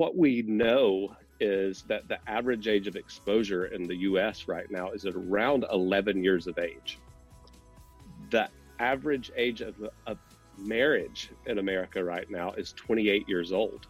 What 0.00 0.16
we 0.16 0.40
know 0.40 1.14
is 1.40 1.82
that 1.82 2.08
the 2.08 2.18
average 2.26 2.66
age 2.66 2.86
of 2.86 2.96
exposure 2.96 3.66
in 3.66 3.82
the 3.86 3.96
US 3.96 4.48
right 4.48 4.70
now 4.70 4.92
is 4.92 5.04
at 5.04 5.14
around 5.14 5.66
11 5.70 6.24
years 6.24 6.46
of 6.46 6.58
age. 6.58 6.98
The 8.30 8.48
average 8.78 9.30
age 9.36 9.60
of, 9.60 9.74
of 10.06 10.16
marriage 10.56 11.32
in 11.44 11.58
America 11.58 12.02
right 12.02 12.30
now 12.30 12.52
is 12.52 12.72
28 12.72 13.28
years 13.28 13.52
old. 13.52 13.88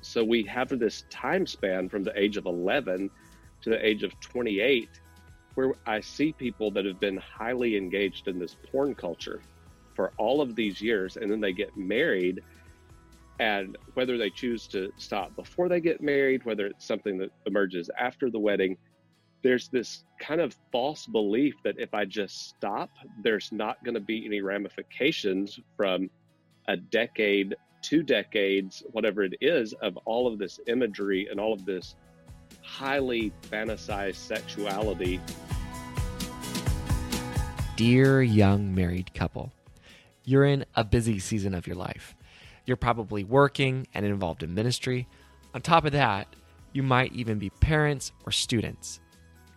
So 0.00 0.24
we 0.24 0.44
have 0.44 0.70
this 0.78 1.04
time 1.10 1.46
span 1.46 1.90
from 1.90 2.04
the 2.04 2.18
age 2.18 2.38
of 2.38 2.46
11 2.46 3.10
to 3.60 3.68
the 3.68 3.86
age 3.86 4.04
of 4.04 4.18
28 4.20 4.88
where 5.56 5.74
I 5.84 6.00
see 6.00 6.32
people 6.32 6.70
that 6.70 6.86
have 6.86 7.00
been 7.00 7.18
highly 7.18 7.76
engaged 7.76 8.28
in 8.28 8.38
this 8.38 8.56
porn 8.72 8.94
culture 8.94 9.42
for 9.92 10.10
all 10.16 10.40
of 10.40 10.54
these 10.54 10.80
years 10.80 11.18
and 11.18 11.30
then 11.30 11.42
they 11.42 11.52
get 11.52 11.76
married 11.76 12.42
and 13.38 13.76
whether 13.94 14.18
they 14.18 14.30
choose 14.30 14.66
to 14.68 14.92
stop 14.96 15.34
before 15.36 15.68
they 15.68 15.80
get 15.80 16.00
married, 16.00 16.44
whether 16.44 16.66
it's 16.66 16.86
something 16.86 17.18
that 17.18 17.30
emerges 17.46 17.90
after 17.98 18.30
the 18.30 18.38
wedding, 18.38 18.76
there's 19.42 19.68
this 19.68 20.04
kind 20.18 20.40
of 20.40 20.56
false 20.72 21.06
belief 21.06 21.54
that 21.62 21.78
if 21.78 21.94
I 21.94 22.04
just 22.04 22.48
stop, 22.48 22.90
there's 23.22 23.52
not 23.52 23.82
going 23.84 23.94
to 23.94 24.00
be 24.00 24.26
any 24.26 24.40
ramifications 24.40 25.60
from 25.76 26.10
a 26.66 26.76
decade, 26.76 27.54
two 27.80 28.02
decades, 28.02 28.82
whatever 28.90 29.22
it 29.22 29.34
is, 29.40 29.72
of 29.74 29.96
all 29.98 30.26
of 30.26 30.38
this 30.38 30.58
imagery 30.66 31.28
and 31.30 31.38
all 31.38 31.52
of 31.52 31.64
this 31.64 31.94
highly 32.62 33.32
fantasized 33.50 34.16
sexuality. 34.16 35.20
Dear 37.76 38.22
young 38.22 38.74
married 38.74 39.14
couple, 39.14 39.52
you're 40.24 40.44
in 40.44 40.66
a 40.74 40.82
busy 40.82 41.20
season 41.20 41.54
of 41.54 41.66
your 41.66 41.76
life. 41.76 42.16
You're 42.68 42.76
probably 42.76 43.24
working 43.24 43.86
and 43.94 44.04
involved 44.04 44.42
in 44.42 44.52
ministry. 44.52 45.08
On 45.54 45.62
top 45.62 45.86
of 45.86 45.92
that, 45.92 46.36
you 46.74 46.82
might 46.82 47.14
even 47.14 47.38
be 47.38 47.48
parents 47.48 48.12
or 48.26 48.30
students. 48.30 49.00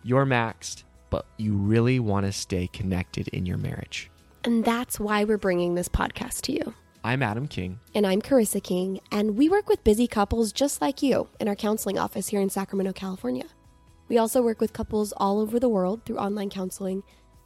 You're 0.02 0.24
maxed, 0.24 0.84
but 1.10 1.26
you 1.36 1.52
really 1.54 2.00
want 2.00 2.24
to 2.24 2.32
stay 2.32 2.68
connected 2.68 3.28
in 3.28 3.44
your 3.44 3.58
marriage. 3.58 4.10
And 4.44 4.64
that's 4.64 4.98
why 4.98 5.24
we're 5.24 5.36
bringing 5.36 5.74
this 5.74 5.90
podcast 5.90 6.40
to 6.44 6.52
you. 6.52 6.72
I'm 7.04 7.22
Adam 7.22 7.48
King. 7.48 7.80
And 7.94 8.06
I'm 8.06 8.22
Carissa 8.22 8.62
King, 8.62 9.00
and 9.10 9.36
we 9.36 9.50
work 9.50 9.68
with 9.68 9.84
busy 9.84 10.06
couples 10.06 10.50
just 10.50 10.80
like 10.80 11.02
you 11.02 11.28
in 11.38 11.48
our 11.48 11.54
counseling 11.54 11.98
office 11.98 12.28
here 12.28 12.40
in 12.40 12.48
Sacramento, 12.48 12.94
California. 12.94 13.44
We 14.08 14.16
also 14.16 14.40
work 14.40 14.58
with 14.58 14.72
couples 14.72 15.12
all 15.18 15.38
over 15.38 15.60
the 15.60 15.68
world 15.68 16.06
through 16.06 16.16
online 16.16 16.48
counseling, 16.48 17.02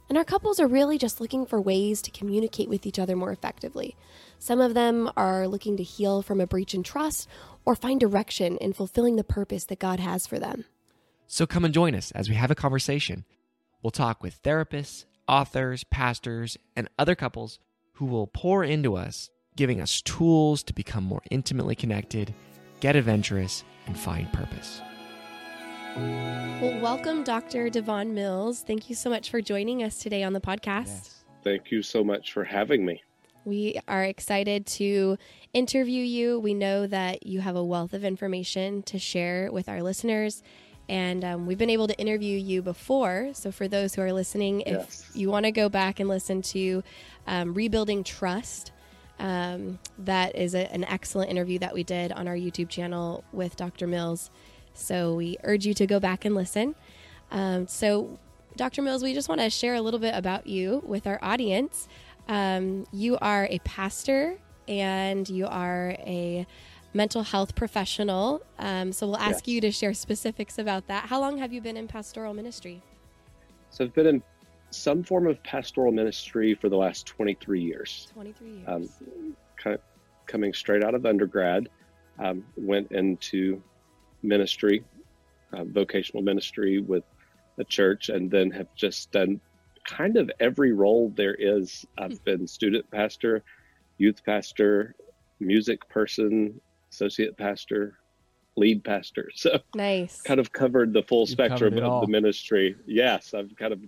and 0.07 0.17
our 0.17 0.23
couples 0.23 0.61
are 0.61 0.67
really 0.67 0.97
just 0.97 1.19
looking 1.19 1.45
for 1.45 1.59
ways 1.59 2.01
to 2.03 2.11
communicate 2.11 2.69
with 2.69 2.85
each 2.85 2.99
other 2.99 3.17
more 3.17 3.33
effectively. 3.33 3.97
Some 4.39 4.61
of 4.61 4.73
them 4.73 5.11
are 5.17 5.47
looking 5.47 5.77
to 5.77 5.83
heal 5.83 6.21
from 6.21 6.39
a 6.39 6.47
breach 6.47 6.73
in 6.73 6.83
trust 6.83 7.27
or 7.65 7.75
find 7.75 7.99
direction 7.99 8.57
in 8.57 8.73
fulfilling 8.73 9.15
the 9.15 9.23
purpose 9.23 9.65
that 9.65 9.79
God 9.79 9.99
has 9.99 10.27
for 10.27 10.39
them. 10.39 10.65
So 11.25 11.45
come 11.45 11.65
and 11.65 11.73
join 11.73 11.95
us 11.95 12.11
as 12.11 12.29
we 12.29 12.35
have 12.35 12.51
a 12.51 12.55
conversation. 12.55 13.25
We'll 13.81 13.91
talk 13.91 14.23
with 14.23 14.41
therapists, 14.43 15.05
authors, 15.27 15.83
pastors, 15.83 16.57
and 16.75 16.87
other 16.97 17.15
couples 17.15 17.59
who 17.93 18.05
will 18.05 18.27
pour 18.27 18.63
into 18.63 18.95
us, 18.95 19.29
giving 19.55 19.81
us 19.81 20.01
tools 20.01 20.63
to 20.63 20.73
become 20.73 21.03
more 21.03 21.21
intimately 21.29 21.75
connected, 21.75 22.33
get 22.79 22.95
adventurous, 22.95 23.63
and 23.87 23.97
find 23.97 24.31
purpose. 24.31 24.81
Well, 25.95 26.79
welcome, 26.79 27.23
Dr. 27.23 27.69
DeVon 27.69 28.11
Mills. 28.11 28.61
Thank 28.61 28.89
you 28.89 28.95
so 28.95 29.09
much 29.09 29.29
for 29.29 29.41
joining 29.41 29.83
us 29.83 29.97
today 29.97 30.23
on 30.23 30.33
the 30.33 30.41
podcast. 30.41 31.15
Thank 31.43 31.71
you 31.71 31.81
so 31.81 32.03
much 32.03 32.33
for 32.33 32.43
having 32.43 32.85
me. 32.85 33.01
We 33.47 33.79
are 33.87 34.03
excited 34.03 34.65
to 34.65 35.17
interview 35.53 36.03
you. 36.03 36.37
We 36.37 36.53
know 36.53 36.85
that 36.85 37.25
you 37.25 37.39
have 37.39 37.55
a 37.55 37.63
wealth 37.63 37.93
of 37.93 38.03
information 38.03 38.83
to 38.83 38.99
share 38.99 39.49
with 39.53 39.69
our 39.69 39.81
listeners. 39.81 40.43
And 40.89 41.23
um, 41.23 41.45
we've 41.45 41.57
been 41.57 41.69
able 41.69 41.87
to 41.87 41.97
interview 41.97 42.37
you 42.37 42.61
before. 42.61 43.29
So, 43.31 43.53
for 43.53 43.69
those 43.69 43.95
who 43.95 44.01
are 44.01 44.11
listening, 44.11 44.61
if 44.61 44.73
Yes. 44.73 45.11
you 45.13 45.29
want 45.29 45.45
to 45.45 45.53
go 45.53 45.69
back 45.69 46.01
and 46.01 46.09
listen 46.09 46.41
to 46.41 46.83
um, 47.25 47.53
Rebuilding 47.53 48.03
Trust, 48.03 48.73
um, 49.17 49.79
that 49.99 50.35
is 50.35 50.53
a, 50.53 50.69
an 50.73 50.83
excellent 50.83 51.31
interview 51.31 51.57
that 51.59 51.73
we 51.73 51.85
did 51.85 52.11
on 52.11 52.27
our 52.27 52.35
YouTube 52.35 52.67
channel 52.67 53.23
with 53.31 53.55
Dr. 53.55 53.87
Mills. 53.87 54.29
So, 54.73 55.13
we 55.13 55.37
urge 55.45 55.65
you 55.65 55.73
to 55.75 55.87
go 55.87 56.01
back 56.01 56.25
and 56.25 56.35
listen. 56.35 56.75
Um, 57.31 57.65
so, 57.67 58.19
Dr. 58.57 58.81
Mills, 58.81 59.03
we 59.03 59.13
just 59.13 59.29
want 59.29 59.39
to 59.39 59.49
share 59.49 59.75
a 59.75 59.81
little 59.81 59.99
bit 60.01 60.15
about 60.15 60.47
you 60.47 60.81
with 60.85 61.07
our 61.07 61.19
audience. 61.21 61.87
Um, 62.27 62.85
you 62.91 63.17
are 63.21 63.47
a 63.49 63.59
pastor 63.59 64.37
and 64.67 65.27
you 65.29 65.47
are 65.47 65.95
a 65.99 66.45
mental 66.93 67.23
health 67.23 67.55
professional. 67.55 68.41
Um, 68.59 68.91
so 68.91 69.07
we'll 69.07 69.17
ask 69.17 69.47
Yes. 69.47 69.53
you 69.53 69.61
to 69.61 69.71
share 69.71 69.93
specifics 69.93 70.57
about 70.57 70.87
that. 70.87 71.05
How 71.05 71.19
long 71.19 71.37
have 71.37 71.53
you 71.53 71.61
been 71.61 71.77
in 71.77 71.87
pastoral 71.87 72.33
ministry? 72.33 72.81
So 73.69 73.85
I've 73.85 73.93
been 73.93 74.07
in 74.07 74.23
some 74.71 75.03
form 75.03 75.27
of 75.27 75.41
pastoral 75.43 75.91
ministry 75.91 76.53
for 76.55 76.69
the 76.69 76.75
last 76.75 77.05
23 77.05 77.61
years. 77.61 78.07
23 78.13 78.49
years. 78.49 78.67
Um, 78.67 78.89
kind 79.61 79.75
of 79.75 79.81
coming 80.25 80.53
straight 80.53 80.83
out 80.83 80.93
of 80.95 81.05
undergrad, 81.05 81.69
um, 82.19 82.43
went 82.57 82.91
into 82.91 83.61
ministry, 84.23 84.83
uh, 85.53 85.63
vocational 85.65 86.21
ministry 86.23 86.79
with 86.79 87.03
a 87.59 87.63
church, 87.63 88.09
and 88.09 88.29
then 88.29 88.51
have 88.51 88.67
just 88.75 89.11
done 89.11 89.39
kind 89.87 90.17
of 90.17 90.29
every 90.39 90.73
role 90.73 91.11
there 91.15 91.33
is. 91.33 91.85
I've 91.97 92.23
been 92.23 92.45
student 92.45 92.89
pastor, 92.91 93.43
youth 93.97 94.23
pastor, 94.23 94.95
music 95.39 95.87
person, 95.89 96.59
associate 96.91 97.35
pastor, 97.37 97.97
lead 98.55 98.83
pastor. 98.83 99.31
So 99.35 99.59
nice. 99.73 100.21
kind 100.21 100.39
of 100.39 100.51
covered 100.51 100.93
the 100.93 101.01
full 101.03 101.21
You've 101.21 101.29
spectrum 101.29 101.77
of 101.77 101.83
all. 101.83 102.01
the 102.01 102.07
ministry. 102.07 102.75
Yes, 102.85 103.33
I've 103.33 103.55
kind 103.55 103.73
of 103.73 103.79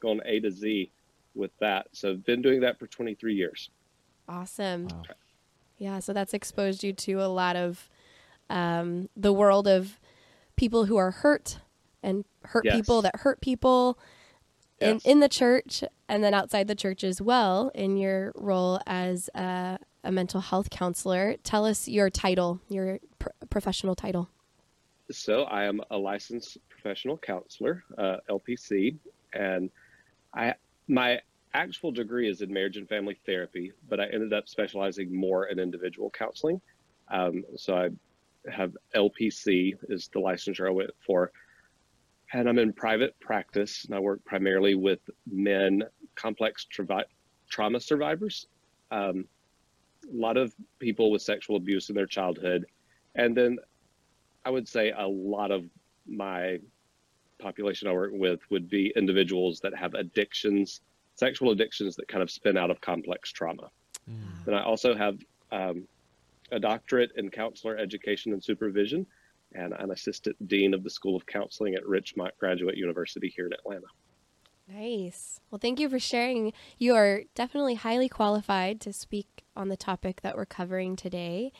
gone 0.00 0.20
A 0.24 0.40
to 0.40 0.50
Z 0.50 0.90
with 1.34 1.50
that. 1.60 1.86
So 1.92 2.10
I've 2.10 2.24
been 2.24 2.42
doing 2.42 2.60
that 2.62 2.78
for 2.78 2.86
23 2.86 3.34
years. 3.34 3.70
Awesome. 4.28 4.86
Wow. 4.88 5.02
Yeah, 5.78 5.98
so 5.98 6.12
that's 6.12 6.32
exposed 6.34 6.82
you 6.84 6.92
to 6.92 7.14
a 7.14 7.26
lot 7.26 7.56
of 7.56 7.88
um, 8.48 9.08
the 9.16 9.32
world 9.32 9.66
of 9.66 9.98
people 10.56 10.84
who 10.86 10.96
are 10.96 11.10
hurt 11.10 11.58
and 12.02 12.24
hurt 12.44 12.64
Yes. 12.64 12.76
people 12.76 13.02
that 13.02 13.16
hurt 13.16 13.40
people 13.40 13.98
in, 14.82 14.94
Yes. 14.94 15.04
in 15.04 15.20
the 15.20 15.28
church 15.28 15.84
and 16.08 16.22
then 16.22 16.34
outside 16.34 16.66
the 16.68 16.74
church 16.74 17.04
as 17.04 17.20
well 17.22 17.70
in 17.74 17.96
your 17.96 18.32
role 18.34 18.80
as 18.86 19.30
a, 19.34 19.78
a 20.04 20.12
mental 20.12 20.40
health 20.40 20.70
counselor. 20.70 21.36
Tell 21.44 21.64
us 21.64 21.88
your 21.88 22.10
title, 22.10 22.60
your 22.68 22.98
pr- 23.18 23.28
professional 23.50 23.94
title. 23.94 24.28
So 25.10 25.44
I 25.44 25.64
am 25.64 25.80
a 25.90 25.98
licensed 25.98 26.58
professional 26.68 27.18
counselor, 27.18 27.84
uh, 27.98 28.16
LPC, 28.28 28.96
and 29.32 29.70
I 30.34 30.54
my 30.88 31.20
actual 31.54 31.92
degree 31.92 32.28
is 32.28 32.40
in 32.40 32.52
marriage 32.52 32.76
and 32.76 32.88
family 32.88 33.18
therapy, 33.26 33.72
but 33.88 34.00
I 34.00 34.06
ended 34.06 34.32
up 34.32 34.48
specializing 34.48 35.14
more 35.14 35.46
in 35.46 35.58
individual 35.58 36.10
counseling. 36.10 36.60
Um, 37.08 37.44
so 37.56 37.76
I 37.76 37.90
have 38.50 38.74
LPC 38.94 39.74
is 39.88 40.08
the 40.08 40.18
licensure 40.18 40.66
I 40.66 40.70
went 40.70 40.90
for, 41.06 41.30
and 42.32 42.48
I'm 42.48 42.58
in 42.58 42.72
private 42.72 43.18
practice, 43.20 43.84
and 43.84 43.94
I 43.94 43.98
work 43.98 44.24
primarily 44.24 44.74
with 44.74 45.00
men, 45.30 45.82
complex 46.14 46.66
travi- 46.74 47.04
trauma 47.48 47.80
survivors, 47.80 48.46
um, 48.90 49.26
a 50.12 50.16
lot 50.16 50.36
of 50.36 50.54
people 50.78 51.10
with 51.10 51.22
sexual 51.22 51.56
abuse 51.56 51.88
in 51.88 51.94
their 51.94 52.06
childhood, 52.06 52.66
and 53.14 53.36
then 53.36 53.58
I 54.44 54.50
would 54.50 54.68
say 54.68 54.92
a 54.96 55.06
lot 55.06 55.50
of 55.50 55.64
my 56.06 56.58
population 57.38 57.88
I 57.88 57.92
work 57.92 58.12
with 58.14 58.40
would 58.50 58.68
be 58.68 58.92
individuals 58.96 59.60
that 59.60 59.74
have 59.74 59.94
addictions, 59.94 60.80
sexual 61.14 61.50
addictions 61.50 61.96
that 61.96 62.08
kind 62.08 62.22
of 62.22 62.30
spin 62.30 62.56
out 62.56 62.70
of 62.70 62.80
complex 62.80 63.30
trauma. 63.30 63.70
Mm. 64.10 64.46
And 64.46 64.56
I 64.56 64.62
also 64.62 64.94
have 64.94 65.18
um, 65.50 65.86
a 66.50 66.58
doctorate 66.58 67.12
in 67.16 67.30
counselor 67.30 67.76
education 67.76 68.32
and 68.32 68.42
supervision, 68.42 69.06
and 69.54 69.74
I'm 69.74 69.90
assistant 69.90 70.36
dean 70.48 70.74
of 70.74 70.82
the 70.82 70.90
School 70.90 71.16
of 71.16 71.26
Counseling 71.26 71.74
at 71.74 71.86
Richmont 71.86 72.34
Graduate 72.38 72.76
University 72.76 73.32
here 73.34 73.46
in 73.46 73.52
Atlanta. 73.52 73.86
Nice. 74.68 75.40
Well, 75.50 75.58
thank 75.58 75.80
you 75.80 75.88
for 75.88 75.98
sharing. 75.98 76.52
You 76.78 76.94
are 76.94 77.22
definitely 77.34 77.74
highly 77.74 78.08
qualified 78.08 78.80
to 78.82 78.92
speak 78.92 79.44
on 79.56 79.68
the 79.68 79.76
topic 79.76 80.22
that 80.22 80.36
we're 80.36 80.46
covering 80.46 80.96
today. 80.96 81.52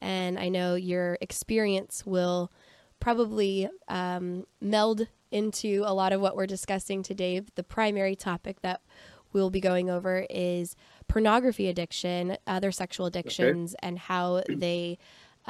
And 0.00 0.38
I 0.38 0.48
know 0.48 0.74
your 0.74 1.18
experience 1.20 2.04
will 2.06 2.50
probably 2.98 3.68
um, 3.88 4.46
meld 4.60 5.06
into 5.30 5.82
a 5.86 5.94
lot 5.94 6.12
of 6.12 6.20
what 6.20 6.34
we're 6.34 6.46
discussing 6.46 7.02
today. 7.02 7.40
The 7.54 7.62
primary 7.62 8.16
topic 8.16 8.62
that 8.62 8.80
we'll 9.32 9.50
be 9.50 9.60
going 9.60 9.90
over 9.90 10.26
is 10.28 10.74
pornography 11.08 11.68
addiction, 11.68 12.36
other 12.46 12.72
sexual 12.72 13.06
addictions, 13.06 13.74
okay. 13.74 13.88
and 13.88 13.98
how 13.98 14.42
they 14.48 14.98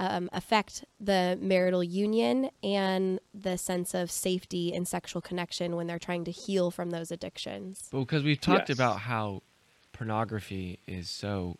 um, 0.01 0.31
affect 0.33 0.83
the 0.99 1.39
marital 1.43 1.85
union 1.85 2.49
and 2.63 3.21
the 3.35 3.59
sense 3.59 3.93
of 3.93 4.11
safety 4.11 4.73
and 4.73 4.89
sexual 4.89 5.21
connection 5.21 5.77
when 5.77 5.87
they're 5.87 5.99
trying 5.99 6.25
to 6.25 6.31
heal 6.31 6.71
from 6.71 6.89
those 6.89 7.11
addictions. 7.11 7.91
Well, 7.93 8.07
because 8.07 8.25
we've 8.25 8.41
talked 8.41 8.71
yes. 8.71 8.79
about 8.79 9.01
how 9.01 9.43
pornography 9.93 10.79
is 10.87 11.11
so, 11.11 11.59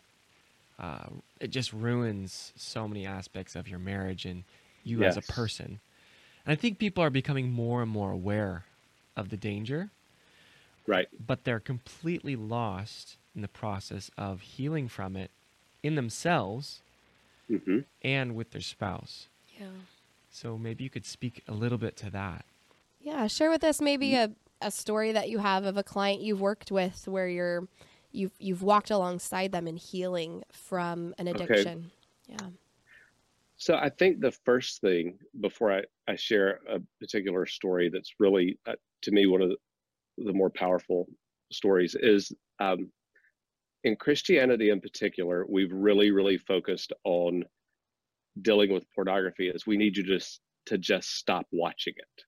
uh, 0.79 1.05
it 1.39 1.51
just 1.51 1.71
ruins 1.71 2.51
so 2.55 2.87
many 2.87 3.05
aspects 3.05 3.55
of 3.55 3.67
your 3.67 3.77
marriage 3.77 4.25
and 4.25 4.43
you 4.83 5.01
yes. 5.01 5.15
as 5.15 5.23
a 5.23 5.31
person. 5.31 5.79
And 6.43 6.51
I 6.51 6.55
think 6.55 6.79
people 6.79 7.03
are 7.03 7.11
becoming 7.11 7.51
more 7.51 7.83
and 7.83 7.91
more 7.91 8.09
aware 8.09 8.65
of 9.15 9.29
the 9.29 9.37
danger. 9.37 9.91
Right. 10.87 11.07
But 11.23 11.43
they're 11.43 11.59
completely 11.59 12.35
lost 12.35 13.17
in 13.35 13.43
the 13.43 13.47
process 13.47 14.09
of 14.17 14.41
healing 14.41 14.87
from 14.87 15.15
it 15.15 15.29
in 15.83 15.93
themselves 15.93 16.81
mm-hmm. 17.49 17.79
and 18.01 18.35
with 18.35 18.51
their 18.51 18.61
spouse. 18.61 19.27
Yeah. 19.59 19.67
So 20.29 20.57
maybe 20.57 20.83
you 20.83 20.89
could 20.89 21.05
speak 21.05 21.43
a 21.47 21.53
little 21.53 21.77
bit 21.77 21.95
to 21.97 22.09
that. 22.11 22.45
Yeah, 22.99 23.27
share 23.27 23.49
with 23.49 23.63
us 23.63 23.81
maybe 23.81 24.15
a, 24.15 24.31
a 24.61 24.71
story 24.71 25.11
that 25.11 25.29
you 25.29 25.39
have 25.39 25.65
of 25.65 25.77
a 25.77 25.83
client 25.83 26.21
you've 26.21 26.41
worked 26.41 26.71
with 26.71 27.07
where 27.07 27.27
you're 27.27 27.67
you've 28.11 28.33
you've 28.39 28.63
walked 28.63 28.91
alongside 28.91 29.51
them 29.51 29.67
in 29.67 29.77
healing 29.77 30.43
from 30.51 31.13
an 31.17 31.27
addiction. 31.27 31.91
Okay. 32.29 32.37
Yeah. 32.39 32.49
So 33.57 33.75
I 33.75 33.89
think 33.89 34.21
the 34.21 34.31
first 34.31 34.81
thing 34.81 35.19
before 35.39 35.71
I, 35.71 35.83
I 36.07 36.15
share 36.15 36.61
a 36.67 36.79
particular 36.99 37.45
story 37.45 37.89
that's 37.89 38.15
really 38.19 38.57
uh, 38.65 38.73
to 39.03 39.11
me 39.11 39.27
one 39.27 39.41
of 39.41 39.49
the, 39.49 39.57
the 40.25 40.33
more 40.33 40.49
powerful 40.49 41.07
stories 41.51 41.95
is 41.99 42.31
um, 42.59 42.89
in 43.83 43.95
Christianity 43.95 44.69
in 44.69 44.79
particular, 44.79 45.45
we've 45.49 45.71
really, 45.71 46.11
really 46.11 46.37
focused 46.37 46.93
on 47.03 47.43
dealing 48.41 48.71
with 48.71 48.85
pornography 48.93 49.51
as 49.53 49.65
we 49.65 49.77
need 49.77 49.97
you 49.97 50.03
just 50.03 50.41
to 50.67 50.77
just 50.77 51.17
stop 51.17 51.45
watching 51.51 51.93
it. 51.97 52.23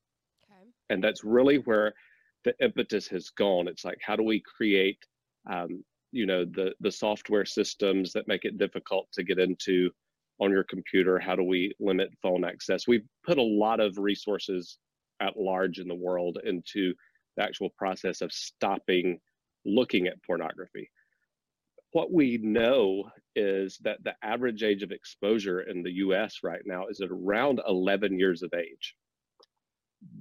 Okay. 0.45 0.69
And 0.89 1.03
that's 1.03 1.23
really 1.23 1.57
where 1.57 1.93
the 2.43 2.53
impetus 2.59 3.07
has 3.07 3.29
gone. 3.29 3.67
It's 3.67 3.85
like, 3.85 3.99
how 4.01 4.15
do 4.15 4.23
we 4.23 4.41
create, 4.41 4.97
um, 5.49 5.83
you 6.11 6.25
know, 6.25 6.45
the 6.45 6.73
the 6.81 6.91
software 6.91 7.45
systems 7.45 8.11
that 8.13 8.27
make 8.27 8.45
it 8.45 8.57
difficult 8.57 9.07
to 9.13 9.23
get 9.23 9.39
into 9.39 9.91
on 10.39 10.51
your 10.51 10.63
computer? 10.63 11.19
How 11.19 11.35
do 11.35 11.43
we 11.43 11.73
limit 11.79 12.09
phone 12.21 12.43
access? 12.43 12.87
We've 12.87 13.07
put 13.25 13.37
a 13.37 13.43
lot 13.43 13.79
of 13.79 13.97
resources 13.97 14.77
at 15.21 15.37
large 15.37 15.79
in 15.79 15.87
the 15.87 15.95
world 15.95 16.39
into 16.43 16.93
the 17.37 17.43
actual 17.43 17.69
process 17.77 18.21
of 18.21 18.31
stopping 18.31 19.19
looking 19.65 20.07
at 20.07 20.21
pornography 20.23 20.89
what 21.93 22.11
we 22.11 22.37
know 22.37 23.09
is 23.35 23.77
that 23.83 24.03
the 24.03 24.15
average 24.23 24.63
age 24.63 24.83
of 24.83 24.91
exposure 24.91 25.61
in 25.61 25.81
the 25.81 25.93
US 25.93 26.39
right 26.43 26.61
now 26.65 26.87
is 26.87 27.01
at 27.01 27.09
around 27.11 27.61
11 27.67 28.19
years 28.19 28.43
of 28.43 28.53
age. 28.53 28.95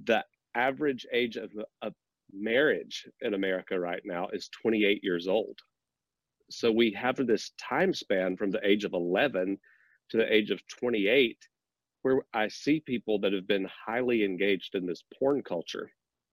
The 0.05 0.23
average 0.55 1.05
age 1.11 1.35
of, 1.35 1.51
of 1.81 1.93
marriage 2.31 3.07
in 3.21 3.33
America 3.33 3.79
right 3.79 4.01
now 4.05 4.29
is 4.31 4.49
28 4.61 5.03
years 5.03 5.27
old. 5.27 5.59
So 6.49 6.71
we 6.71 6.91
have 6.91 7.15
this 7.17 7.51
time 7.57 7.93
span 7.93 8.37
from 8.37 8.51
the 8.51 8.65
age 8.65 8.83
of 8.83 8.93
11 8.93 9.57
to 10.09 10.17
the 10.17 10.31
age 10.33 10.51
of 10.51 10.65
28 10.67 11.37
where 12.03 12.21
I 12.33 12.49
see 12.49 12.81
people 12.81 13.19
that 13.19 13.33
have 13.33 13.47
been 13.47 13.67
highly 13.85 14.23
engaged 14.25 14.75
in 14.75 14.85
this 14.85 15.03
porn 15.17 15.41
culture 15.41 15.89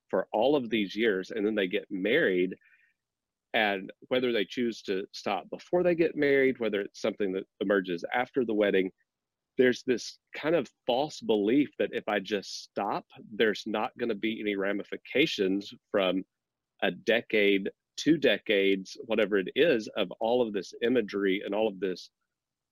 for 0.09 0.27
all 0.33 0.57
of 0.57 0.69
these 0.69 0.97
years 0.97 1.31
and 1.31 1.47
then 1.47 1.55
they 1.55 1.69
get 1.69 1.87
married 1.91 2.57
and 3.55 3.93
whether 4.09 4.33
they 4.33 4.45
choose 4.45 4.83
to 4.83 5.05
stop 5.13 5.49
before 5.51 5.83
they 5.83 5.95
get 5.95 6.17
married, 6.17 6.59
whether 6.59 6.81
it's 6.81 7.01
something 7.01 7.33
that 7.33 7.45
emerges 7.61 8.05
after 8.15 8.45
the 8.45 8.55
wedding, 8.55 8.91
there's 9.59 9.83
this 9.87 10.19
kind 10.35 10.55
of 10.55 10.69
false 10.87 11.21
belief 11.21 11.69
that 11.79 11.91
if 11.93 12.09
I 12.09 12.21
just 12.21 12.63
stop, 12.65 13.05
there's 13.35 13.65
not 13.67 13.91
going 13.99 14.09
to 14.09 14.15
be 14.15 14.41
any 14.41 14.57
ramifications 14.57 15.73
from 15.91 16.25
a 16.83 16.91
decade, 16.91 17.71
two 17.97 18.17
decades, 18.17 18.97
whatever 19.07 19.37
it 19.39 19.49
is, 19.57 19.89
of 19.97 20.11
all 20.21 20.41
of 20.47 20.53
this 20.53 20.73
imagery 20.83 21.43
and 21.45 21.55
all 21.55 21.69
of 21.69 21.81
this 21.81 22.11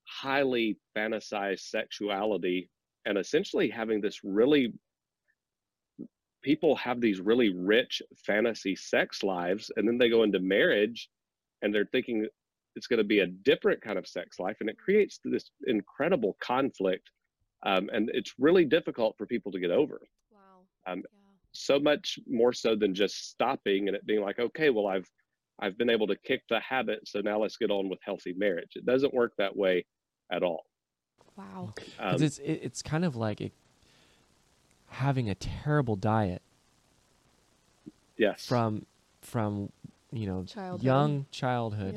highly 0.05 0.77
fantasized 0.97 1.59
sexuality, 1.59 2.69
and 3.05 3.17
essentially 3.17 3.69
having 3.69 4.01
this 4.01 4.23
really 4.23 4.73
people 6.41 6.75
have 6.75 7.01
these 7.01 7.19
really 7.19 7.49
rich 7.49 8.01
fantasy 8.15 8.75
sex 8.75 9.23
lives 9.23 9.71
and 9.75 9.87
then 9.87 9.97
they 9.97 10.09
go 10.09 10.23
into 10.23 10.39
marriage 10.39 11.09
and 11.61 11.73
they're 11.73 11.89
thinking 11.91 12.27
it's 12.75 12.87
going 12.87 12.97
to 12.97 13.03
be 13.03 13.19
a 13.19 13.27
different 13.27 13.81
kind 13.81 13.97
of 13.97 14.07
sex 14.07 14.39
life 14.39 14.57
and 14.61 14.69
it 14.69 14.77
creates 14.77 15.19
this 15.23 15.51
incredible 15.67 16.37
conflict 16.41 17.09
um, 17.65 17.89
and 17.91 18.09
it's 18.13 18.33
really 18.39 18.63
difficult 18.63 19.17
for 19.17 19.25
people 19.25 19.51
to 19.51 19.59
get 19.59 19.71
over. 19.71 19.99
Wow. 20.31 20.91
Um, 20.91 20.99
yeah. 20.99 21.19
so 21.51 21.79
much 21.79 22.17
more 22.27 22.53
so 22.53 22.75
than 22.75 22.95
just 22.95 23.29
stopping 23.29 23.87
and 23.87 23.95
it 23.95 24.05
being 24.05 24.21
like 24.21 24.39
okay 24.39 24.69
well 24.69 24.87
i've 24.87 25.09
i've 25.59 25.77
been 25.77 25.89
able 25.89 26.07
to 26.07 26.15
kick 26.15 26.41
the 26.49 26.59
habit 26.61 26.99
so 27.05 27.19
now 27.19 27.39
let's 27.39 27.57
get 27.57 27.71
on 27.71 27.89
with 27.89 27.99
healthy 28.03 28.33
marriage. 28.37 28.71
It 28.75 28.85
doesn't 28.85 29.13
work 29.13 29.33
that 29.37 29.55
way 29.55 29.85
at 30.31 30.43
all. 30.43 30.63
Wow. 31.35 31.73
Um, 31.99 32.21
it's 32.21 32.39
it's 32.39 32.81
kind 32.81 33.05
of 33.05 33.15
like 33.15 33.41
it 33.41 33.53
having 34.89 35.29
a 35.29 35.35
terrible 35.35 35.95
diet. 35.95 36.41
Yes. 38.17 38.45
From 38.45 38.85
from 39.21 39.71
you 40.11 40.27
know 40.27 40.43
childhood. 40.43 40.83
young 40.83 41.25
childhood 41.31 41.95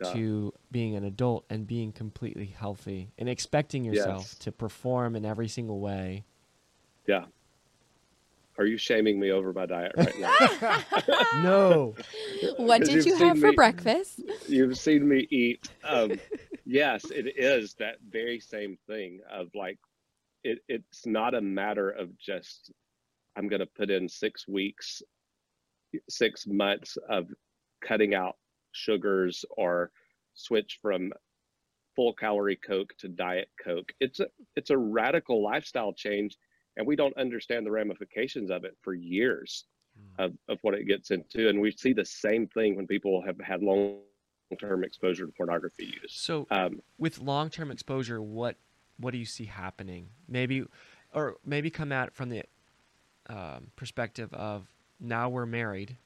yeah. 0.00 0.12
to 0.12 0.52
being 0.70 0.96
an 0.96 1.04
adult 1.04 1.44
and 1.48 1.66
being 1.66 1.92
completely 1.92 2.46
healthy 2.46 3.10
and 3.18 3.28
expecting 3.28 3.84
yourself 3.84 4.22
yes. 4.22 4.34
to 4.36 4.52
perform 4.52 5.16
in 5.16 5.24
every 5.24 5.48
single 5.48 5.80
way. 5.80 6.24
Yeah. 7.06 7.24
Are 8.58 8.66
you 8.66 8.76
shaming 8.76 9.18
me 9.18 9.30
over 9.32 9.52
my 9.52 9.64
diet 9.64 9.92
right 9.96 10.18
now? 10.18 10.82
no. 11.42 11.94
What 12.58 12.82
did 12.82 13.06
you 13.06 13.16
have 13.16 13.38
for 13.38 13.48
me, 13.48 13.54
breakfast? 13.54 14.20
You've 14.46 14.76
seen 14.76 15.08
me 15.08 15.26
eat. 15.30 15.70
Um, 15.84 16.20
yes, 16.66 17.06
it 17.10 17.34
is 17.38 17.74
that 17.74 17.96
very 18.10 18.40
same 18.40 18.76
thing 18.86 19.20
of 19.30 19.48
like 19.54 19.78
it, 20.44 20.58
it's 20.68 21.06
not 21.06 21.34
a 21.34 21.40
matter 21.40 21.90
of 21.90 22.16
just 22.18 22.72
i'm 23.36 23.48
going 23.48 23.60
to 23.60 23.66
put 23.66 23.90
in 23.90 24.08
six 24.08 24.46
weeks 24.48 25.02
six 26.08 26.46
months 26.46 26.96
of 27.08 27.26
cutting 27.86 28.14
out 28.14 28.36
sugars 28.72 29.44
or 29.56 29.90
switch 30.34 30.78
from 30.80 31.12
full 31.94 32.12
calorie 32.14 32.56
coke 32.56 32.94
to 32.98 33.08
diet 33.08 33.48
coke. 33.62 33.92
It's 34.00 34.20
a 34.20 34.26
it's 34.56 34.70
a 34.70 34.78
radical 34.78 35.42
lifestyle 35.42 35.92
change 35.92 36.36
and 36.76 36.86
we 36.86 36.96
don't 36.96 37.16
understand 37.16 37.66
the 37.66 37.70
ramifications 37.70 38.50
of 38.50 38.64
it 38.64 38.76
for 38.80 38.94
years 38.94 39.66
mm. 39.98 40.24
of, 40.24 40.32
of 40.48 40.58
what 40.62 40.74
it 40.74 40.86
gets 40.86 41.10
into. 41.10 41.48
And 41.50 41.60
we 41.60 41.70
see 41.70 41.92
the 41.92 42.04
same 42.04 42.46
thing 42.46 42.76
when 42.76 42.86
people 42.86 43.22
have 43.26 43.38
had 43.40 43.62
long 43.62 43.98
term 44.58 44.84
exposure 44.84 45.26
to 45.26 45.32
pornography 45.32 45.84
use. 45.84 46.14
So 46.14 46.46
um, 46.50 46.80
with 46.98 47.18
long 47.18 47.50
term 47.50 47.70
exposure 47.70 48.22
what 48.22 48.56
what 48.98 49.12
do 49.12 49.18
you 49.18 49.24
see 49.24 49.44
happening? 49.44 50.08
Maybe, 50.28 50.64
or 51.14 51.36
maybe 51.44 51.70
come 51.70 51.92
at 51.92 52.14
from 52.14 52.28
the 52.28 52.44
um, 53.28 53.68
perspective 53.76 54.32
of 54.32 54.68
now 55.00 55.28
we're 55.28 55.46
married. 55.46 55.96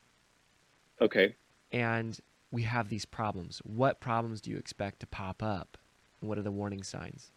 Okay. 1.00 1.34
And 1.72 2.18
we 2.50 2.62
have 2.62 2.88
these 2.88 3.04
problems. 3.04 3.60
What 3.64 4.00
problems 4.00 4.40
do 4.40 4.50
you 4.50 4.56
expect 4.56 5.00
to 5.00 5.06
pop 5.06 5.42
up? 5.42 5.76
What 6.20 6.38
are 6.38 6.42
the 6.42 6.52
warning 6.52 6.82
signs? 6.82 7.30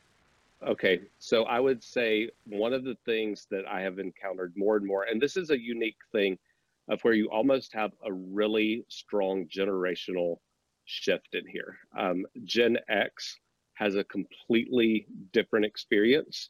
Okay, 0.66 1.02
so 1.20 1.44
I 1.44 1.60
would 1.60 1.82
say 1.82 2.30
one 2.46 2.74
of 2.74 2.84
the 2.84 2.98
things 3.06 3.48
that 3.50 3.66
I 3.66 3.82
have 3.82 3.98
encountered 3.98 4.54
more 4.58 4.76
and 4.76 4.86
more, 4.86 5.04
and 5.04 5.22
this 5.22 5.38
is 5.38 5.52
a 5.52 5.60
unique 5.60 6.00
thing 6.12 6.38
of 6.90 7.02
where 7.02 7.14
you 7.14 7.30
almost 7.30 7.74
have 7.74 7.92
a 8.06 8.12
really 8.12 8.84
strong 8.90 9.46
generational 9.46 10.40
shift 10.86 11.34
in 11.34 11.48
here. 11.48 11.78
Um, 11.98 12.26
Gen 12.44 12.78
X 12.90 13.38
has 13.80 13.96
a 13.96 14.04
completely 14.04 15.08
different 15.32 15.66
experience 15.66 16.50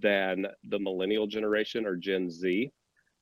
than 0.00 0.44
the 0.64 0.78
millennial 0.78 1.26
generation 1.26 1.86
or 1.86 1.94
Gen 1.96 2.28
Z. 2.30 2.72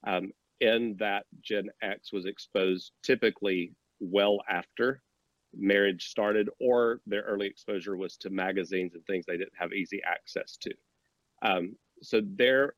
um, 0.07 0.33
in 0.61 0.97
that 0.99 1.25
Gen 1.43 1.69
X 1.83 2.13
was 2.13 2.25
exposed 2.25 2.93
typically 3.03 3.75
well 4.01 4.39
after 4.49 5.03
marriage 5.55 6.09
started, 6.09 6.49
or 6.61 7.01
their 7.07 7.23
early 7.23 7.47
exposure 7.47 7.97
was 7.97 8.17
to 8.19 8.31
magazines 8.31 8.95
and 8.95 9.05
things 9.07 9.25
they 9.27 9.37
didn't 9.37 9.53
have 9.59 9.73
easy 9.73 10.01
access 10.05 10.57
to. 10.59 10.71
Um, 11.43 11.77
so 12.03 12.21
there, 12.25 12.75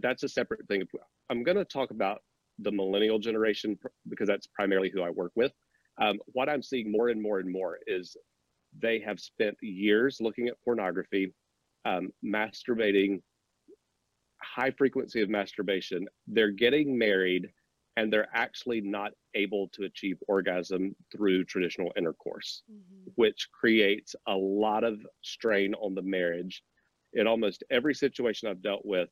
that's 0.00 0.22
a 0.22 0.28
separate 0.28 0.66
thing. 0.68 0.82
I'm 1.30 1.42
going 1.42 1.56
to 1.56 1.64
talk 1.64 1.90
about 1.90 2.22
the 2.58 2.72
millennial 2.72 3.18
generation 3.18 3.78
because 4.08 4.28
that's 4.28 4.46
primarily 4.46 4.90
who 4.90 5.02
I 5.02 5.10
work 5.10 5.32
with. 5.36 5.52
Um, 6.00 6.18
what 6.26 6.48
I'm 6.48 6.62
seeing 6.62 6.90
more 6.90 7.08
and 7.08 7.20
more 7.22 7.38
and 7.38 7.50
more 7.50 7.78
is 7.86 8.16
they 8.80 9.00
have 9.00 9.20
spent 9.20 9.56
years 9.60 10.18
looking 10.20 10.48
at 10.48 10.60
pornography, 10.64 11.32
um, 11.84 12.10
masturbating, 12.24 13.20
high 14.42 14.70
frequency 14.70 15.22
of 15.22 15.30
masturbation. 15.30 16.06
They're 16.26 16.50
getting 16.50 16.96
married 16.98 17.50
and 17.96 18.12
they're 18.12 18.28
actually 18.34 18.80
not 18.82 19.12
able 19.34 19.68
to 19.68 19.84
achieve 19.84 20.18
orgasm 20.28 20.94
through 21.10 21.44
traditional 21.44 21.92
intercourse, 21.96 22.62
mm-hmm. 22.70 23.10
which 23.14 23.48
creates 23.58 24.14
a 24.28 24.34
lot 24.34 24.84
of 24.84 25.00
strain 25.22 25.74
on 25.74 25.94
the 25.94 26.02
marriage. 26.02 26.62
In 27.14 27.26
almost 27.26 27.64
every 27.70 27.94
situation 27.94 28.48
I've 28.48 28.62
dealt 28.62 28.84
with, 28.84 29.08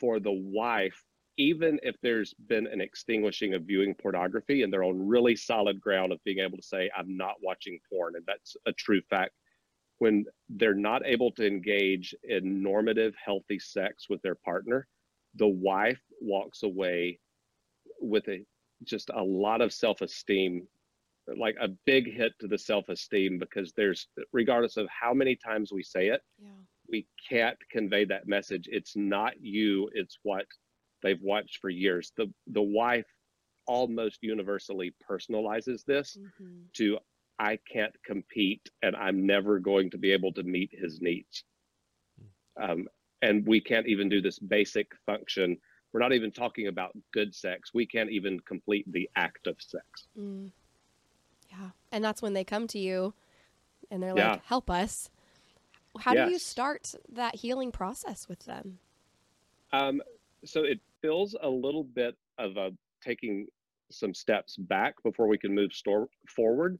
for 0.00 0.18
the 0.18 0.32
wife, 0.32 1.00
even 1.42 1.80
if 1.82 1.96
there's 2.02 2.34
been 2.48 2.68
an 2.68 2.80
extinguishing 2.80 3.54
of 3.54 3.62
viewing 3.62 3.94
pornography 3.94 4.62
and 4.62 4.72
they're 4.72 4.84
on 4.84 5.08
really 5.08 5.34
solid 5.34 5.80
ground 5.80 6.12
of 6.12 6.22
being 6.22 6.38
able 6.38 6.56
to 6.56 6.62
say, 6.62 6.88
I'm 6.96 7.16
not 7.16 7.34
watching 7.42 7.80
porn, 7.90 8.14
and 8.14 8.24
that's 8.26 8.56
a 8.66 8.72
true 8.72 9.02
fact, 9.10 9.32
when 9.98 10.24
they're 10.48 10.74
not 10.74 11.04
able 11.04 11.32
to 11.32 11.46
engage 11.46 12.14
in 12.22 12.62
normative, 12.62 13.14
healthy 13.24 13.58
sex 13.58 14.06
with 14.08 14.22
their 14.22 14.36
partner, 14.36 14.86
the 15.34 15.48
wife 15.48 16.00
walks 16.20 16.62
away 16.62 17.18
with 18.00 18.28
a 18.28 18.44
just 18.84 19.10
a 19.14 19.22
lot 19.22 19.60
of 19.60 19.72
self-esteem 19.72 20.66
like 21.38 21.56
a 21.60 21.68
big 21.86 22.12
hit 22.12 22.32
to 22.40 22.48
the 22.48 22.58
self-esteem 22.58 23.38
because 23.38 23.72
there's 23.76 24.08
regardless 24.32 24.76
of 24.76 24.88
how 24.88 25.14
many 25.14 25.36
times 25.36 25.70
we 25.72 25.82
say 25.82 26.08
it 26.08 26.20
yeah. 26.42 26.48
we 26.88 27.06
can't 27.28 27.56
convey 27.70 28.04
that 28.04 28.26
message 28.26 28.68
it's 28.72 28.96
not 28.96 29.32
you 29.40 29.88
it's 29.94 30.18
what 30.24 30.46
they've 31.02 31.22
watched 31.22 31.58
for 31.60 31.70
years 31.70 32.12
the 32.16 32.32
the 32.48 32.62
wife 32.62 33.06
almost 33.66 34.18
universally 34.22 34.92
personalizes 35.08 35.84
this 35.84 36.16
mm-hmm. 36.18 36.62
to 36.72 36.98
i 37.38 37.58
can't 37.72 37.94
compete 38.04 38.68
and 38.82 38.96
i'm 38.96 39.26
never 39.26 39.58
going 39.58 39.90
to 39.90 39.98
be 39.98 40.10
able 40.12 40.32
to 40.32 40.42
meet 40.42 40.70
his 40.72 41.00
needs 41.00 41.44
hmm. 42.18 42.70
um, 42.70 42.88
and 43.22 43.46
we 43.46 43.60
can't 43.60 43.86
even 43.86 44.08
do 44.08 44.20
this 44.20 44.38
basic 44.38 44.88
function 45.06 45.56
we're 45.92 46.00
not 46.00 46.12
even 46.12 46.30
talking 46.30 46.68
about 46.68 46.92
good 47.12 47.34
sex. 47.34 47.72
We 47.74 47.86
can't 47.86 48.10
even 48.10 48.40
complete 48.40 48.90
the 48.90 49.08
act 49.14 49.46
of 49.46 49.56
sex. 49.60 50.08
Mm. 50.18 50.50
Yeah. 51.50 51.70
And 51.90 52.02
that's 52.02 52.22
when 52.22 52.32
they 52.32 52.44
come 52.44 52.66
to 52.68 52.78
you 52.78 53.12
and 53.90 54.02
they're 54.02 54.16
yeah. 54.16 54.32
like, 54.32 54.44
help 54.44 54.70
us. 54.70 55.10
How 55.98 56.14
yes. 56.14 56.26
do 56.26 56.32
you 56.32 56.38
start 56.38 56.94
that 57.12 57.36
healing 57.36 57.72
process 57.72 58.26
with 58.26 58.46
them? 58.46 58.78
Um, 59.72 60.00
so 60.44 60.64
it 60.64 60.80
feels 61.02 61.36
a 61.42 61.48
little 61.48 61.84
bit 61.84 62.14
of 62.38 62.56
a 62.56 62.70
taking 63.04 63.46
some 63.90 64.14
steps 64.14 64.56
back 64.56 64.94
before 65.04 65.28
we 65.28 65.36
can 65.36 65.54
move 65.54 65.72
store, 65.72 66.08
forward. 66.34 66.78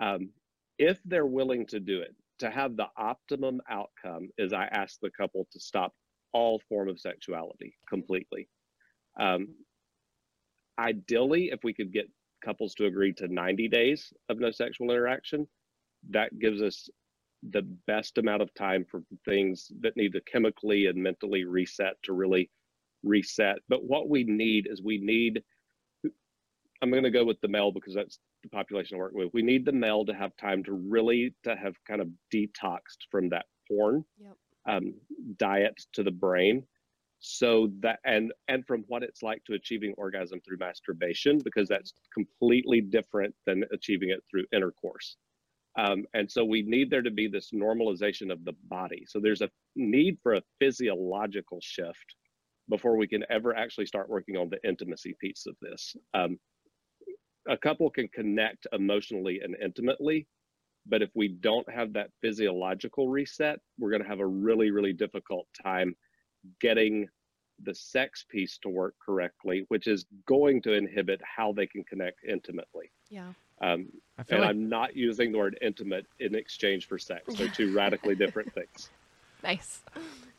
Okay. 0.00 0.06
Um, 0.06 0.30
if 0.78 0.98
they're 1.04 1.26
willing 1.26 1.66
to 1.66 1.80
do 1.80 2.00
it, 2.00 2.14
to 2.38 2.50
have 2.50 2.76
the 2.76 2.86
optimum 2.96 3.60
outcome 3.68 4.28
is 4.38 4.52
I 4.52 4.64
ask 4.66 4.98
the 5.00 5.10
couple 5.10 5.46
to 5.52 5.60
stop 5.60 5.92
all 6.32 6.60
form 6.68 6.88
of 6.88 6.98
sexuality 6.98 7.76
completely. 7.88 8.48
Um, 9.18 9.54
ideally, 10.78 11.50
if 11.52 11.60
we 11.62 11.74
could 11.74 11.92
get 11.92 12.08
couples 12.44 12.74
to 12.74 12.86
agree 12.86 13.12
to 13.14 13.28
90 13.28 13.68
days 13.68 14.12
of 14.28 14.40
no 14.40 14.50
sexual 14.50 14.90
interaction, 14.90 15.46
that 16.10 16.36
gives 16.38 16.62
us 16.62 16.88
the 17.50 17.62
best 17.86 18.18
amount 18.18 18.42
of 18.42 18.52
time 18.54 18.84
for 18.90 19.02
things 19.24 19.70
that 19.80 19.96
need 19.96 20.12
to 20.12 20.20
chemically 20.22 20.86
and 20.86 20.96
mentally 20.96 21.44
reset 21.44 21.94
to 22.02 22.12
really 22.12 22.50
reset. 23.02 23.56
But 23.68 23.84
what 23.84 24.08
we 24.08 24.24
need 24.24 24.68
is 24.70 24.82
we 24.82 24.98
need, 24.98 25.42
I'm 26.82 26.90
going 26.90 27.02
to 27.04 27.10
go 27.10 27.24
with 27.24 27.40
the 27.40 27.48
male 27.48 27.72
because 27.72 27.94
that's 27.94 28.18
the 28.42 28.48
population 28.48 28.96
I 28.96 28.98
work 28.98 29.12
with. 29.14 29.30
We 29.32 29.42
need 29.42 29.64
the 29.64 29.72
male 29.72 30.04
to 30.06 30.14
have 30.14 30.36
time 30.36 30.64
to 30.64 30.72
really 30.72 31.34
to 31.44 31.56
have 31.56 31.74
kind 31.86 32.00
of 32.00 32.08
detoxed 32.32 33.08
from 33.10 33.28
that 33.30 33.46
porn 33.68 34.04
yep. 34.20 34.36
um, 34.66 34.94
diet 35.38 35.80
to 35.94 36.02
the 36.02 36.10
brain. 36.10 36.64
So 37.20 37.70
that 37.80 38.00
and 38.04 38.32
and 38.48 38.66
from 38.66 38.84
what 38.88 39.04
it's 39.04 39.22
like 39.22 39.44
to 39.44 39.54
achieving 39.54 39.94
orgasm 39.96 40.40
through 40.40 40.56
masturbation 40.58 41.38
because 41.44 41.68
that's 41.68 41.92
completely 42.12 42.80
different 42.80 43.32
than 43.46 43.64
achieving 43.72 44.10
it 44.10 44.24
through 44.28 44.44
intercourse. 44.52 45.16
Um, 45.78 46.04
and 46.14 46.30
so 46.30 46.44
we 46.44 46.62
need 46.62 46.90
there 46.90 47.00
to 47.02 47.10
be 47.10 47.28
this 47.28 47.52
normalization 47.52 48.30
of 48.30 48.44
the 48.44 48.54
body. 48.68 49.04
So 49.06 49.20
there's 49.20 49.40
a 49.40 49.48
need 49.76 50.18
for 50.22 50.34
a 50.34 50.42
physiological 50.58 51.60
shift 51.62 52.16
before 52.68 52.96
we 52.96 53.06
can 53.06 53.24
ever 53.30 53.54
actually 53.56 53.86
start 53.86 54.08
working 54.08 54.36
on 54.36 54.48
the 54.48 54.58
intimacy 54.66 55.14
piece 55.20 55.46
of 55.46 55.54
this 55.60 55.96
um, 56.14 56.38
a 57.48 57.56
couple 57.56 57.90
can 57.90 58.08
connect 58.08 58.66
emotionally 58.72 59.40
and 59.42 59.56
intimately 59.62 60.26
but 60.86 61.02
if 61.02 61.10
we 61.14 61.28
don't 61.28 61.70
have 61.70 61.92
that 61.92 62.10
physiological 62.20 63.08
reset, 63.08 63.60
we're 63.78 63.90
going 63.90 64.02
to 64.02 64.08
have 64.08 64.20
a 64.20 64.26
really, 64.26 64.70
really 64.70 64.92
difficult 64.92 65.46
time 65.62 65.94
getting 66.60 67.08
the 67.62 67.74
sex 67.74 68.24
piece 68.28 68.58
to 68.58 68.68
work 68.68 68.94
correctly, 69.04 69.64
which 69.68 69.86
is 69.86 70.06
going 70.26 70.60
to 70.62 70.72
inhibit 70.72 71.20
how 71.22 71.52
they 71.52 71.66
can 71.66 71.84
connect 71.84 72.18
intimately. 72.28 72.90
Yeah. 73.08 73.32
Um, 73.60 73.88
and 74.28 74.40
like... 74.40 74.48
I'm 74.48 74.68
not 74.68 74.96
using 74.96 75.30
the 75.30 75.38
word 75.38 75.56
intimate 75.62 76.06
in 76.18 76.34
exchange 76.34 76.88
for 76.88 76.98
sex. 76.98 77.34
They're 77.34 77.48
two 77.48 77.72
radically 77.72 78.16
different 78.16 78.52
things. 78.54 78.90
Nice. 79.48 79.80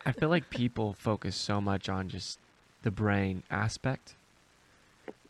I 0.05 0.13
feel 0.13 0.29
like 0.29 0.49
people 0.49 0.93
focus 0.93 1.35
so 1.35 1.59
much 1.59 1.89
on 1.89 2.09
just 2.09 2.39
the 2.83 2.91
brain 2.91 3.43
aspect. 3.51 4.15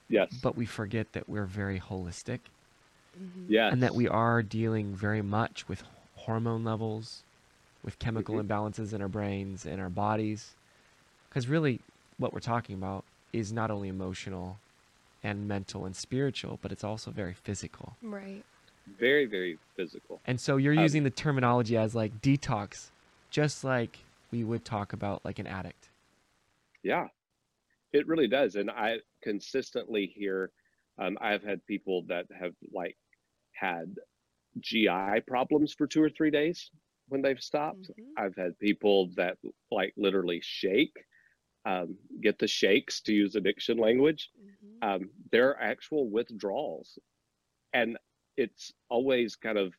Yes. 0.10 0.32
But 0.44 0.56
we 0.56 0.66
forget 0.66 1.14
that 1.14 1.28
we're 1.28 1.46
very 1.46 1.80
holistic 1.80 2.40
Mm-hmm. 3.20 3.52
Yeah. 3.52 3.70
And 3.70 3.84
that 3.84 3.96
we 3.96 4.08
are 4.08 4.42
dealing 4.42 4.96
very 4.96 5.22
much 5.22 5.68
with 5.68 5.84
hormone 6.16 6.64
levels, 6.64 7.24
with 7.84 8.00
chemical 8.00 8.36
mm-hmm. 8.36 8.52
imbalances 8.52 8.94
in 8.94 9.02
our 9.02 9.08
brains 9.08 9.66
and 9.66 9.82
our 9.82 9.90
bodies. 9.90 10.52
Because 11.30 11.48
really, 11.48 11.80
what 12.18 12.34
we're 12.34 12.40
talking 12.40 12.76
about 12.76 13.04
is 13.32 13.52
not 13.52 13.72
only 13.72 13.90
emotional 13.90 14.58
and 15.24 15.48
mental 15.48 15.86
and 15.86 15.96
spiritual, 15.96 16.60
but 16.62 16.72
it's 16.72 16.84
also 16.84 17.12
very 17.12 17.34
physical. 17.34 17.96
Right. 18.02 18.44
Very, 19.00 19.26
very 19.26 19.58
physical. 19.76 20.20
And 20.28 20.40
so 20.40 20.58
you're 20.58 20.74
um, 20.74 20.80
using 20.80 21.04
the 21.04 21.10
terminology 21.10 21.78
as 21.78 21.96
like 21.96 22.22
detox, 22.22 22.90
just 23.34 23.64
like 23.64 23.98
we 24.32 24.44
would 24.44 24.64
talk 24.64 24.94
about 24.94 25.26
like 25.26 25.40
an 25.40 25.48
addict. 25.48 25.90
Yeah, 26.84 27.08
it 27.92 28.08
really 28.08 28.28
does. 28.28 28.56
And 28.56 28.70
I 28.70 28.98
consistently 29.24 30.06
hear, 30.16 30.52
um, 31.02 31.18
I've 31.20 31.44
had 31.44 31.66
people 31.66 32.04
that 32.10 32.28
have 32.40 32.54
like 32.72 32.96
had 33.54 33.96
GI 34.60 35.22
problems 35.28 35.74
for 35.74 35.88
two 35.88 36.02
or 36.02 36.12
three 36.12 36.30
days 36.30 36.70
when 37.10 37.24
they've 37.24 37.40
stopped. 37.40 37.90
Mm-hmm. 37.90 38.24
I've 38.24 38.36
had 38.36 38.58
people 38.60 39.10
that 39.16 39.38
like 39.72 39.94
literally 39.98 40.40
shake, 40.44 40.96
um, 41.66 41.98
get 42.22 42.38
the 42.38 42.48
shakes 42.48 43.02
to 43.02 43.14
use 43.14 43.36
addiction 43.36 43.80
language. 43.80 44.30
Mm-hmm. 44.40 44.88
Um, 44.88 45.10
there 45.32 45.50
are 45.50 45.62
actual 45.62 46.08
withdrawals. 46.08 47.00
And 47.74 47.98
it's 48.38 48.72
always 48.90 49.36
kind 49.36 49.58
of 49.58 49.74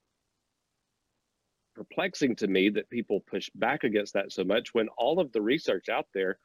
perplexing 1.74 2.36
to 2.36 2.46
me 2.46 2.68
that 2.70 2.88
people 2.90 3.20
push 3.20 3.50
back 3.56 3.84
against 3.84 4.12
that 4.14 4.32
so 4.32 4.44
much 4.44 4.74
when 4.74 4.88
all 4.96 5.20
of 5.20 5.32
the 5.32 5.42
research 5.42 5.88
out 5.88 6.06
there 6.14 6.38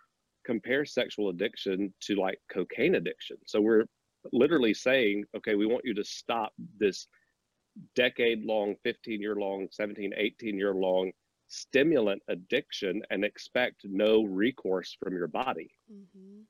compares 0.45 0.93
sexual 0.93 1.29
addiction 1.29 1.93
to 2.01 2.15
like 2.15 2.39
cocaine 2.51 2.95
addiction. 2.95 3.38
So 3.45 3.62
we're 3.62 3.86
literally 4.33 4.74
saying, 4.74 5.25
okay, 5.38 5.55
we 5.55 5.65
want 5.65 5.86
you 5.86 5.93
to 5.93 6.03
stop 6.03 6.53
this 6.79 7.07
decade 7.95 8.43
long, 8.43 8.75
15 8.83 9.21
year 9.21 9.36
long, 9.36 9.67
17, 9.71 10.13
18 10.15 10.57
year 10.57 10.74
long 10.74 11.12
stimulant 11.50 12.21
addiction 12.27 13.01
and 13.09 13.25
expect 13.25 13.81
no 13.83 14.24
recourse 14.24 14.95
from 15.01 15.15
your 15.15 15.27
body. 15.27 15.71
Mm-hmm. 15.91 16.41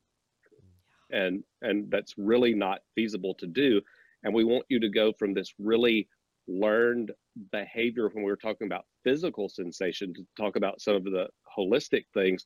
And 1.12 1.44
and 1.62 1.90
that's 1.90 2.14
really 2.18 2.54
not 2.54 2.82
feasible 2.94 3.34
to 3.36 3.48
do. 3.48 3.82
And 4.24 4.34
we 4.34 4.44
want 4.44 4.66
you 4.70 4.80
to 4.80 4.90
go 4.90 5.12
from 5.14 5.34
this 5.34 5.54
really 5.58 6.08
learned 6.48 7.12
behavior 7.52 8.10
when 8.10 8.24
we 8.24 8.32
were 8.32 8.38
talking 8.38 8.68
about 8.68 8.86
physical 9.04 9.50
sensation 9.50 10.14
to 10.14 10.26
talk 10.38 10.56
about 10.56 10.82
some 10.82 10.96
of 10.96 11.04
the 11.04 11.28
holistic 11.58 12.04
things 12.14 12.46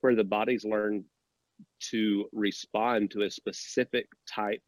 where 0.00 0.14
the 0.14 0.24
body's 0.24 0.64
learned 0.64 1.04
to 1.80 2.24
respond 2.32 3.10
to 3.10 3.22
a 3.22 3.30
specific 3.30 4.06
type 4.28 4.62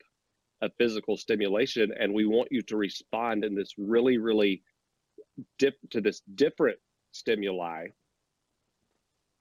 of 0.63 0.71
physical 0.79 1.17
stimulation 1.17 1.91
and 1.99 2.13
we 2.13 2.27
want 2.27 2.49
you 2.51 2.63
to 2.63 2.77
respond 2.77 3.45
in 3.45 3.55
this 3.55 3.75
really 3.77 4.19
really 4.19 4.63
dip 5.59 5.75
to 5.91 6.01
this 6.01 6.23
different 6.37 6.79
stimuli 7.13 7.87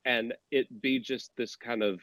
and 0.05 0.33
it 0.51 0.67
be 0.81 0.99
just 0.99 1.31
this 1.37 1.55
kind 1.55 1.83
of 1.83 1.99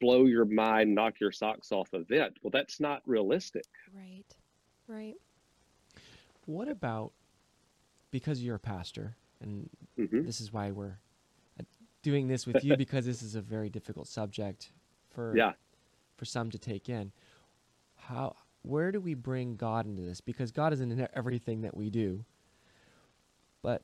blow 0.00 0.26
your 0.26 0.44
mind, 0.44 0.94
knock 0.94 1.14
your 1.20 1.32
socks 1.32 1.72
off 1.72 1.88
event. 1.92 2.36
Well, 2.42 2.50
that's 2.50 2.80
not 2.80 3.02
realistic. 3.06 3.64
Right. 3.94 4.24
Right. 4.86 5.14
What 6.48 6.66
about 6.68 7.12
because 8.10 8.42
you're 8.42 8.54
a 8.56 8.58
pastor, 8.58 9.14
and 9.42 9.68
hmm 9.96 10.24
this 10.24 10.40
is 10.40 10.50
why 10.50 10.70
we're 10.70 10.98
uh, 11.60 11.64
doing 12.02 12.26
this 12.26 12.46
with 12.46 12.64
you 12.64 12.74
because 12.84 13.04
this 13.04 13.22
is 13.22 13.34
a 13.34 13.42
very 13.42 13.68
difficult 13.68 14.08
subject 14.08 14.72
for 15.10 15.34
Yeah. 15.36 15.52
for 16.16 16.24
some 16.24 16.50
to 16.50 16.58
take 16.58 16.88
in. 16.88 17.12
How 17.96 18.34
where 18.62 18.90
do 18.92 18.98
we 18.98 19.12
bring 19.12 19.56
God 19.56 19.84
into 19.84 20.00
this? 20.00 20.22
Because 20.22 20.50
God 20.50 20.72
is 20.72 20.80
in 20.80 21.06
everything 21.12 21.60
that 21.60 21.76
we 21.76 21.90
do. 21.90 22.24
But 23.60 23.82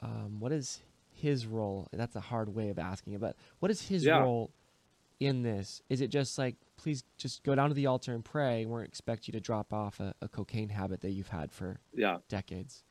um, 0.00 0.40
what 0.40 0.52
is 0.52 0.80
His 1.10 1.46
role? 1.46 1.86
That's 1.92 2.16
a 2.16 2.20
hard 2.20 2.54
way 2.54 2.70
of 2.70 2.78
asking 2.78 3.12
it. 3.12 3.20
But 3.20 3.36
what 3.58 3.70
is 3.70 3.82
His 3.88 4.06
Yeah. 4.06 4.22
role 4.22 4.52
in 5.20 5.42
this? 5.42 5.82
Is 5.88 6.00
it 6.00 6.08
just 6.08 6.38
like 6.38 6.56
please 6.76 7.04
just 7.16 7.42
go 7.42 7.54
down 7.54 7.68
to 7.68 7.74
the 7.74 7.86
altar 7.86 8.14
and 8.14 8.24
pray? 8.24 8.64
We 8.64 8.72
won't 8.72 8.84
expect 8.86 9.26
you 9.26 9.32
to 9.32 9.40
drop 9.40 9.72
off 9.72 10.00
a, 10.00 10.14
a 10.20 10.28
cocaine 10.28 10.68
habit 10.68 11.00
that 11.00 11.10
you've 11.10 11.28
had 11.28 11.52
for 11.52 11.80
Yeah. 11.94 12.18
decades. 12.28 12.84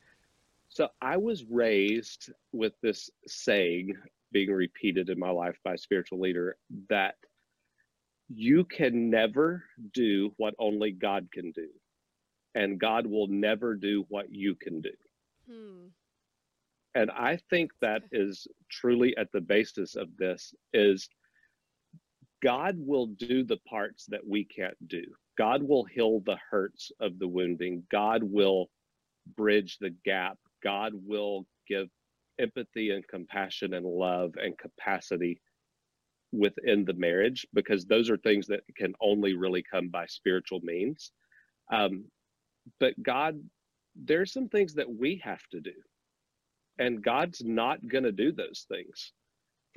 So 0.70 0.90
I 1.02 1.18
was 1.18 1.46
raised 1.46 2.32
with 2.52 2.74
this 2.82 3.10
saying 3.26 3.96
being 4.32 4.52
repeated 4.52 5.10
in 5.10 5.18
my 5.18 5.30
life 5.30 5.58
by 5.64 5.74
a 5.76 5.78
spiritual 5.78 6.20
leader 6.20 6.58
that 6.90 7.16
you 8.30 8.66
can 8.66 9.10
never 9.10 9.64
do 9.94 10.34
what 10.36 10.54
only 10.60 10.92
God 10.92 11.30
can 11.32 11.52
do, 11.52 11.70
and 12.56 12.78
God 12.78 13.08
will 13.08 13.28
never 13.28 13.74
do 13.74 14.06
what 14.10 14.30
you 14.30 14.54
can 14.56 14.82
do. 14.82 14.92
Hmm. 15.50 15.86
And 16.94 17.10
I 17.12 17.40
think 17.50 17.72
that 17.80 18.02
is 18.12 18.46
truly 18.70 19.16
at 19.16 19.32
the 19.32 19.40
basis 19.40 19.96
of 19.96 20.10
this 20.18 20.54
is 20.74 21.08
God 22.44 22.76
will 22.78 23.08
do 23.08 23.44
the 23.44 23.58
parts 23.68 24.06
that 24.08 24.26
we 24.26 24.44
can't 24.44 24.78
do. 24.88 25.04
God 25.38 25.64
will 25.64 25.86
heal 25.86 26.22
the 26.22 26.38
hurts 26.50 26.92
of 27.00 27.20
the 27.20 27.28
wounding. 27.28 27.84
God 27.92 28.24
will 28.24 28.70
bridge 29.36 29.78
the 29.80 29.94
gap. 30.06 30.38
God 30.64 30.94
will 30.94 31.46
give 31.68 31.88
empathy 32.40 32.92
and 32.92 33.08
compassion 33.08 33.74
and 33.74 33.86
love 33.86 34.34
and 34.42 34.58
capacity 34.58 35.42
within 36.32 36.86
the 36.86 36.94
marriage 36.94 37.48
because 37.54 37.86
those 37.86 38.10
are 38.10 38.18
things 38.18 38.48
that 38.48 38.62
can 38.76 38.94
only 39.02 39.34
really 39.34 39.64
come 39.64 39.90
by 39.90 40.06
spiritual 40.06 40.60
means. 40.62 41.12
Um, 41.72 42.06
but 42.80 43.02
God, 43.02 43.40
there's 43.96 44.34
some 44.34 44.50
things 44.50 44.74
that 44.76 44.90
we 44.90 45.22
have 45.24 45.46
to 45.52 45.60
do. 45.60 45.74
And 46.80 47.04
God's 47.04 47.42
not 47.44 47.88
going 47.88 48.04
to 48.04 48.12
do 48.12 48.32
those 48.32 48.66
things 48.70 49.14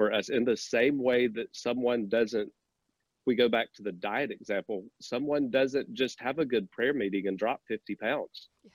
for 0.01 0.15
us 0.15 0.31
in 0.31 0.47
the 0.47 0.57
same 0.57 1.03
way 1.03 1.27
that 1.27 1.49
someone 1.53 2.09
doesn't. 2.09 2.51
We 3.27 3.35
go 3.35 3.51
back 3.51 3.71
to 3.75 3.83
the 3.83 3.93
diet 3.93 4.31
example. 4.31 4.87
Someone 4.99 5.51
doesn't 5.51 5.93
just 5.93 6.19
have 6.23 6.39
a 6.39 6.45
good 6.47 6.71
prayer 6.71 6.95
meeting 6.95 7.27
and 7.27 7.39
drop 7.39 7.61
50 7.69 7.97
pounds. 7.97 8.49
Yeah. 8.65 8.71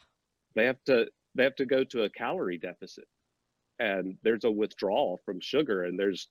They 0.53 0.65
have 0.65 0.77
to 0.85 1.07
they 1.33 1.43
have 1.43 1.55
to 1.55 1.65
go 1.65 1.83
to 1.85 2.03
a 2.03 2.09
calorie 2.11 2.59
deficit. 2.59 3.05
And 3.79 4.17
there's 4.21 4.43
a 4.43 4.51
withdrawal 4.51 5.19
from 5.25 5.39
sugar 5.41 5.85
and 5.85 5.99
there's 5.99 6.27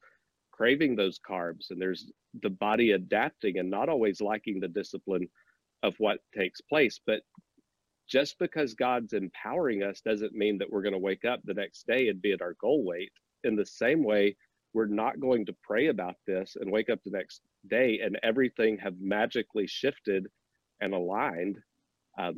craving 0.52 0.94
those 0.94 1.18
carbs 1.28 1.70
and 1.70 1.82
there's 1.82 2.12
the 2.44 2.50
body 2.50 2.92
adapting 2.92 3.58
and 3.58 3.68
not 3.68 3.88
always 3.88 4.20
liking 4.20 4.60
the 4.60 4.68
discipline 4.68 5.28
of 5.82 5.96
what 5.98 6.20
takes 6.38 6.60
place. 6.60 7.00
But 7.04 7.22
just 8.08 8.38
because 8.38 8.74
God's 8.74 9.12
empowering 9.12 9.82
us 9.82 10.00
doesn't 10.02 10.34
mean 10.34 10.56
that 10.58 10.70
we're 10.70 10.82
going 10.82 10.92
to 10.92 10.98
wake 11.00 11.24
up 11.24 11.40
the 11.42 11.54
next 11.54 11.84
day 11.88 12.10
and 12.10 12.22
be 12.22 12.30
at 12.30 12.42
our 12.42 12.54
goal 12.60 12.84
weight. 12.84 13.10
In 13.42 13.56
the 13.56 13.66
same 13.66 14.04
way, 14.04 14.36
we're 14.74 14.86
not 14.86 15.20
going 15.20 15.46
to 15.46 15.54
pray 15.62 15.86
about 15.86 16.16
this 16.26 16.56
and 16.60 16.70
wake 16.70 16.90
up 16.90 16.98
the 17.04 17.10
next 17.10 17.40
day 17.70 18.00
and 18.04 18.18
everything 18.22 18.76
have 18.76 18.94
magically 19.00 19.66
shifted 19.66 20.26
and 20.80 20.92
aligned 20.92 21.58
um, 22.18 22.34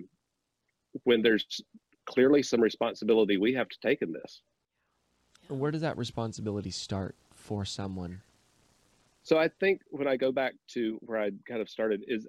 when 1.05 1.23
there's 1.23 1.63
clearly 2.05 2.43
some 2.43 2.61
responsibility 2.61 3.39
we 3.39 3.55
have 3.55 3.69
to 3.69 3.79
take 3.83 4.03
in 4.03 4.13
this. 4.13 4.43
Where 5.49 5.71
does 5.71 5.81
that 5.81 5.97
responsibility 5.97 6.71
start 6.71 7.17
for 7.35 7.65
someone? 7.65 8.21
So 9.23 9.39
I 9.39 9.49
think 9.49 9.81
when 9.91 10.07
I 10.07 10.17
go 10.17 10.31
back 10.31 10.55
to 10.73 10.99
where 11.01 11.21
I 11.21 11.31
kind 11.49 11.61
of 11.61 11.69
started 11.69 12.05
is 12.07 12.29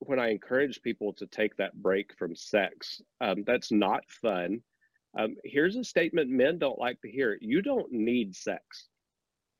when 0.00 0.18
I 0.18 0.30
encourage 0.30 0.82
people 0.82 1.12
to 1.14 1.26
take 1.26 1.56
that 1.56 1.74
break 1.80 2.12
from 2.18 2.34
sex. 2.34 3.00
Um, 3.20 3.44
that's 3.46 3.72
not 3.72 4.02
fun. 4.10 4.60
Um, 5.18 5.36
here's 5.44 5.76
a 5.76 5.84
statement 5.84 6.28
men 6.28 6.58
don't 6.58 6.78
like 6.78 7.00
to 7.02 7.10
hear: 7.10 7.38
you 7.40 7.62
don't 7.62 7.90
need 7.92 8.34
sex. 8.34 8.88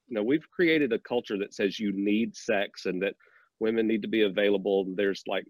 You 0.09 0.17
know, 0.17 0.23
we've 0.23 0.49
created 0.51 0.93
a 0.93 0.99
culture 0.99 1.39
that 1.39 1.55
says 1.55 1.79
you 1.79 1.93
need 1.95 2.37
sex 2.37 2.87
and 2.87 3.03
that 3.03 3.15
women 3.61 3.87
need 3.87 4.03
to 4.03 4.09
be 4.09 4.23
available. 4.23 4.85
And 4.87 4.97
there's 4.97 5.23
like 5.27 5.47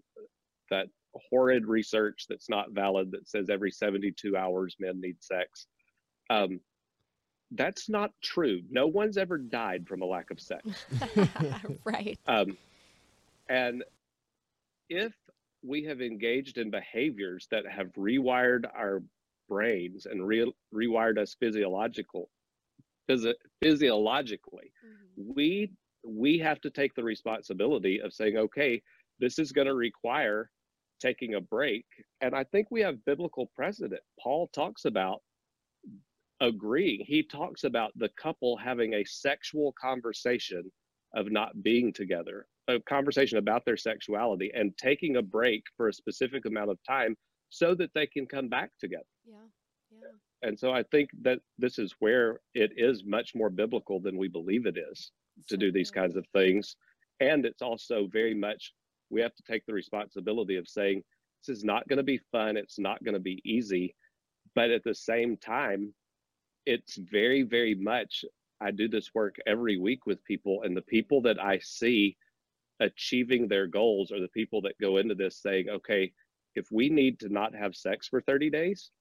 that 0.69 0.87
horrid 1.29 1.65
research 1.65 2.25
that's 2.29 2.49
not 2.49 2.71
valid 2.71 3.11
that 3.11 3.27
says 3.27 3.49
every 3.49 3.71
72 3.71 4.35
hours 4.35 4.75
men 4.79 4.99
need 4.99 5.17
sex. 5.21 5.67
Um, 6.29 6.59
that's 7.51 7.89
not 7.89 8.11
true. 8.23 8.61
No 8.69 8.87
one's 8.87 9.17
ever 9.17 9.37
died 9.37 9.87
from 9.87 10.01
a 10.01 10.05
lack 10.05 10.31
of 10.31 10.39
sex. 10.39 10.85
right. 11.85 12.19
Um, 12.27 12.57
and 13.49 13.83
if 14.89 15.13
we 15.63 15.83
have 15.85 16.01
engaged 16.01 16.57
in 16.57 16.69
behaviors 16.69 17.47
that 17.51 17.63
have 17.67 17.87
rewired 17.93 18.65
our 18.75 19.03
brains 19.47 20.05
and 20.05 20.25
re- 20.25 20.53
rewired 20.73 21.17
us 21.17 21.35
physiological, 21.39 22.29
physi- 23.09 23.35
physiologically, 23.61 24.71
Mhm. 24.83 25.35
we 25.35 25.71
we 26.07 26.37
have 26.37 26.61
to 26.61 26.69
take 26.69 26.93
the 26.93 27.03
responsibility 27.03 27.99
of 27.99 28.13
saying, 28.13 28.37
okay, 28.37 28.79
this 29.17 29.39
is 29.39 29.51
going 29.51 29.65
to 29.65 29.73
require 29.73 30.51
taking 30.99 31.33
a 31.33 31.41
break. 31.41 31.83
And 32.21 32.35
I 32.35 32.43
think 32.43 32.69
we 32.69 32.79
have 32.81 33.03
biblical 33.05 33.47
precedent. 33.55 34.03
Paul 34.19 34.47
talks 34.49 34.85
about 34.85 35.23
agreeing. 36.41 37.03
He 37.05 37.23
talks 37.23 37.63
about 37.63 37.91
the 37.97 38.09
couple 38.09 38.55
having 38.57 38.93
a 38.93 39.03
sexual 39.05 39.73
conversation 39.81 40.71
of 41.15 41.31
not 41.31 41.63
being 41.63 41.91
together, 41.93 42.47
a 42.67 42.79
conversation 42.81 43.37
about 43.37 43.65
their 43.65 43.77
sexuality 43.77 44.51
and 44.53 44.77
taking 44.77 45.15
a 45.15 45.21
break 45.21 45.63
for 45.77 45.87
a 45.87 45.93
specific 45.93 46.45
amount 46.45 46.69
of 46.69 46.77
time 46.83 47.15
so 47.49 47.73
that 47.75 47.89
they 47.95 48.05
can 48.05 48.27
come 48.27 48.47
back 48.49 48.71
together. 48.79 49.05
Yeah. 49.25 49.47
Yeah. 50.01 50.47
And 50.47 50.59
so 50.59 50.71
I 50.71 50.83
think 50.83 51.09
that 51.21 51.39
this 51.57 51.79
is 51.79 51.95
where 51.99 52.39
it 52.53 52.71
is 52.77 53.03
much 53.05 53.33
more 53.35 53.49
biblical 53.49 53.99
than 53.99 54.17
we 54.17 54.27
believe 54.27 54.65
it 54.65 54.77
is 54.77 55.11
to 55.47 55.55
So 55.55 55.57
do 55.57 55.71
these 55.71 55.91
kinds 55.91 56.15
of 56.15 56.25
things. 56.33 56.75
And 57.19 57.45
it's 57.45 57.61
also 57.61 58.07
very 58.11 58.33
much, 58.33 58.73
we 59.09 59.21
have 59.21 59.35
to 59.35 59.43
take 59.43 59.65
the 59.65 59.73
responsibility 59.73 60.57
of 60.57 60.67
saying, 60.67 61.03
this 61.45 61.57
is 61.57 61.63
not 61.63 61.87
going 61.87 61.97
to 61.97 62.03
be 62.03 62.19
fun. 62.31 62.57
It's 62.57 62.79
not 62.79 63.03
going 63.03 63.13
to 63.13 63.19
be 63.19 63.41
easy. 63.45 63.95
But 64.53 64.69
at 64.69 64.83
the 64.83 64.95
same 64.95 65.37
time, 65.37 65.93
it's 66.65 66.97
very, 66.97 67.43
very 67.43 67.75
much, 67.75 68.25
I 68.61 68.71
do 68.71 68.87
this 68.87 69.13
work 69.13 69.35
every 69.45 69.77
week 69.77 70.05
with 70.05 70.23
people, 70.23 70.63
and 70.63 70.75
the 70.75 70.81
people 70.81 71.21
that 71.21 71.41
I 71.43 71.59
see 71.59 72.17
achieving 72.79 73.47
their 73.47 73.67
goals 73.67 74.11
are 74.11 74.19
the 74.19 74.27
people 74.29 74.61
that 74.61 74.77
go 74.81 74.97
into 74.97 75.15
this 75.15 75.41
saying, 75.41 75.69
okay, 75.69 76.11
if 76.55 76.67
we 76.71 76.89
need 76.89 77.19
to 77.19 77.29
not 77.29 77.53
have 77.55 77.75
sex 77.75 78.07
for 78.07 78.21
30 78.21 78.49
days, 78.49 78.91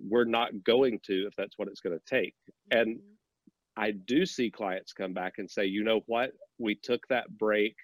we're 0.00 0.24
not 0.24 0.50
going 0.64 1.00
to 1.04 1.26
if 1.26 1.34
that's 1.36 1.58
what 1.58 1.68
it's 1.68 1.80
going 1.80 1.98
to 1.98 2.04
take. 2.06 2.34
And 2.70 2.98
Mhm. 2.98 3.02
I 3.76 3.92
do 3.92 4.26
see 4.26 4.50
clients 4.50 4.92
come 4.92 5.12
back 5.12 5.38
and 5.38 5.50
say, 5.50 5.64
you 5.66 5.84
know 5.84 6.00
what? 6.06 6.32
We 6.58 6.74
took 6.74 7.06
that 7.08 7.36
break. 7.38 7.76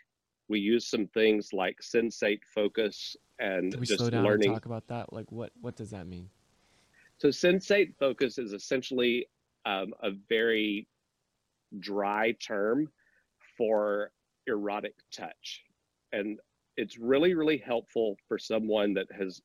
We 0.49 0.59
used 0.61 0.89
some 0.89 1.07
things 1.09 1.53
like 1.53 1.79
sensate 1.81 2.43
focus 2.55 3.17
and 3.39 3.73
Can 3.73 3.81
we 3.81 3.87
just 3.87 3.99
slow 3.99 4.11
down 4.11 4.25
learning. 4.25 4.49
and 4.51 4.57
talk 4.57 4.67
about 4.67 4.87
that? 4.89 5.13
Like, 5.13 5.31
what 5.31 5.53
what 5.61 5.77
does 5.77 5.91
that 5.91 6.07
mean? 6.07 6.31
So 7.19 7.29
sensate 7.29 7.97
focus 7.97 8.39
is 8.39 8.53
essentially 8.53 9.29
um, 9.67 9.95
a 10.03 10.11
very 10.29 10.89
dry 11.79 12.33
term 12.33 12.93
for 13.57 14.13
erotic 14.47 14.95
touch. 15.13 15.65
And 16.13 16.39
it's 16.77 16.99
really, 16.99 17.35
really 17.35 17.59
helpful 17.59 18.17
for 18.29 18.39
someone 18.39 18.95
that 18.95 19.07
has 19.13 19.41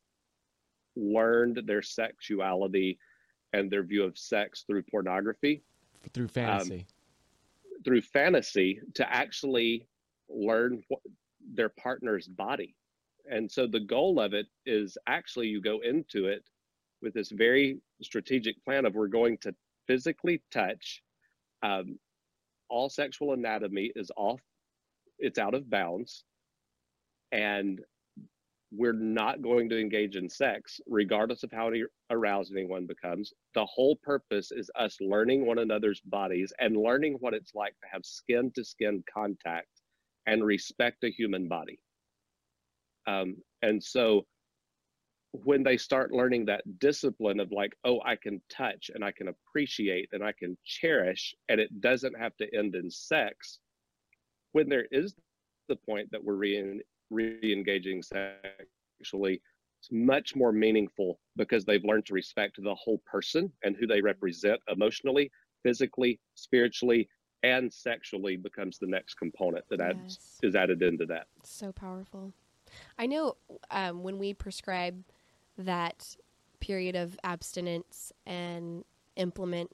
learned 1.00 1.62
their 1.66 1.82
sexuality 1.82 3.00
and 3.54 3.70
their 3.72 3.84
view 3.84 4.04
of 4.04 4.18
sex 4.18 4.64
through 4.68 4.84
pornography, 4.84 5.64
Through 6.14 6.28
fantasy. 6.28 6.86
through 7.84 8.02
fantasy, 8.02 8.80
to 8.94 9.14
actually 9.14 9.88
learn 10.30 10.84
what, 10.88 11.02
their 11.54 11.70
partner's 11.70 12.28
body. 12.28 12.76
And 13.32 13.50
so 13.50 13.68
the 13.68 13.80
goal 13.80 14.20
of 14.20 14.34
it 14.34 14.48
is 14.66 14.98
actually 15.08 15.48
you 15.48 15.62
go 15.62 15.80
into 15.80 16.28
it 16.28 16.44
with 17.02 17.14
this 17.14 17.32
very 17.32 17.80
strategic 18.02 18.64
plan 18.66 18.86
of 18.86 18.96
we're 18.96 19.08
going 19.08 19.38
to 19.40 19.54
physically 19.88 20.42
touch. 20.52 21.02
Um, 21.64 21.98
all 22.70 22.90
sexual 22.90 23.34
anatomy 23.34 23.92
is 23.96 24.12
off, 24.16 24.42
it's 25.18 25.40
out 25.40 25.54
of 25.54 25.70
bounds. 25.70 26.24
And 27.32 27.82
we're 28.72 28.94
not 28.94 29.42
going 29.42 29.68
to 29.70 29.80
engage 29.80 30.16
in 30.16 30.30
sex, 30.30 30.80
regardless 30.88 31.44
of 31.44 31.52
how 31.52 31.72
aroused 32.12 32.54
anyone 32.56 32.86
becomes. 32.86 33.34
The 33.56 33.66
whole 33.66 33.96
purpose 34.04 34.52
is 34.52 34.70
us 34.76 34.98
learning 35.02 35.46
one 35.46 35.58
another's 35.58 36.02
bodies 36.02 36.54
and 36.60 36.78
learning 36.78 37.18
what 37.20 37.34
it's 37.34 37.56
like 37.56 37.74
to 37.82 37.88
have 37.92 38.06
skin 38.06 38.52
to 38.56 38.64
skin 38.64 39.04
contact 39.12 39.70
and 40.28 40.44
respect 40.44 41.04
a 41.04 41.10
human 41.10 41.48
body. 41.48 41.80
Um, 43.08 43.38
and 43.64 43.84
so 43.84 44.26
when 45.32 45.64
they 45.64 45.78
start 45.78 46.12
learning 46.12 46.46
that 46.46 46.64
discipline 46.80 47.40
of 47.40 47.52
like, 47.52 47.74
oh, 47.86 48.00
I 48.06 48.16
can 48.16 48.42
touch 48.52 48.92
and 48.94 49.04
I 49.04 49.12
can 49.12 49.30
appreciate 49.30 50.10
and 50.12 50.24
I 50.24 50.34
can 50.38 50.58
cherish, 50.64 51.34
and 51.50 51.60
it 51.60 51.82
doesn't 51.82 52.20
have 52.20 52.36
to 52.38 52.48
end 52.56 52.76
in 52.76 52.90
sex, 52.92 53.60
when 54.52 54.70
there 54.70 54.88
is 54.92 55.16
the 55.68 55.76
point 55.76 56.10
that 56.12 56.24
we're 56.24 56.36
re 56.36 56.82
engaging 57.12 58.02
sexually, 58.02 59.42
it's 59.80 59.90
much 59.92 60.36
more 60.36 60.52
meaningful 60.52 61.20
because 61.38 61.66
they've 61.66 61.84
learned 61.84 62.06
to 62.08 62.14
respect 62.14 62.62
the 62.62 62.76
whole 62.76 63.02
person 63.06 63.52
and 63.64 63.76
who 63.76 63.88
they 63.88 64.02
represent 64.02 64.60
emotionally, 64.70 65.32
physically, 65.64 66.20
spiritually, 66.36 67.08
and 67.44 67.72
sexually 67.72 68.36
becomes 68.36 68.78
the 68.78 68.88
next 68.88 69.14
component 69.16 69.64
that 69.70 69.80
adds, 69.80 69.98
Yes. 70.02 70.40
is 70.44 70.56
added 70.56 70.82
into 70.82 71.06
that. 71.06 71.28
So 71.44 71.72
powerful. 71.72 72.34
I 72.98 73.06
know 73.06 73.38
um, 73.72 74.04
when 74.04 74.20
we 74.20 74.34
prescribe 74.34 75.04
that 75.58 76.16
period 76.60 76.96
of 76.96 77.18
abstinence 77.24 78.12
and 78.26 78.84
implement 79.16 79.72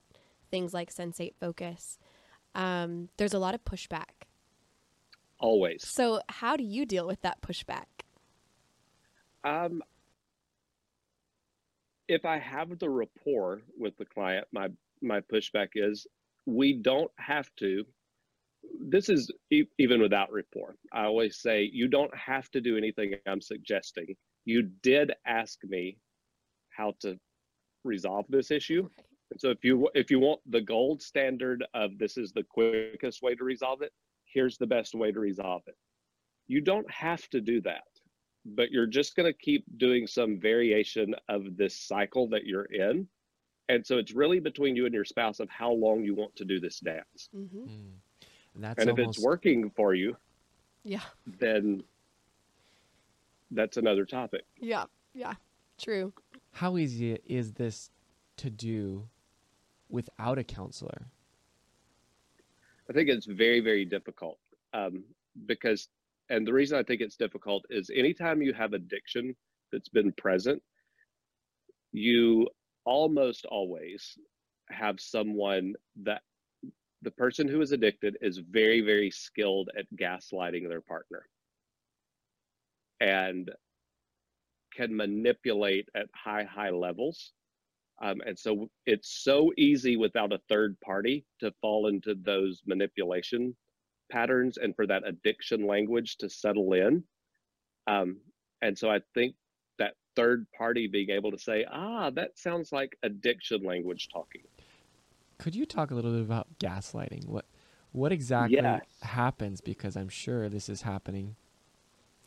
things 0.52 0.74
like 0.74 0.94
sensate 0.94 1.34
focus, 1.40 1.98
um, 2.54 3.10
there's 3.18 3.34
a 3.34 3.40
lot 3.40 3.56
of 3.56 3.66
pushback. 3.66 4.25
Always. 5.40 5.88
So, 5.88 6.22
how 6.30 6.56
do 6.56 6.64
you 6.64 6.86
deal 6.86 7.06
with 7.06 7.22
that 7.22 7.42
pushback? 7.42 7.86
Um, 9.44 9.84
if 12.08 12.26
I 12.26 12.38
have 12.40 12.78
the 12.80 12.90
rapport 12.90 13.62
with 13.78 13.98
the 13.98 14.06
client, 14.06 14.48
my 14.52 14.70
my 15.02 15.22
pushback 15.22 15.70
is 15.76 16.08
we 16.46 16.74
don't 16.74 17.12
have 17.18 17.50
to. 17.58 17.86
This 18.80 19.10
is 19.10 19.32
e- 19.52 19.66
even 19.78 20.02
without 20.02 20.32
rapport. 20.32 20.76
I 20.92 21.06
always 21.06 21.38
say 21.38 21.70
you 21.72 21.88
don't 21.88 22.16
have 22.16 22.50
to 22.52 22.62
do 22.62 22.78
anything 22.78 23.16
I'm 23.28 23.42
suggesting. 23.42 24.16
You 24.46 24.64
did 24.82 25.14
ask 25.26 25.60
me 25.64 25.98
how 26.70 26.94
to 27.02 27.20
resolve 27.84 28.26
this 28.30 28.52
issue. 28.52 28.88
And 29.32 29.40
so 29.40 29.50
if 29.50 29.64
you 29.64 29.90
if 29.96 30.12
you 30.12 30.20
want 30.20 30.40
the 30.48 30.62
gold 30.62 31.02
standard 31.02 31.64
of 31.74 31.98
this 31.98 32.18
is 32.18 32.32
the 32.32 32.44
quickest 32.44 33.22
way 33.22 33.36
to 33.36 33.44
resolve 33.44 33.82
it, 33.82 33.92
here's 34.36 34.58
the 34.58 34.68
best 34.68 34.94
way 34.94 35.12
to 35.12 35.20
resolve 35.20 35.64
it. 35.66 35.78
You 36.48 36.62
don't 36.62 36.90
have 36.92 37.28
to 37.30 37.42
do 37.42 37.62
that, 37.62 37.88
but 38.46 38.70
you're 38.70 38.86
just 38.86 39.16
going 39.16 39.26
to 39.26 39.34
keep 39.34 39.64
doing 39.78 40.06
some 40.06 40.40
variation 40.40 41.16
of 41.30 41.56
this 41.58 41.76
cycle 41.76 42.28
that 42.30 42.46
you're 42.46 42.66
in. 42.66 43.08
And 43.70 43.84
so 43.84 43.98
it's 43.98 44.12
really 44.14 44.40
between 44.40 44.76
you 44.76 44.86
and 44.86 44.94
your 44.94 45.06
spouse 45.06 45.40
of 45.40 45.50
how 45.50 45.72
long 45.72 46.04
you 46.04 46.14
want 46.14 46.36
to 46.36 46.46
do 46.46 46.60
this 46.60 46.80
dance. 46.82 47.30
Mm-hmm. 47.36 47.64
Mm. 47.64 47.92
And 48.54 48.64
that's 48.64 48.80
and 48.80 48.90
if 48.92 49.00
almost 49.00 49.18
it's 49.18 49.26
working 49.26 49.72
for 49.72 49.96
you, 49.96 50.16
Yeah. 50.84 51.02
then 51.26 51.82
that's 53.52 53.78
another 53.78 54.06
topic. 54.06 54.44
Yeah. 54.60 54.84
Yeah. 55.16 55.34
True. 55.80 56.14
how 56.52 56.78
easy 56.78 57.18
is 57.26 57.54
this 57.54 57.90
to 58.38 58.50
do 58.50 59.08
without 59.90 60.38
a 60.38 60.44
counselor? 60.44 61.08
I 62.90 62.94
think 62.94 63.10
it's 63.10 63.26
very, 63.26 63.60
very 63.62 63.86
difficult 63.86 64.40
um, 64.74 65.04
because, 65.46 65.88
and 66.30 66.46
the 66.46 66.54
reason 66.54 66.78
I 66.78 66.84
think 66.84 67.02
it's 67.02 67.18
difficult 67.18 67.66
is 67.70 67.90
anytime 67.94 68.42
you 68.42 68.54
have 68.54 68.74
addiction 68.74 69.36
that's 69.72 69.90
been 69.90 70.12
present, 70.14 70.62
you 71.92 72.48
almost 72.86 73.46
always 73.46 74.18
have 74.70 75.00
someone 75.00 75.74
that 76.04 76.22
the 77.02 77.12
person 77.12 77.48
who 77.48 77.62
is 77.62 77.72
addicted 77.72 78.18
is 78.22 78.40
very, 78.50 78.82
very 78.82 79.12
skilled 79.12 79.70
at 79.78 79.86
gaslighting 79.96 80.68
their 80.68 80.82
partner 80.82 81.28
and 83.00 83.52
can 84.76 84.96
manipulate 84.96 85.88
at 85.96 86.08
high, 86.14 86.44
high 86.44 86.70
levels. 86.70 87.32
Um, 88.02 88.22
and 88.26 88.38
so 88.38 88.70
it's 88.86 89.24
so 89.24 89.52
easy 89.58 89.96
without 89.96 90.34
a 90.34 90.40
third 90.50 90.78
party 90.82 91.26
to 91.40 91.54
fall 91.62 91.88
into 91.88 92.16
those 92.16 92.62
manipulation 92.66 93.56
patterns 94.12 94.58
and 94.58 94.76
for 94.76 94.86
that 94.88 95.08
addiction 95.08 95.66
language 95.66 96.18
to 96.18 96.30
settle 96.30 96.74
in. 96.74 97.04
Um, 97.88 98.18
and 98.62 98.78
so 98.78 98.90
I 98.90 99.00
think 99.14 99.36
that 99.80 99.94
third 100.16 100.46
party 100.58 100.88
being 100.88 101.10
able 101.10 101.32
to 101.32 101.38
say, 101.40 101.66
ah, 101.72 102.10
that 102.12 102.38
sounds 102.38 102.72
like 102.72 102.98
addiction 103.04 103.64
language 103.64 104.10
talking. 104.12 104.42
Could 105.38 105.56
you 105.56 105.66
talk 105.66 105.92
a 105.92 105.96
little 105.96 106.12
bit 106.12 106.22
about 106.22 106.48
gaslighting? 106.60 107.26
What 107.28 107.46
what 107.92 108.12
exactly 108.12 108.58
Yes. 108.58 108.84
happens? 109.02 109.62
Because 109.62 109.96
I'm 109.96 110.10
sure 110.10 110.50
this 110.50 110.68
is 110.68 110.82
happening 110.82 111.38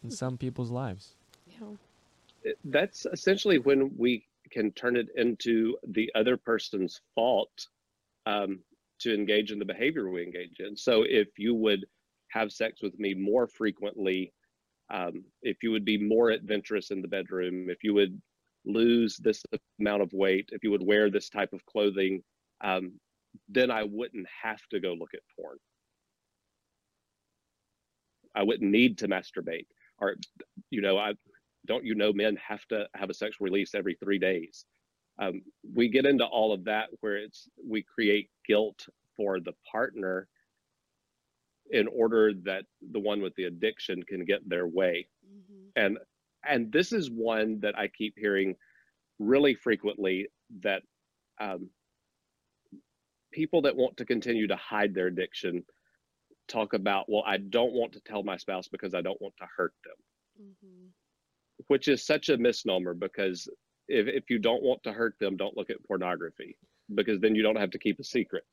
in 0.02 0.10
some 0.10 0.38
people's 0.38 0.70
lives. 0.70 1.14
Yeah. 1.46 2.52
That's 2.64 3.04
essentially 3.12 3.58
when 3.58 3.92
we 3.98 4.24
can 4.48 4.72
turn 4.72 4.96
it 4.96 5.08
into 5.16 5.76
the 5.88 6.10
other 6.14 6.36
person's 6.36 7.00
fault 7.14 7.66
um, 8.26 8.60
to 9.00 9.14
engage 9.14 9.52
in 9.52 9.58
the 9.58 9.64
behavior 9.64 10.10
we 10.10 10.22
engage 10.22 10.60
in. 10.60 10.76
So 10.76 11.04
if 11.08 11.28
you 11.38 11.54
would 11.54 11.86
have 12.30 12.52
sex 12.52 12.82
with 12.82 12.98
me 12.98 13.14
more 13.14 13.46
frequently, 13.46 14.32
um, 14.90 15.24
if 15.42 15.62
you 15.62 15.70
would 15.70 15.84
be 15.84 15.98
more 15.98 16.30
adventurous 16.30 16.90
in 16.90 17.02
the 17.02 17.08
bedroom, 17.08 17.68
if 17.70 17.84
you 17.84 17.94
would 17.94 18.20
lose 18.64 19.16
this 19.16 19.42
amount 19.80 20.02
of 20.02 20.12
weight, 20.12 20.48
if 20.52 20.64
you 20.64 20.70
would 20.70 20.82
wear 20.82 21.10
this 21.10 21.28
type 21.28 21.52
of 21.52 21.64
clothing, 21.66 22.22
um, 22.62 22.92
then 23.48 23.70
I 23.70 23.84
wouldn't 23.84 24.26
have 24.42 24.60
to 24.70 24.80
go 24.80 24.94
look 24.94 25.14
at 25.14 25.20
porn. 25.38 25.58
I 28.34 28.42
wouldn't 28.42 28.70
need 28.70 28.98
to 28.98 29.08
masturbate. 29.08 29.66
Or, 30.00 30.16
you 30.70 30.80
know, 30.80 30.96
I 30.96 31.14
don't 31.68 31.84
you 31.84 31.94
know 31.94 32.12
men 32.12 32.36
have 32.36 32.66
to 32.68 32.86
have 32.94 33.10
a 33.10 33.14
sexual 33.14 33.44
release 33.44 33.74
every 33.74 33.94
three 33.94 34.18
days. 34.18 34.64
Um, 35.20 35.42
we 35.74 35.88
get 35.88 36.06
into 36.06 36.24
all 36.24 36.52
of 36.52 36.64
that 36.64 36.88
where 37.00 37.16
it's 37.16 37.48
we 37.64 37.82
create 37.82 38.30
guilt 38.46 38.86
for 39.16 39.40
the 39.40 39.52
partner 39.70 40.28
in 41.70 41.86
order 41.88 42.32
that 42.44 42.64
the 42.92 43.00
one 43.00 43.20
with 43.20 43.34
the 43.36 43.44
addiction 43.44 44.02
can 44.02 44.24
get 44.24 44.48
their 44.48 44.66
way 44.66 45.06
Mm-hmm. 45.28 45.68
and 45.76 45.98
and 46.48 46.72
this 46.72 46.92
is 46.92 47.10
one 47.10 47.60
that 47.60 47.76
i 47.78 47.86
keep 47.88 48.14
hearing 48.16 48.56
really 49.18 49.54
frequently 49.54 50.28
that 50.62 50.82
um, 51.40 51.68
people 53.32 53.60
that 53.62 53.76
want 53.76 53.96
to 53.98 54.06
continue 54.06 54.46
to 54.46 54.56
hide 54.56 54.94
their 54.94 55.08
addiction 55.08 55.64
talk 56.48 56.72
about 56.72 57.04
well 57.08 57.22
i 57.26 57.36
don't 57.36 57.72
want 57.74 57.92
to 57.92 58.00
tell 58.00 58.22
my 58.22 58.36
spouse 58.38 58.68
because 58.68 58.94
i 58.94 59.02
don't 59.02 59.20
want 59.20 59.34
to 59.38 59.46
hurt 59.56 59.74
them 59.84 59.96
Mm-hmm. 60.40 60.86
Which 61.66 61.88
is 61.88 62.04
such 62.06 62.28
a 62.28 62.36
misnomer 62.38 62.94
because 62.94 63.48
if, 63.88 64.06
if 64.06 64.30
you 64.30 64.38
don't 64.38 64.62
want 64.62 64.82
to 64.84 64.92
hurt 64.92 65.14
them 65.18 65.36
don't 65.36 65.56
look 65.56 65.70
at 65.70 65.82
pornography 65.86 66.56
because 66.94 67.20
then 67.20 67.34
you 67.34 67.42
don't 67.42 67.56
have 67.56 67.70
to 67.70 67.78
keep 67.78 67.98
a 67.98 68.04
secret 68.04 68.44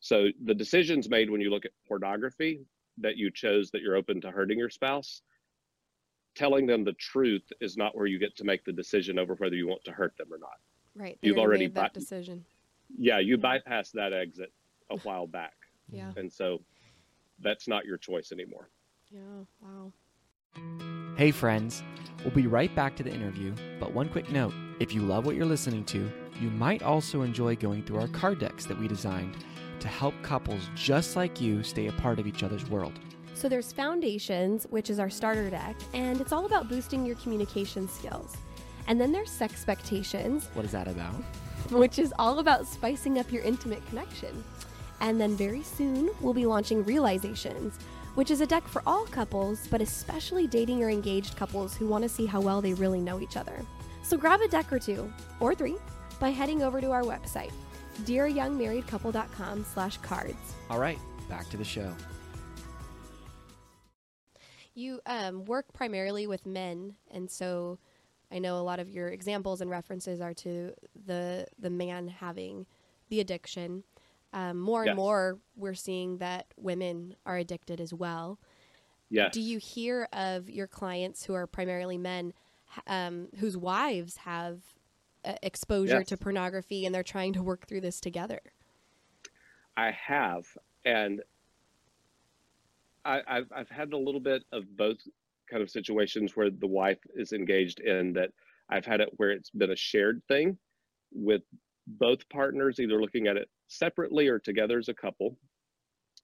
so 0.00 0.26
the 0.44 0.54
decisions 0.54 1.08
made 1.08 1.30
when 1.30 1.40
you 1.40 1.50
look 1.50 1.64
at 1.64 1.70
pornography 1.86 2.60
that 2.98 3.16
you 3.16 3.30
chose 3.30 3.70
that 3.70 3.82
you're 3.82 3.96
open 3.96 4.20
to 4.20 4.30
hurting 4.30 4.58
your 4.58 4.70
spouse 4.70 5.22
telling 6.34 6.66
them 6.66 6.82
the 6.82 6.94
truth 6.94 7.42
is 7.60 7.76
not 7.76 7.94
where 7.96 8.06
you 8.06 8.18
get 8.18 8.34
to 8.36 8.44
make 8.44 8.64
the 8.64 8.72
decision 8.72 9.18
over 9.18 9.34
whether 9.34 9.54
you 9.54 9.66
want 9.68 9.84
to 9.84 9.92
hurt 9.92 10.16
them 10.16 10.32
or 10.32 10.38
not 10.38 10.58
Right. 10.94 11.18
You've 11.22 11.38
already 11.38 11.64
made 11.64 11.74
that 11.76 11.80
bought- 11.80 11.94
decision. 11.94 12.44
yeah 12.98 13.18
you 13.18 13.38
Yeah. 13.42 13.58
bypassed 13.58 13.92
that 13.92 14.12
exit 14.12 14.52
a 14.90 14.96
while 15.04 15.26
back 15.26 15.54
Yeah. 15.90 16.12
and 16.16 16.32
so 16.32 16.62
that's 17.40 17.66
not 17.68 17.84
your 17.84 17.98
choice 17.98 18.32
anymore 18.32 18.70
Yeah. 19.10 19.44
Wow. 19.60 19.92
Hey, 21.14 21.30
friends. 21.30 21.82
We'll 22.24 22.34
be 22.34 22.46
right 22.46 22.74
back 22.74 22.96
to 22.96 23.02
the 23.02 23.12
interview, 23.12 23.54
but 23.78 23.92
one 23.92 24.08
quick 24.08 24.30
note 24.30 24.54
if 24.80 24.94
you 24.94 25.02
love 25.02 25.26
what 25.26 25.36
you're 25.36 25.44
listening 25.44 25.84
to, 25.86 26.10
you 26.40 26.48
might 26.50 26.82
also 26.82 27.20
enjoy 27.20 27.54
going 27.54 27.84
through 27.84 28.00
our 28.00 28.08
card 28.08 28.38
decks 28.38 28.64
that 28.64 28.78
we 28.78 28.88
designed 28.88 29.36
to 29.80 29.88
help 29.88 30.14
couples 30.22 30.70
just 30.74 31.14
like 31.14 31.38
you 31.38 31.62
stay 31.62 31.88
a 31.88 31.92
part 31.92 32.18
of 32.18 32.26
each 32.26 32.42
other's 32.42 32.68
world. 32.70 32.98
So 33.34 33.46
there's 33.46 33.72
Foundations, 33.72 34.66
which 34.70 34.88
is 34.88 34.98
our 34.98 35.10
starter 35.10 35.50
deck, 35.50 35.76
and 35.92 36.18
it's 36.18 36.32
all 36.32 36.46
about 36.46 36.70
boosting 36.70 37.04
your 37.04 37.16
communication 37.16 37.88
skills. 37.88 38.34
And 38.86 38.98
then 38.98 39.12
there's 39.12 39.30
Sexpectations, 39.30 40.44
What 40.54 40.64
is 40.64 40.72
that 40.72 40.88
about? 40.88 41.22
which 41.70 41.98
is 41.98 42.14
all 42.18 42.38
about 42.38 42.66
spicing 42.66 43.18
up 43.18 43.30
your 43.30 43.42
intimate 43.42 43.86
connection. 43.88 44.42
And 45.00 45.20
then 45.20 45.36
very 45.36 45.62
soon, 45.62 46.10
we'll 46.22 46.32
be 46.32 46.46
launching 46.46 46.84
Realizations, 46.84 47.78
which 48.14 48.30
is 48.30 48.40
a 48.40 48.46
deck 48.46 48.66
for 48.66 48.82
all 48.86 49.04
couples, 49.06 49.66
but 49.70 49.80
especially 49.80 50.46
dating 50.46 50.82
or 50.82 50.90
engaged 50.90 51.36
couples 51.36 51.76
who 51.76 51.86
want 51.86 52.02
to 52.02 52.08
see 52.08 52.26
how 52.26 52.40
well 52.40 52.60
they 52.60 52.74
really 52.74 53.00
know 53.00 53.20
each 53.20 53.36
other. 53.36 53.64
So 54.02 54.16
grab 54.16 54.40
a 54.40 54.48
deck 54.48 54.72
or 54.72 54.78
two, 54.78 55.12
or 55.40 55.54
three, 55.54 55.76
by 56.20 56.30
heading 56.30 56.62
over 56.62 56.80
to 56.80 56.90
our 56.90 57.02
website, 57.02 57.52
dearyoungmarriedcouple.com 58.02 59.64
slash 59.64 59.96
cards. 59.98 60.54
All 60.70 60.78
right, 60.78 60.98
back 61.28 61.48
to 61.50 61.56
the 61.56 61.64
show. 61.64 61.94
You 64.74 65.00
um, 65.06 65.44
work 65.44 65.72
primarily 65.72 66.26
with 66.26 66.46
men, 66.46 66.94
and 67.10 67.30
so 67.30 67.78
I 68.30 68.38
know 68.38 68.58
a 68.58 68.62
lot 68.62 68.80
of 68.80 68.88
your 68.88 69.08
examples 69.08 69.60
and 69.60 69.70
references 69.70 70.20
are 70.20 70.32
to 70.34 70.72
the 71.06 71.46
the 71.58 71.68
man 71.70 72.08
having 72.08 72.66
the 73.10 73.20
addiction. 73.20 73.84
Um, 74.32 74.58
more 74.58 74.84
and 74.84 74.96
more, 74.96 75.38
we're 75.56 75.74
seeing 75.74 76.18
that 76.18 76.46
women 76.56 77.16
are 77.26 77.36
addicted 77.36 77.80
as 77.80 77.92
well. 77.92 78.38
Yes. 79.10 79.34
Do 79.34 79.42
you 79.42 79.58
hear 79.58 80.08
of 80.12 80.48
your 80.48 80.66
clients 80.66 81.24
who 81.24 81.34
are 81.34 81.46
primarily 81.46 81.98
men 81.98 82.32
um, 82.86 83.28
whose 83.38 83.56
wives 83.58 84.16
have 84.18 84.62
uh, 85.24 85.34
exposure 85.42 85.98
Yes. 85.98 86.08
to 86.08 86.16
pornography 86.16 86.86
and 86.86 86.94
they're 86.94 87.02
trying 87.02 87.34
to 87.34 87.42
work 87.42 87.66
through 87.66 87.82
this 87.82 88.00
together? 88.00 88.40
I 89.76 89.90
have, 89.90 90.46
and 90.84 91.22
I, 93.04 93.20
I've 93.26 93.52
I've 93.54 93.68
had 93.68 93.92
a 93.92 93.98
little 93.98 94.20
bit 94.20 94.44
of 94.52 94.64
both 94.76 94.98
kind 95.50 95.62
of 95.62 95.70
situations 95.70 96.36
where 96.36 96.50
the 96.50 96.66
wife 96.66 96.98
is 97.14 97.32
engaged 97.32 97.80
in 97.80 98.14
that. 98.14 98.30
I've 98.68 98.86
had 98.86 99.00
it 99.02 99.10
where 99.16 99.30
it's 99.30 99.50
been 99.50 99.72
a 99.72 99.76
shared 99.76 100.22
thing 100.28 100.56
with 101.12 101.42
both 101.86 102.28
partners, 102.28 102.78
either 102.78 103.00
looking 103.00 103.26
at 103.26 103.36
it 103.36 103.48
separately 103.68 104.28
or 104.28 104.38
together 104.38 104.78
as 104.78 104.88
a 104.88 104.94
couple, 104.94 105.36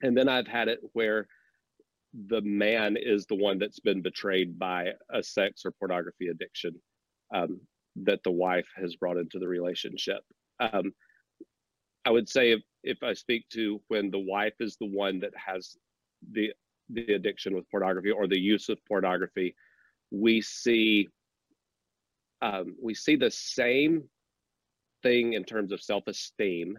and 0.03 0.17
then 0.17 0.29
I've 0.29 0.47
had 0.47 0.69
it 0.69 0.81
where 0.93 1.27
the 2.29 2.41
man 2.43 2.97
is 2.99 3.27
the 3.27 3.35
one 3.35 3.59
that's 3.59 3.81
been 3.81 4.03
betrayed 4.03 4.59
by 4.59 4.93
a 5.13 5.23
sex 5.23 5.63
or 5.65 5.73
pornography 5.73 6.29
addiction 6.29 6.75
um, 7.35 7.61
that 7.97 8.23
the 8.23 8.31
wife 8.31 8.69
has 8.77 8.97
brought 8.97 9.19
into 9.19 9.39
the 9.39 9.49
relationship. 9.49 10.23
Um, 10.61 10.93
I 12.05 12.11
would 12.11 12.29
say 12.29 12.53
if, 12.53 12.61
if 12.83 13.03
I 13.03 13.13
speak 13.13 13.49
to 13.51 13.81
when 13.89 14.11
the 14.11 14.19
wife 14.19 14.55
is 14.61 14.77
the 14.81 14.87
one 14.87 15.21
that 15.21 15.33
has 15.37 15.77
the 16.33 16.53
the 16.91 17.13
addiction 17.13 17.55
with 17.55 17.71
pornography 17.71 18.11
or 18.11 18.27
the 18.27 18.41
use 18.41 18.71
of 18.71 18.79
pornography, 18.87 19.55
we 20.11 20.41
see 20.41 21.07
um, 22.41 22.77
we 22.81 22.95
see 22.95 23.17
the 23.17 23.31
same 23.31 24.05
thing 25.03 25.35
in 25.35 25.45
terms 25.45 25.73
of 25.73 25.83
self-esteem 25.83 26.79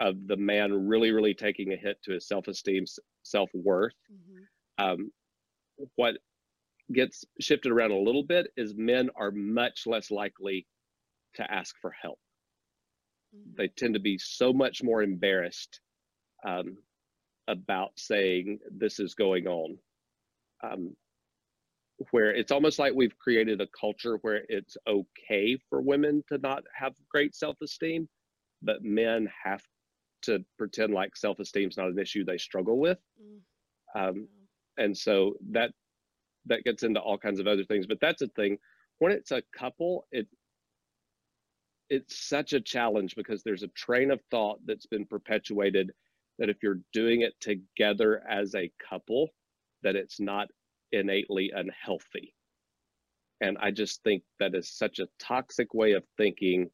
of 0.00 0.26
the 0.26 0.36
man 0.36 0.72
really 0.88 1.10
really 1.12 1.34
taking 1.34 1.72
a 1.72 1.76
hit 1.76 2.02
to 2.02 2.12
his 2.12 2.26
self-esteem 2.26 2.84
self-worth 3.22 3.94
um, 4.78 5.10
what 5.96 6.16
gets 6.92 7.24
shifted 7.40 7.70
around 7.70 7.92
a 7.92 7.98
little 7.98 8.22
bit 8.22 8.48
is 8.56 8.74
men 8.74 9.10
are 9.16 9.30
much 9.30 9.86
less 9.86 10.10
likely 10.10 10.66
to 11.34 11.50
ask 11.52 11.76
for 11.80 11.92
help. 12.02 12.18
They 13.56 13.68
tend 13.68 13.94
to 13.94 14.00
be 14.00 14.18
so 14.18 14.52
much 14.52 14.82
more 14.82 15.02
embarrassed 15.02 15.80
um, 16.44 16.76
about 17.46 17.92
saying 17.96 18.58
this 18.70 18.98
is 18.98 19.14
going 19.14 19.46
on. 19.46 19.78
Um, 20.64 20.96
where 22.10 22.34
it's 22.34 22.52
almost 22.52 22.78
like 22.78 22.94
we've 22.94 23.16
created 23.18 23.60
a 23.60 23.66
culture 23.78 24.18
where 24.22 24.42
it's 24.48 24.76
okay 24.86 25.58
for 25.68 25.80
women 25.80 26.22
to 26.28 26.38
not 26.38 26.62
have 26.74 26.94
great 27.10 27.34
self-esteem 27.34 28.08
but 28.62 28.82
men 28.82 29.28
have 29.42 29.62
to 30.22 30.44
pretend 30.58 30.92
like 30.92 31.16
self-esteem 31.16 31.68
is 31.68 31.76
not 31.76 31.88
an 31.88 31.98
issue 31.98 32.24
they 32.24 32.36
struggle 32.36 32.78
with. 32.78 32.98
Um, 33.94 34.28
and 34.76 34.96
so 34.96 35.34
that 35.50 35.72
that 36.46 36.64
gets 36.64 36.82
into 36.82 37.00
all 37.00 37.18
kinds 37.18 37.40
of 37.40 37.46
other 37.46 37.64
things 37.64 37.86
but 37.86 38.00
that's 38.00 38.22
a 38.22 38.28
thing. 38.28 38.58
When 38.98 39.12
it's 39.12 39.30
a 39.30 39.42
couple 39.56 40.06
it 40.10 40.26
it's 41.88 42.28
such 42.28 42.52
a 42.52 42.60
challenge 42.60 43.16
because 43.16 43.42
there's 43.42 43.64
a 43.64 43.68
train 43.68 44.10
of 44.10 44.20
thought 44.30 44.58
that's 44.64 44.86
been 44.86 45.04
perpetuated 45.04 45.90
that 46.38 46.48
if 46.48 46.62
you're 46.62 46.80
doing 46.92 47.22
it 47.22 47.34
together 47.40 48.22
as 48.28 48.54
a 48.54 48.70
couple 48.88 49.28
that 49.82 49.96
it's 49.96 50.20
not 50.20 50.48
innately 50.92 51.50
unhealthy 51.54 52.34
and 53.40 53.56
i 53.58 53.70
just 53.70 54.02
think 54.02 54.22
that 54.38 54.54
is 54.54 54.70
such 54.70 54.98
a 54.98 55.08
toxic 55.18 55.72
way 55.74 55.92
of 55.92 56.04
thinking 56.16 56.70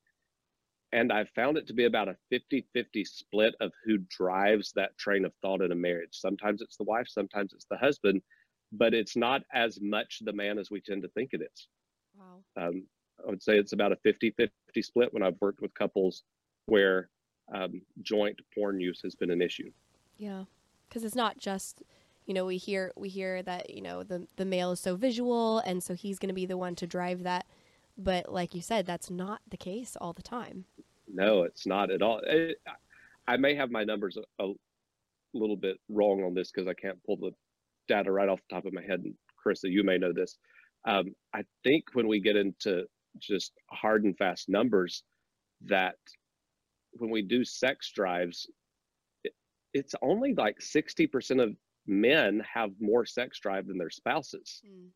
and 0.93 1.13
i 1.13 1.25
found 1.35 1.57
it 1.57 1.67
to 1.67 1.75
be 1.75 1.85
about 1.85 2.09
a 2.09 2.17
50-50 2.33 3.07
split 3.07 3.55
of 3.61 3.73
who 3.85 3.99
drives 4.09 4.73
that 4.75 4.97
train 4.99 5.25
of 5.25 5.33
thought 5.43 5.63
in 5.63 5.73
a 5.73 5.77
marriage 5.77 6.13
sometimes 6.13 6.63
it's 6.63 6.77
the 6.77 6.85
wife 6.85 7.07
sometimes 7.09 7.53
it's 7.53 7.67
the 7.71 7.79
husband 7.79 8.21
but 8.73 8.95
it's 8.95 9.17
not 9.17 9.43
as 9.53 9.79
much 9.81 10.21
the 10.25 10.33
man 10.33 10.59
as 10.59 10.71
we 10.71 10.81
tend 10.81 11.03
to 11.03 11.09
think 11.11 11.31
it 11.33 11.43
is 11.43 11.69
Wow. 12.19 12.43
um, 12.69 12.85
I 13.25 13.31
would 13.31 13.43
say 13.43 13.59
it's 13.59 13.73
about 13.73 13.93
a 13.93 13.97
50 13.97 14.31
50 14.31 14.53
split 14.83 15.13
when 15.13 15.23
I've 15.23 15.41
worked 15.41 15.61
with 15.61 15.73
couples 15.75 16.23
where 16.67 17.09
um, 17.55 17.83
joint 18.03 18.41
porn 18.55 18.81
use 18.81 19.01
has 19.03 19.15
been 19.15 19.31
an 19.31 19.41
issue. 19.41 19.71
Yeah, 20.19 20.45
because 20.89 21.05
it's 21.05 21.15
not 21.15 21.39
just 21.39 21.83
you 22.27 22.35
know 22.35 22.45
we 22.45 22.57
hear 22.57 22.93
we 22.97 23.09
hear 23.09 23.43
that 23.43 23.71
you 23.71 23.81
know 23.81 24.03
the 24.03 24.27
the 24.37 24.45
male 24.45 24.73
is 24.73 24.81
so 24.81 24.97
visual 24.97 25.61
and 25.61 25.83
so 25.83 25.95
he's 25.95 26.19
going 26.19 26.29
to 26.29 26.35
be 26.35 26.47
the 26.47 26.57
one 26.57 26.75
to 26.77 26.87
drive 26.87 27.23
that, 27.23 27.47
but 27.97 28.31
like 28.33 28.55
you 28.55 28.61
said, 28.61 28.87
that's 28.87 29.11
not 29.11 29.41
the 29.49 29.57
case 29.57 29.97
all 30.01 30.13
the 30.13 30.23
time. 30.23 30.65
No, 31.09 31.43
it's 31.43 31.67
not 31.67 31.91
at 31.91 32.03
all. 32.03 32.21
It, 32.27 32.59
I 33.29 33.37
may 33.37 33.55
have 33.55 33.71
my 33.71 33.85
numbers 33.85 34.17
a, 34.17 34.45
a 34.45 34.53
little 35.35 35.57
bit 35.57 35.79
wrong 35.89 36.23
on 36.25 36.35
this 36.35 36.51
because 36.51 36.69
I 36.69 36.75
can't 36.75 37.03
pull 37.05 37.17
the 37.17 37.33
data 37.89 38.11
right 38.11 38.29
off 38.29 38.41
the 38.49 38.55
top 38.55 38.67
of 38.67 38.73
my 38.73 38.83
head. 38.83 39.01
And 39.01 39.15
Carissa, 39.45 39.71
you 39.71 39.85
may 39.85 39.99
know 39.99 40.13
this. 40.13 40.37
Um, 40.87 41.15
I 41.35 41.43
think 41.65 41.85
when 41.95 42.09
we 42.09 42.21
get 42.21 42.37
into 42.37 42.85
just 43.19 43.53
hard 43.71 44.05
and 44.05 44.17
fast 44.17 44.49
numbers, 44.49 45.03
that 45.67 45.97
when 46.93 47.11
we 47.11 47.23
do 47.23 47.45
sex 47.45 47.91
drives, 47.93 48.47
it, 49.25 49.33
it's 49.73 49.95
only 50.03 50.35
like 50.35 50.59
60% 50.61 51.43
of 51.43 51.57
men 51.87 52.43
have 52.53 52.71
more 52.81 53.07
sex 53.07 53.39
drive 53.41 53.67
than 53.67 53.79
their 53.79 53.91
spouses. 53.91 54.63
Mm. 54.67 54.89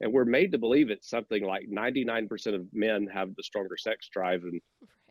And 0.00 0.12
we're 0.12 0.24
made 0.24 0.50
to 0.52 0.58
believe 0.58 0.90
it's 0.90 1.08
something 1.08 1.44
like 1.44 1.68
99% 1.70 2.54
of 2.54 2.66
men 2.72 3.06
have 3.06 3.34
the 3.36 3.42
stronger 3.42 3.76
sex 3.76 4.08
drive, 4.12 4.42
and 4.42 4.60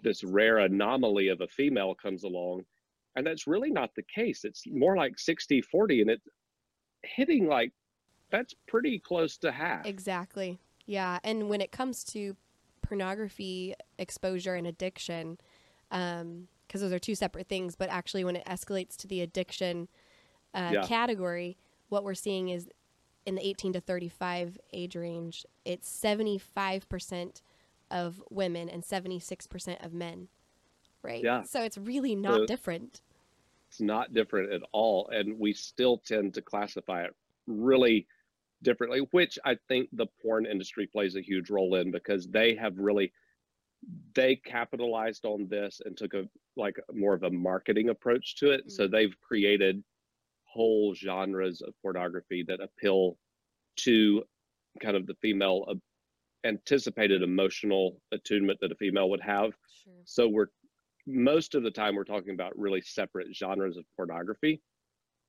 this 0.04 0.24
rare 0.24 0.60
anomaly 0.60 1.30
of 1.30 1.42
a 1.42 1.48
female 1.48 1.96
comes 1.96 2.24
along. 2.24 2.64
And 3.16 3.26
that's 3.26 3.48
really 3.48 3.72
not 3.72 3.92
the 3.96 4.04
case. 4.04 4.44
It's 4.44 4.64
more 4.68 4.98
like 4.98 5.18
60 5.18 5.62
40, 5.62 6.02
and 6.02 6.10
it's 6.10 6.28
hitting 7.04 7.48
like 7.48 7.72
that's 8.32 8.54
pretty 8.68 9.00
close 9.00 9.38
to 9.38 9.52
half. 9.52 9.86
Exactly. 9.86 10.60
Yeah, 10.86 11.20
and 11.24 11.50
when 11.50 11.62
it 11.62 11.72
comes 11.72 12.04
to 12.06 12.36
pornography 12.82 13.76
exposure 13.98 14.56
and 14.56 14.68
addiction, 14.68 15.38
um, 15.92 16.48
because 16.68 16.82
those 16.82 16.94
are 16.94 17.00
two 17.00 17.16
separate 17.16 17.48
things, 17.48 17.76
but 17.76 17.90
actually 17.90 18.24
when 18.24 18.36
it 18.36 18.46
escalates 18.46 18.96
to 18.98 19.08
the 19.08 19.22
addiction 19.22 19.90
uh, 20.54 20.72
Yeah. 20.74 20.84
category, 20.88 21.58
what 21.90 22.04
we're 22.04 22.14
seeing 22.14 22.50
is 22.50 22.70
in 23.26 23.36
the 23.36 23.46
18 23.46 23.74
to 23.74 23.82
35 23.82 24.58
age 24.74 24.96
range, 24.96 25.46
it's 25.66 25.88
75% 25.90 27.42
of 27.90 28.22
women 28.30 28.70
and 28.70 28.84
76% 28.84 29.86
of 29.86 29.94
men. 29.94 30.28
Right? 31.04 31.24
Yeah. 31.24 31.44
So 31.44 31.62
it's 31.64 31.78
really 31.78 32.16
not 32.16 32.42
So- 32.42 32.46
different. 32.46 33.02
It's 33.68 33.82
not 33.82 34.14
different 34.14 34.52
at 34.52 34.62
all. 34.74 35.08
And 35.10 35.40
we 35.40 35.54
still 35.54 35.98
tend 35.98 36.34
to 36.34 36.42
classify 36.42 37.04
it 37.06 37.16
really 37.48 38.06
differently, 38.64 39.00
which 39.12 39.40
I 39.46 39.56
think 39.68 39.90
the 39.94 40.08
porn 40.22 40.46
industry 40.46 40.88
plays 40.88 41.16
a 41.16 41.22
huge 41.22 41.50
role 41.50 41.76
in 41.76 41.90
because 41.92 42.28
they 42.28 42.54
have 42.56 42.78
really 42.78 43.14
they 44.14 44.36
capitalized 44.36 45.26
on 45.26 45.48
this 45.48 45.82
and 45.84 45.98
took 45.98 46.14
a 46.14 46.30
like 46.56 46.78
more 46.94 47.16
of 47.16 47.24
a 47.24 47.32
marketing 47.32 47.90
approach 47.90 48.36
to 48.36 48.52
it. 48.52 48.70
So 48.70 48.88
they've 48.88 49.20
created 49.22 49.84
whole 50.52 50.94
genres 50.94 51.62
of 51.62 51.74
pornography 51.82 52.44
that 52.48 52.60
appeal 52.62 53.18
to 53.78 54.24
kind 54.82 54.96
of 54.96 55.08
the 55.08 55.16
female 55.22 55.66
uh, 55.70 55.76
anticipated 56.46 57.22
emotional 57.22 58.02
attunement 58.12 58.60
that 58.62 58.72
a 58.72 58.76
female 58.76 59.10
would 59.10 59.22
have. 59.22 59.52
Sure. 59.84 59.94
So 60.06 60.28
we're 60.28 60.48
most 61.08 61.56
of 61.56 61.64
the 61.64 61.72
time 61.72 61.96
we're 61.96 62.04
talking 62.04 62.34
about 62.34 62.58
really 62.58 62.82
separate 62.82 63.36
genres 63.36 63.78
of 63.78 63.86
pornography. 63.96 64.62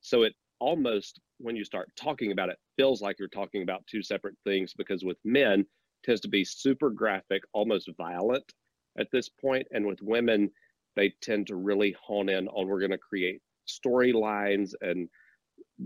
So 0.00 0.22
it 0.22 0.35
almost 0.58 1.20
when 1.38 1.56
you 1.56 1.64
start 1.64 1.90
talking 1.96 2.32
about 2.32 2.48
it 2.48 2.58
feels 2.76 3.02
like 3.02 3.18
you're 3.18 3.28
talking 3.28 3.62
about 3.62 3.85
two 3.87 4.02
separate 4.02 4.37
things 4.44 4.72
because 4.76 5.04
with 5.04 5.18
men 5.24 5.61
it 5.61 5.66
tends 6.04 6.20
to 6.20 6.28
be 6.28 6.44
super 6.44 6.90
graphic, 6.90 7.42
almost 7.52 7.90
violent 7.96 8.44
at 8.98 9.08
this 9.12 9.28
point 9.28 9.66
and 9.72 9.85
with 9.87 10.00
women 10.02 10.50
they 10.94 11.12
tend 11.22 11.46
to 11.46 11.56
really 11.56 11.96
hone 12.00 12.28
in 12.28 12.46
on 12.48 12.68
we're 12.68 12.78
going 12.78 12.90
to 12.90 12.98
create 12.98 13.40
storylines 13.68 14.72
and 14.81 15.09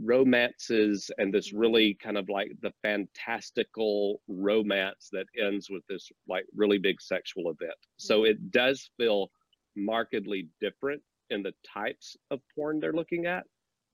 romances 0.03 1.11
and 1.19 1.33
this 1.33 1.53
really 1.53 1.97
kind 2.03 2.19
of 2.19 2.29
like 2.29 2.53
the 2.61 2.73
fantastical 2.83 4.21
romance 4.29 5.09
that 5.13 5.27
ends 5.41 5.71
with 5.71 5.83
this 5.89 6.11
like 6.29 6.45
really 6.55 6.79
big 6.79 7.01
sexual 7.01 7.51
event. 7.51 7.77
So 7.97 8.25
it 8.25 8.51
does 8.51 8.91
feel 8.97 9.31
markedly 9.75 10.49
different 10.61 11.03
in 11.31 11.43
the 11.43 11.53
types 11.65 12.17
of 12.31 12.41
porn 12.55 12.81
they're 12.81 12.93
looking 12.93 13.27
at. 13.27 13.45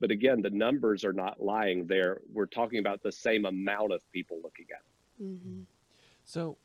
But 0.01 0.11
again, 0.11 0.43
the 0.43 0.51
numbers 0.51 1.05
are 1.05 1.13
not 1.13 1.41
lying 1.41 1.87
there. 1.87 2.21
We're 2.33 2.47
talking 2.47 2.81
about 2.81 3.03
the 3.03 3.13
same 3.13 3.45
amount 3.45 3.93
of 3.93 4.01
people 4.13 4.39
looking 4.43 4.67
at 4.75 4.81
it. 4.81 5.25
Mm-hmm. 5.25 5.61
So, 6.25 6.57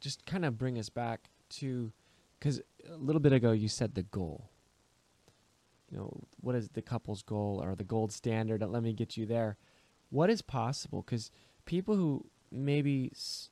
just 0.00 0.26
kind 0.26 0.44
of 0.44 0.58
bring 0.58 0.78
us 0.78 0.88
back 0.88 1.30
to, 1.50 1.92
because 2.38 2.60
a 2.92 2.96
little 2.96 3.20
bit 3.20 3.32
ago 3.32 3.52
you 3.52 3.68
said 3.68 3.94
the 3.94 4.02
goal. 4.02 4.50
You 5.92 5.98
know, 5.98 6.20
what 6.40 6.54
is 6.54 6.70
the 6.70 6.80
couple's 6.82 7.22
goal 7.22 7.60
or 7.62 7.74
the 7.74 7.84
gold 7.84 8.12
standard? 8.12 8.62
Let 8.62 8.82
me 8.82 8.94
get 8.94 9.16
you 9.18 9.26
there. 9.26 9.58
What 10.08 10.30
is 10.30 10.40
possible? 10.40 11.02
Because 11.02 11.30
people 11.66 11.94
who 11.96 12.24
maybe 12.50 13.10
s- 13.12 13.50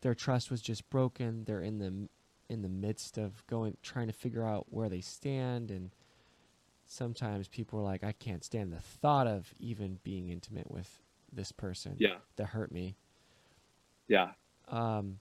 their 0.00 0.14
trust 0.14 0.50
was 0.50 0.62
just 0.62 0.88
broken, 0.88 1.44
they're 1.44 1.60
in 1.60 1.78
the 1.78 2.08
in 2.48 2.60
the 2.62 2.68
midst 2.68 3.16
of 3.18 3.46
going 3.46 3.76
trying 3.82 4.06
to 4.08 4.12
figure 4.12 4.44
out 4.44 4.66
where 4.70 4.88
they 4.88 5.00
stand, 5.00 5.70
and 5.70 5.90
sometimes 6.86 7.46
people 7.48 7.78
are 7.78 7.82
like, 7.82 8.02
I 8.04 8.12
can't 8.12 8.44
stand 8.44 8.72
the 8.72 8.80
thought 8.80 9.26
of 9.26 9.54
even 9.58 9.98
being 10.02 10.28
intimate 10.28 10.70
with 10.70 10.98
this 11.32 11.52
person 11.52 11.96
Yeah. 11.98 12.16
that 12.36 12.46
hurt 12.46 12.70
me. 12.72 12.96
Yeah. 14.08 14.32
Um, 14.68 15.20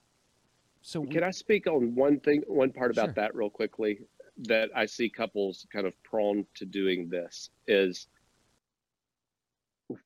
so 0.82 1.00
we- 1.02 1.08
Can 1.08 1.24
I 1.24 1.32
speak 1.32 1.68
on 1.68 1.96
one 1.96 2.20
thing, 2.20 2.42
one 2.48 2.72
part 2.74 2.92
about 2.92 3.08
Sure. 3.08 3.14
that 3.14 3.36
real 3.36 3.50
quickly? 3.50 4.02
That 4.38 4.70
I 4.76 4.86
see 4.86 5.10
couples 5.10 5.68
kind 5.72 5.86
of 5.86 5.94
prone 6.04 6.46
to 6.56 6.66
doing 6.66 7.10
this 7.10 7.50
is 7.68 8.08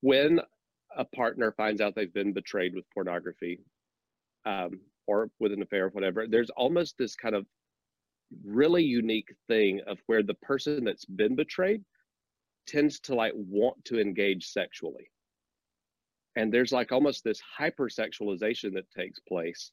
when 0.01 0.41
a 0.95 1.05
partner 1.05 1.51
finds 1.51 1.81
out 1.81 1.95
they've 1.95 2.13
been 2.13 2.33
betrayed 2.33 2.73
with 2.73 2.89
pornography 2.93 3.59
um, 4.45 4.79
or 5.07 5.29
with 5.39 5.51
an 5.51 5.61
affair 5.61 5.85
or 5.85 5.89
whatever, 5.89 6.25
there's 6.27 6.49
almost 6.51 6.97
this 6.97 7.15
kind 7.15 7.35
of 7.35 7.45
really 8.43 8.83
unique 8.83 9.33
thing 9.47 9.81
of 9.87 9.99
where 10.07 10.23
the 10.23 10.33
person 10.35 10.83
that's 10.83 11.05
been 11.05 11.35
betrayed 11.35 11.83
tends 12.65 12.99
to 12.99 13.15
like 13.15 13.33
want 13.35 13.83
to 13.85 13.99
engage 13.99 14.47
sexually. 14.47 15.09
And 16.35 16.51
there's 16.51 16.71
like 16.71 16.91
almost 16.91 17.23
this 17.23 17.41
hypersexualization 17.59 18.73
that 18.73 18.89
takes 18.91 19.19
place 19.19 19.71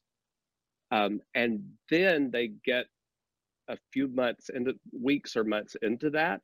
um, 0.93 1.21
and 1.33 1.63
then 1.89 2.29
they 2.31 2.51
get 2.63 2.85
a 3.69 3.77
few 3.91 4.07
months 4.09 4.49
into 4.49 4.73
weeks 4.91 5.35
or 5.35 5.43
months 5.43 5.75
into 5.81 6.09
that 6.09 6.41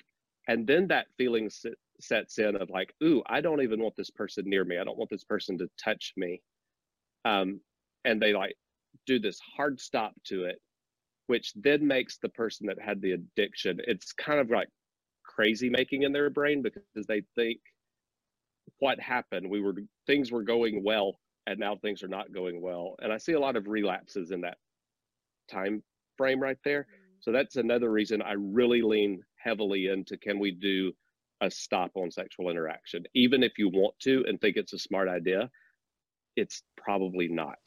and 0.48 0.66
then 0.66 0.88
that 0.88 1.08
feeling 1.18 1.50
sit, 1.50 1.76
sets 2.00 2.38
in 2.40 2.56
of 2.56 2.70
like 2.70 2.94
ooh 3.04 3.22
i 3.28 3.42
don't 3.42 3.62
even 3.62 3.82
want 3.82 3.96
this 3.96 4.10
person 4.10 4.44
near 4.48 4.64
me 4.66 4.78
i 4.78 4.84
don't 4.84 4.98
want 4.98 5.10
this 5.10 5.24
person 5.24 5.58
to 5.58 5.70
touch 5.84 6.14
me 6.18 6.42
um, 7.26 7.60
and 8.06 8.22
they 8.22 8.34
like 8.34 8.56
do 9.06 9.20
this 9.20 9.40
hard 9.40 9.80
stop 9.80 10.14
to 10.26 10.46
it 10.46 10.60
which 11.28 11.54
then 11.56 11.86
makes 11.86 12.18
the 12.18 12.30
person 12.30 12.68
that 12.68 12.80
had 12.82 13.02
the 13.02 13.12
addiction 13.12 13.80
it's 13.86 14.14
kind 14.14 14.40
of 14.40 14.50
like 14.50 14.70
crazy 15.26 15.70
making 15.70 16.04
in 16.04 16.14
their 16.14 16.30
brain 16.30 16.62
because 16.62 17.06
they 17.08 17.22
think 17.36 17.60
what 18.80 19.00
happened 19.00 19.50
we 19.50 19.62
were 19.62 19.76
things 20.08 20.32
were 20.32 20.44
going 20.44 20.84
well 20.84 21.20
and 21.50 21.60
now 21.60 21.76
things 21.76 22.04
are 22.04 22.08
not 22.08 22.32
going 22.32 22.62
well. 22.62 22.96
And 23.02 23.12
I 23.12 23.18
see 23.18 23.34
a 23.34 23.40
lot 23.40 23.56
of 23.56 23.68
relapses 23.68 24.32
in 24.32 24.42
that 24.42 24.58
time 25.52 25.82
frame 26.16 26.40
right 26.40 26.60
there. 26.64 26.88
So 27.22 27.32
that's 27.32 27.56
another 27.56 27.92
reason 27.92 28.22
I 28.22 28.34
really 28.34 28.82
lean 28.82 29.24
heavily 29.36 29.88
into 29.88 30.18
can 30.18 30.40
we 30.40 30.52
do 30.52 30.94
a 31.42 31.50
stop 31.50 31.92
on 31.96 32.12
sexual 32.12 32.50
interaction? 32.50 33.06
Even 33.14 33.44
if 33.44 33.58
you 33.58 33.70
want 33.70 33.98
to 34.00 34.24
and 34.28 34.40
think 34.40 34.58
it's 34.58 34.74
a 34.74 34.80
smart 34.80 35.08
idea, 35.08 35.50
it's 36.36 36.64
probably 36.78 37.28
not. 37.28 37.60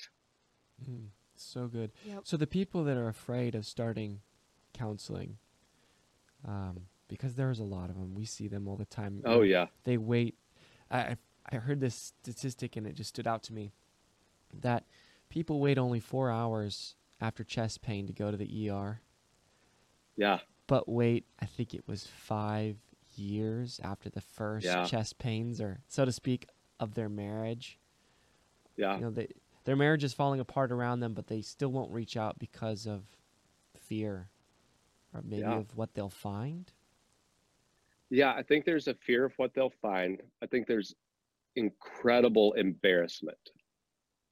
Mm, 0.89 1.07
so 1.37 1.67
good. 1.67 1.93
Yep. 2.05 2.21
So 2.25 2.37
the 2.37 2.47
people 2.47 2.85
that 2.85 2.97
are 2.97 3.09
afraid 3.09 3.55
of 3.55 3.67
starting 3.67 4.21
counseling, 4.73 5.39
um, 6.47 6.83
because 7.09 7.35
there's 7.35 7.59
a 7.59 7.65
lot 7.65 7.91
of 7.91 7.97
them, 7.97 8.15
we 8.15 8.25
see 8.25 8.49
them 8.49 8.67
all 8.67 8.77
the 8.77 8.85
time. 8.85 9.23
Oh, 9.25 9.43
yeah. 9.43 9.67
They 9.85 9.97
wait. 9.97 10.37
I 10.91 10.99
I 10.99 11.17
I 11.51 11.57
heard 11.57 11.81
this 11.81 12.15
statistic 12.23 12.77
and 12.77 12.87
it 12.87 12.95
just 12.95 13.11
stood 13.11 13.27
out 13.27 13.43
to 13.45 13.53
me 13.53 13.73
that 14.61 14.85
people 15.29 15.61
wait 15.61 15.79
only 15.79 16.01
four 16.01 16.31
hours 16.31 16.95
after 17.21 17.45
chest 17.45 17.83
pain 17.83 18.07
to 18.07 18.13
go 18.13 18.31
to 18.31 18.37
the 18.37 18.71
ER, 18.71 19.01
Yeah. 20.17 20.41
but 20.67 20.89
wait, 20.89 21.27
I 21.41 21.47
think 21.47 21.75
it 21.75 21.87
was 21.87 22.07
five 22.07 22.77
years 23.17 23.81
after 23.83 24.09
the 24.11 24.21
first 24.21 24.65
Yeah. 24.67 24.85
chest 24.85 25.19
pains, 25.19 25.61
or 25.61 25.81
so 25.89 26.05
to 26.05 26.13
speak, 26.13 26.47
of 26.81 26.95
their 26.95 27.09
marriage. 27.09 27.79
Yeah. 28.77 28.95
You 28.97 29.01
know, 29.03 29.11
they, 29.11 29.29
their 29.65 29.77
marriage 29.77 30.03
is 30.05 30.13
falling 30.15 30.41
apart 30.41 30.73
around 30.73 31.01
them, 31.01 31.13
but 31.15 31.27
they 31.27 31.43
still 31.43 31.71
won't 31.71 31.93
reach 31.93 32.17
out 32.17 32.39
because 32.39 32.87
of 32.87 33.05
fear, 33.75 34.29
or 35.13 35.23
maybe 35.23 35.43
Yeah. 35.43 35.57
of 35.59 35.77
what 35.77 35.95
they'll 35.95 36.09
find. 36.09 36.73
Yeah, 38.11 38.33
I 38.35 38.43
think 38.43 38.65
there's 38.65 38.89
a 38.89 38.95
fear 38.95 39.25
of 39.25 39.33
what 39.39 39.55
they'll 39.55 39.71
find. 39.71 40.23
I 40.43 40.47
think 40.47 40.67
there's 40.67 40.95
incredible 41.57 42.53
embarrassment, 42.55 43.51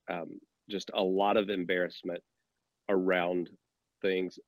um, 0.09 0.41
just 0.69 0.91
a 0.95 1.03
lot 1.03 1.37
of 1.37 1.51
embarrassment 1.51 2.23
around 2.89 3.51
things. 4.03 4.39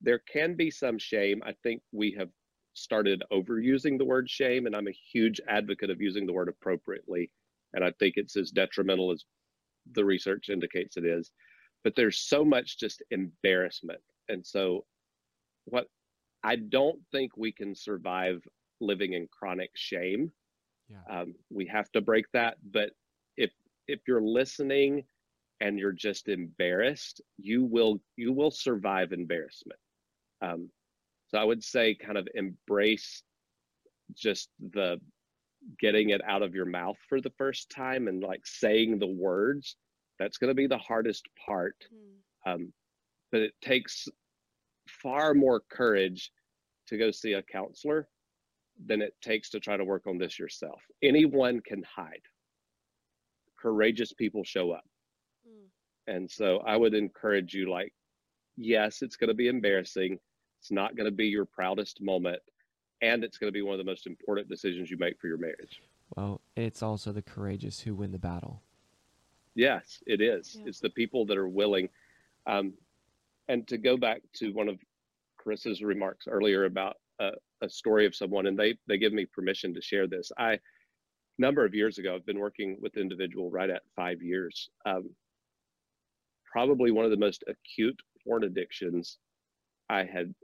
There 0.00 0.20
can 0.32 0.54
be 0.54 0.70
some 0.70 0.98
shame. 0.98 1.42
I 1.44 1.54
think 1.62 1.82
we 1.92 2.14
have 2.18 2.28
started 2.74 3.22
overusing 3.32 3.98
the 3.98 4.04
word 4.04 4.30
shame, 4.30 4.66
and 4.66 4.76
I'm 4.76 4.88
a 4.88 4.98
huge 5.12 5.40
advocate 5.48 5.90
of 5.90 6.00
using 6.00 6.26
the 6.26 6.32
word 6.32 6.48
appropriately. 6.48 7.30
And 7.74 7.84
I 7.84 7.92
think 7.98 8.14
it's 8.16 8.36
as 8.36 8.50
detrimental 8.50 9.10
as 9.10 9.24
the 9.92 10.04
research 10.04 10.48
indicates 10.48 10.96
it 10.96 11.04
is. 11.04 11.30
But 11.84 11.94
there's 11.96 12.18
so 12.18 12.44
much 12.44 12.78
just 12.78 13.02
embarrassment. 13.10 14.00
And 14.28 14.44
so, 14.46 14.84
what 15.64 15.86
I 16.42 16.56
don't 16.56 17.00
think 17.12 17.36
we 17.36 17.52
can 17.52 17.74
survive 17.74 18.42
living 18.80 19.14
in 19.14 19.28
chronic 19.30 19.70
shame. 19.74 20.32
Yeah. 20.88 21.20
Um, 21.20 21.34
we 21.50 21.66
have 21.66 21.90
to 21.92 22.00
break 22.00 22.26
that. 22.32 22.56
But 22.72 22.90
if 23.36 23.50
if 23.86 24.00
you're 24.06 24.22
listening 24.22 25.04
and 25.60 25.78
you're 25.78 25.92
just 25.92 26.28
embarrassed, 26.28 27.20
you 27.36 27.64
will 27.64 28.00
you 28.16 28.32
will 28.32 28.50
survive 28.50 29.12
embarrassment. 29.12 29.80
Um, 30.42 30.70
so 31.28 31.38
I 31.38 31.44
would 31.44 31.62
say 31.62 31.94
kind 31.94 32.16
of 32.18 32.28
embrace 32.34 33.22
just 34.14 34.48
the 34.72 35.00
getting 35.80 36.10
it 36.10 36.22
out 36.26 36.42
of 36.42 36.54
your 36.54 36.64
mouth 36.64 36.96
for 37.08 37.20
the 37.20 37.32
first 37.36 37.68
time 37.70 38.08
and 38.08 38.22
like 38.22 38.46
saying 38.46 38.98
the 38.98 39.06
words. 39.06 39.76
That's 40.18 40.38
going 40.38 40.48
to 40.48 40.54
be 40.54 40.66
the 40.66 40.78
hardest 40.78 41.28
part. 41.44 41.76
Um, 42.46 42.72
but 43.30 43.40
it 43.42 43.52
takes 43.62 44.08
far 44.88 45.34
more 45.34 45.60
courage 45.70 46.32
to 46.88 46.96
go 46.96 47.10
see 47.10 47.34
a 47.34 47.42
counselor 47.42 48.08
than 48.86 49.02
it 49.02 49.14
takes 49.20 49.50
to 49.50 49.60
try 49.60 49.76
to 49.76 49.84
work 49.84 50.06
on 50.06 50.18
this 50.18 50.38
yourself. 50.38 50.80
Anyone 51.02 51.60
can 51.60 51.82
hide. 51.82 52.22
Courageous 53.60 54.12
people 54.12 54.44
show 54.44 54.70
up. 54.70 54.84
And 56.06 56.30
so 56.30 56.58
I 56.66 56.76
would 56.76 56.94
encourage 56.94 57.52
you 57.52 57.70
like, 57.70 57.92
yes, 58.56 59.02
it's 59.02 59.16
going 59.16 59.28
to 59.28 59.34
be 59.34 59.48
embarrassing. 59.48 60.18
It's 60.60 60.70
not 60.70 60.96
going 60.96 61.06
to 61.06 61.14
be 61.14 61.26
your 61.26 61.44
proudest 61.44 62.00
moment. 62.00 62.40
And 63.00 63.22
it's 63.22 63.38
going 63.38 63.48
to 63.48 63.56
be 63.56 63.62
one 63.62 63.74
of 63.74 63.78
the 63.78 63.90
most 63.90 64.06
important 64.06 64.48
decisions 64.48 64.90
you 64.90 64.96
make 64.98 65.20
for 65.20 65.28
your 65.28 65.38
marriage. 65.38 65.82
Well, 66.16 66.40
it's 66.56 66.82
also 66.82 67.12
the 67.12 67.22
courageous 67.22 67.80
who 67.80 67.94
win 67.94 68.10
the 68.12 68.18
battle. 68.18 68.62
Yes, 69.54 70.02
it 70.06 70.20
is. 70.20 70.56
Yeah. 70.58 70.66
It's 70.66 70.80
the 70.80 70.90
people 70.90 71.26
that 71.26 71.36
are 71.36 71.48
willing. 71.48 71.88
Um, 72.46 72.74
and 73.48 73.66
to 73.68 73.78
go 73.78 73.96
back 73.96 74.22
to 74.34 74.52
one 74.52 74.68
of 74.68 74.78
Carissa's 75.38 75.82
remarks 75.82 76.26
earlier 76.28 76.64
about 76.64 76.96
a, 77.20 77.30
a 77.62 77.68
story 77.68 78.06
of 78.06 78.14
someone, 78.14 78.46
and 78.46 78.58
they 78.58 78.78
they 78.86 78.98
give 78.98 79.12
me 79.12 79.26
permission 79.26 79.74
to 79.74 79.80
share 79.80 80.06
this. 80.06 80.30
I 80.38 80.58
number 81.38 81.64
of 81.64 81.74
years 81.74 81.98
ago, 81.98 82.14
I've 82.14 82.26
been 82.26 82.38
working 82.38 82.76
with 82.80 82.96
an 82.96 83.02
individual 83.02 83.50
right 83.50 83.70
at 83.70 83.82
five 83.94 84.22
years. 84.22 84.70
Um, 84.84 85.10
probably 86.50 86.90
one 86.90 87.04
of 87.04 87.10
the 87.10 87.16
most 87.16 87.44
acute 87.46 88.00
porn 88.24 88.44
addictions 88.44 89.18
I 89.88 90.04
had 90.04 90.34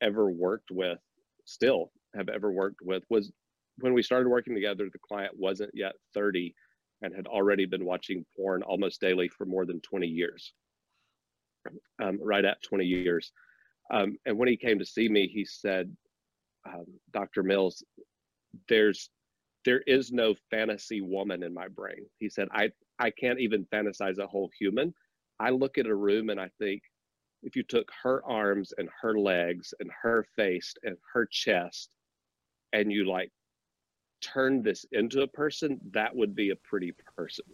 ever 0.00 0.30
worked 0.30 0.70
with, 0.70 0.98
still 1.44 1.92
have 2.14 2.28
ever 2.28 2.52
worked 2.52 2.80
with, 2.82 3.04
was 3.10 3.32
when 3.78 3.94
we 3.94 4.02
started 4.02 4.28
working 4.28 4.54
together. 4.54 4.88
The 4.92 4.98
client 4.98 5.32
wasn't 5.36 5.70
yet 5.74 5.92
30 6.14 6.54
and 7.02 7.14
had 7.14 7.26
already 7.26 7.66
been 7.66 7.84
watching 7.84 8.24
porn 8.36 8.62
almost 8.62 9.00
daily 9.00 9.28
for 9.28 9.46
more 9.46 9.64
than 9.64 9.80
20 9.80 10.06
years, 10.06 10.52
um, 12.02 12.18
right 12.22 12.44
at 12.44 12.62
20 12.62 12.84
years. 12.84 13.32
Um, 13.92 14.16
and 14.26 14.36
when 14.38 14.48
he 14.48 14.56
came 14.56 14.78
to 14.78 14.86
see 14.86 15.08
me, 15.08 15.26
he 15.26 15.44
said, 15.44 15.94
um, 16.66 16.84
Dr. 17.12 17.42
Mills, 17.42 17.82
there's 18.68 19.10
there 19.64 19.82
is 19.86 20.10
no 20.12 20.34
fantasy 20.50 21.00
woman 21.00 21.42
in 21.42 21.52
my 21.52 21.68
brain. 21.68 22.06
He 22.18 22.28
said, 22.28 22.48
I, 22.52 22.70
I 22.98 23.10
can't 23.10 23.40
even 23.40 23.66
fantasize 23.72 24.18
a 24.18 24.26
whole 24.26 24.50
human. 24.58 24.94
I 25.38 25.50
look 25.50 25.78
at 25.78 25.86
a 25.86 25.94
room 25.94 26.30
and 26.30 26.40
I 26.40 26.48
think 26.58 26.82
if 27.42 27.56
you 27.56 27.62
took 27.62 27.90
her 28.02 28.22
arms 28.24 28.72
and 28.78 28.88
her 29.00 29.18
legs 29.18 29.72
and 29.80 29.90
her 30.02 30.26
face 30.36 30.74
and 30.82 30.96
her 31.12 31.26
chest 31.26 31.90
and 32.72 32.92
you 32.92 33.04
like 33.08 33.30
turned 34.20 34.62
this 34.62 34.84
into 34.92 35.22
a 35.22 35.26
person, 35.26 35.80
that 35.92 36.14
would 36.14 36.34
be 36.34 36.50
a 36.50 36.56
pretty 36.56 36.92
person. 37.16 37.44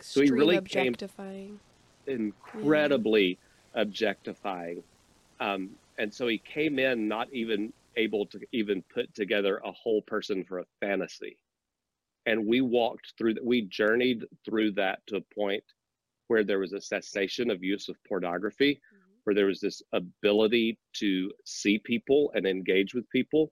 So 0.00 0.20
he 0.20 0.24
Extreme 0.26 0.38
really 0.38 0.54
came- 0.62 0.88
objectifying. 0.88 1.60
incredibly 2.06 3.38
objectifying. 3.74 4.82
Um, 5.40 5.70
and 5.98 6.12
so 6.12 6.26
he 6.28 6.38
came 6.38 6.78
in 6.78 7.08
not 7.08 7.28
even 7.32 7.72
able 7.96 8.26
to 8.26 8.40
even 8.52 8.82
put 8.92 9.14
together 9.14 9.60
a 9.64 9.72
whole 9.72 10.02
person 10.02 10.44
for 10.44 10.58
a 10.58 10.64
fantasy. 10.80 11.36
And 12.26 12.46
we 12.46 12.60
walked 12.60 13.14
through 13.16 13.34
that, 13.34 13.44
we 13.44 13.62
journeyed 13.62 14.24
through 14.44 14.72
that 14.72 15.00
to 15.08 15.16
a 15.16 15.20
point 15.34 15.62
where 16.28 16.42
there 16.44 16.58
was 16.58 16.72
a 16.72 16.80
cessation 16.80 17.50
of 17.50 17.62
use 17.62 17.88
of 17.88 17.96
pornography, 18.04 18.80
where 19.26 19.34
there 19.34 19.46
was 19.46 19.60
this 19.60 19.82
ability 19.92 20.78
to 20.94 21.32
see 21.44 21.78
people 21.78 22.30
and 22.34 22.46
engage 22.46 22.94
with 22.94 23.08
people. 23.10 23.50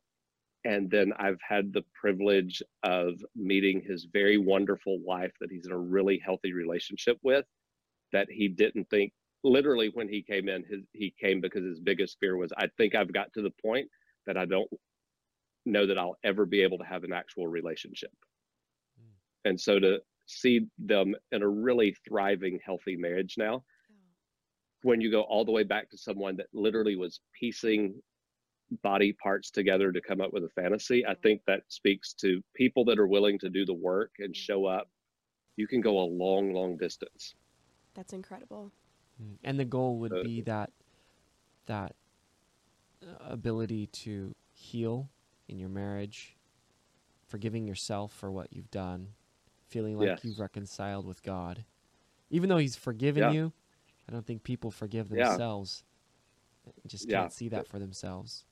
And 0.64 0.89
then 0.89 1.12
I've 1.18 1.41
had 1.47 1.72
the 1.72 1.85
privilege 2.01 2.62
of 2.85 3.14
meeting 3.35 3.83
his 3.87 4.07
very 4.12 4.39
wonderful 4.39 5.01
wife 5.01 5.33
that 5.41 5.51
he's 5.51 5.66
in 5.66 5.72
a 5.72 5.79
really 5.79 6.22
healthy 6.25 6.53
relationship 6.53 7.18
with 7.22 7.45
that 8.12 8.29
he 8.31 8.49
didn't 8.49 8.89
think 8.89 9.12
literally 9.43 9.91
when 9.93 10.09
he 10.09 10.22
came 10.22 10.49
in 10.49 10.64
his 10.64 10.81
he 10.93 11.12
came 11.20 11.41
because 11.41 11.64
his 11.64 11.81
biggest 11.81 12.16
fear 12.18 12.37
was 12.37 12.51
i 12.57 12.66
think 12.79 12.95
i've 12.95 13.12
got 13.12 13.31
to 13.35 13.43
the 13.43 13.53
point 13.62 13.87
that 14.27 14.39
i 14.39 14.47
don't 14.47 14.70
know 15.66 15.87
that 15.87 15.99
i'll 15.99 16.16
ever 16.25 16.47
be 16.47 16.62
able 16.62 16.79
to 16.79 16.85
have 16.85 17.05
an 17.05 17.12
actual 17.12 17.47
relationship 17.47 18.11
hmm. 18.99 19.49
and 19.51 19.61
so 19.61 19.79
to 19.79 19.99
see 20.27 20.66
them 20.79 21.14
in 21.33 21.43
a 21.43 21.49
really 21.49 21.97
thriving, 22.07 22.59
healthy 22.64 22.97
marriage 22.97 23.35
now. 23.37 23.62
When 24.85 25.01
you 25.01 25.11
go 25.11 25.22
all 25.22 25.47
the 25.47 25.51
way 25.51 25.62
back 25.62 25.89
to 25.93 25.97
someone 25.97 26.37
that 26.37 26.49
literally 26.53 26.95
was 26.95 27.20
piecing 27.32 27.95
body 28.82 29.14
parts 29.14 29.51
together 29.51 29.91
to 29.91 30.01
come 30.03 30.20
up 30.20 30.30
with 30.35 30.45
a 30.45 30.51
fantasy, 30.51 31.07
I 31.07 31.14
think 31.22 31.41
that 31.47 31.62
speaks 31.68 32.12
to 32.20 32.43
people 32.55 32.85
that 32.85 32.99
are 32.99 33.07
willing 33.07 33.39
to 33.39 33.49
do 33.49 33.64
the 33.64 33.72
work 33.72 34.11
and 34.18 34.37
show 34.37 34.66
up. 34.66 34.91
You 35.57 35.66
can 35.66 35.80
go 35.80 36.01
a 36.01 36.05
long, 36.05 36.53
long 36.53 36.76
distance. 36.76 37.35
That's 37.95 38.12
incredible. 38.12 38.72
Mm. 39.22 39.39
And 39.43 39.59
the 39.59 39.64
goal 39.64 39.97
would 40.01 40.12
Uh, 40.12 40.22
be 40.22 40.43
that 40.43 40.70
that 41.64 41.97
uh, 43.03 43.07
ability 43.20 43.87
to 43.87 44.35
heal 44.53 45.09
in 45.49 45.59
your 45.59 45.70
marriage, 45.70 46.37
forgiving 47.26 47.66
yourself 47.66 48.12
for 48.12 48.30
what 48.30 48.53
you've 48.53 48.70
done, 48.70 49.14
feeling 49.66 49.97
like 49.97 50.09
Yes. 50.09 50.24
you've 50.26 50.41
reconciled 50.41 51.07
with 51.07 51.22
God. 51.22 51.64
Even 52.28 52.51
though 52.51 52.59
he's 52.59 52.76
forgiven 52.76 53.22
Yeah. 53.22 53.32
you, 53.32 53.53
I 54.09 54.13
don't 54.13 54.27
think 54.27 54.43
people 54.43 54.71
forgive 54.71 55.09
themselves. 55.09 55.85
They 56.65 56.89
Just 56.89 57.09
can't 57.09 57.33
see 57.33 57.49
that 57.49 57.67
for 57.67 57.79
themselves. 57.79 58.45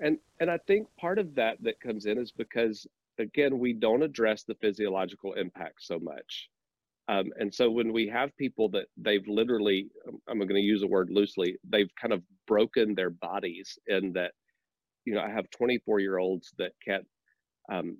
And 0.00 0.18
and 0.40 0.50
I 0.50 0.58
think 0.58 0.88
part 0.98 1.18
of 1.18 1.34
that 1.34 1.62
that 1.62 1.80
comes 1.80 2.06
in 2.06 2.18
is 2.18 2.32
because 2.32 2.86
again 3.18 3.58
we 3.58 3.72
don't 3.72 4.02
address 4.02 4.44
the 4.44 4.54
physiological 4.54 5.34
impact 5.34 5.82
so 5.82 5.98
much. 5.98 6.48
Um, 7.08 7.32
and 7.38 7.52
so 7.52 7.68
when 7.68 7.92
we 7.92 8.06
have 8.08 8.36
people 8.36 8.68
that 8.68 8.86
they've 8.96 9.26
literally, 9.26 9.88
um, 10.06 10.20
I'm 10.28 10.38
going 10.38 10.54
to 10.54 10.60
use 10.60 10.84
a 10.84 10.86
word 10.86 11.10
loosely, 11.10 11.56
they've 11.68 11.90
kind 12.00 12.12
of 12.14 12.22
broken 12.46 12.94
their 12.94 13.10
bodies 13.10 13.76
in 13.88 14.12
that, 14.12 14.30
you 15.04 15.14
know, 15.14 15.20
I 15.20 15.28
have 15.28 15.50
24 15.50 15.98
year 15.98 16.18
olds 16.18 16.52
that 16.58 16.72
can't 16.84 17.04
um, 17.70 17.96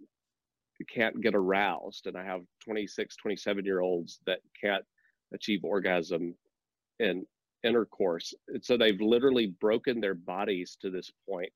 can't 0.89 1.21
get 1.21 1.35
aroused, 1.35 2.07
and 2.07 2.17
I 2.17 2.25
have 2.25 2.43
26, 2.65 3.17
27 3.17 3.65
year 3.65 3.81
olds 3.81 4.21
that 4.27 4.41
can't 4.61 4.85
achieve 5.33 5.65
orgasm 5.65 6.35
in 6.99 7.27
intercourse. 7.63 8.35
And 8.49 8.65
so 8.65 8.77
they've 8.77 9.01
literally 9.01 9.55
broken 9.61 10.01
their 10.01 10.15
bodies 10.15 10.77
to 10.81 10.91
this 10.91 11.11
point 11.29 11.53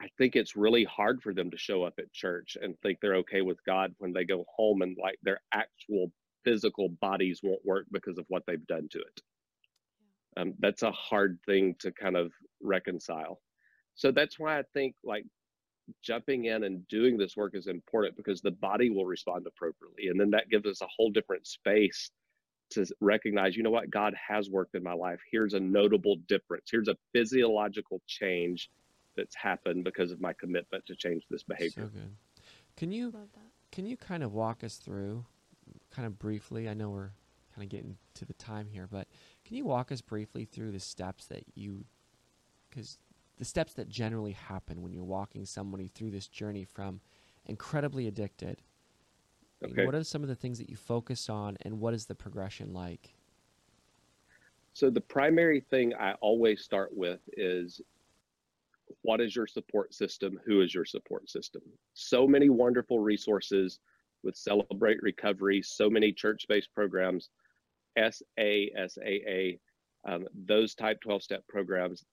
I 0.00 0.08
think 0.16 0.34
it's 0.34 0.56
really 0.56 0.84
hard 0.84 1.22
for 1.22 1.34
them 1.34 1.50
to 1.50 1.58
show 1.58 1.82
up 1.84 1.94
at 1.98 2.12
church 2.12 2.56
and 2.60 2.74
think 2.80 2.98
they're 3.00 3.16
okay 3.16 3.42
with 3.42 3.62
God 3.64 3.94
when 3.98 4.14
they 4.14 4.24
go 4.24 4.46
home 4.48 4.80
and 4.80 4.96
like 5.00 5.18
their 5.22 5.40
actual 5.52 6.10
physical 6.42 6.88
bodies 7.02 7.40
won't 7.42 7.64
work 7.66 7.84
because 7.92 8.16
of 8.16 8.24
what 8.28 8.42
they've 8.46 8.66
done 8.66 8.88
to 8.92 8.98
it. 8.98 9.20
Um, 10.38 10.54
that's 10.58 10.82
a 10.82 10.90
hard 10.92 11.38
thing 11.44 11.74
to 11.80 11.92
kind 11.92 12.16
of 12.16 12.32
reconcile. 12.62 13.40
So 13.94 14.10
that's 14.10 14.38
why 14.38 14.58
I 14.58 14.62
think 14.72 14.94
like 15.04 15.26
jumping 16.02 16.46
in 16.46 16.64
and 16.64 16.88
doing 16.88 17.18
this 17.18 17.36
work 17.36 17.54
is 17.54 17.66
important 17.66 18.16
because 18.16 18.40
the 18.40 18.52
body 18.52 18.88
will 18.88 19.04
respond 19.04 19.46
appropriately. 19.46 20.08
And 20.08 20.18
then 20.18 20.30
that 20.30 20.48
gives 20.48 20.66
us 20.66 20.80
a 20.80 20.88
whole 20.96 21.10
different 21.10 21.46
space 21.46 22.10
to 22.70 22.86
recognize, 23.00 23.56
you 23.56 23.62
know 23.62 23.70
what, 23.70 23.90
God 23.90 24.14
has 24.28 24.48
worked 24.50 24.74
in 24.74 24.82
my 24.82 24.92
life. 24.92 25.20
Here's 25.30 25.54
a 25.54 25.60
notable 25.60 26.16
difference. 26.28 26.68
Here's 26.70 26.88
a 26.88 26.96
physiological 27.12 28.00
change 28.06 28.70
that's 29.16 29.34
happened 29.34 29.84
because 29.84 30.12
of 30.12 30.20
my 30.20 30.32
commitment 30.32 30.86
to 30.86 30.94
change 30.94 31.24
this 31.30 31.42
behavior. 31.42 31.84
So 31.84 31.88
good. 31.88 32.16
Can 32.76 32.92
you 32.92 33.12
can 33.72 33.86
you 33.86 33.96
kind 33.96 34.22
of 34.22 34.32
walk 34.32 34.64
us 34.64 34.76
through, 34.76 35.24
kind 35.90 36.06
of 36.06 36.18
briefly? 36.18 36.68
I 36.68 36.74
know 36.74 36.90
we're 36.90 37.12
kind 37.54 37.64
of 37.64 37.68
getting 37.68 37.96
to 38.14 38.24
the 38.24 38.32
time 38.34 38.68
here, 38.68 38.88
but 38.90 39.08
can 39.44 39.56
you 39.56 39.64
walk 39.64 39.92
us 39.92 40.00
briefly 40.00 40.44
through 40.44 40.72
the 40.72 40.80
steps 40.80 41.26
that 41.26 41.44
you, 41.54 41.84
because 42.68 42.98
the 43.36 43.44
steps 43.44 43.72
that 43.74 43.88
generally 43.88 44.32
happen 44.32 44.82
when 44.82 44.92
you're 44.92 45.02
walking 45.02 45.44
somebody 45.44 45.88
through 45.88 46.10
this 46.10 46.28
journey 46.28 46.64
from 46.64 47.00
incredibly 47.46 48.06
addicted. 48.06 48.62
Okay. 49.64 49.84
What 49.84 49.94
are 49.94 50.04
some 50.04 50.22
of 50.22 50.28
the 50.28 50.34
things 50.34 50.58
that 50.58 50.70
you 50.70 50.76
focus 50.76 51.28
on, 51.28 51.56
and 51.62 51.80
what 51.80 51.92
is 51.92 52.06
the 52.06 52.14
progression 52.14 52.72
like? 52.72 53.14
So 54.72 54.88
the 54.88 55.00
primary 55.00 55.60
thing 55.60 55.92
I 55.94 56.14
always 56.20 56.62
start 56.62 56.90
with 56.92 57.20
is 57.36 57.80
what 59.02 59.20
is 59.20 59.36
your 59.36 59.46
support 59.46 59.94
system? 59.94 60.40
Who 60.46 60.62
is 60.62 60.74
your 60.74 60.84
support 60.84 61.28
system? 61.28 61.62
So 61.94 62.26
many 62.26 62.48
wonderful 62.48 62.98
resources 63.00 63.80
with 64.22 64.36
Celebrate 64.36 65.02
Recovery, 65.02 65.62
so 65.62 65.88
many 65.88 66.12
church-based 66.12 66.72
programs, 66.74 67.30
SA, 67.96 68.66
SAA, 68.88 69.58
um, 70.06 70.26
those 70.46 70.74
type 70.74 71.00
12 71.02 71.22
step 71.22 71.44
programs. 71.48 72.04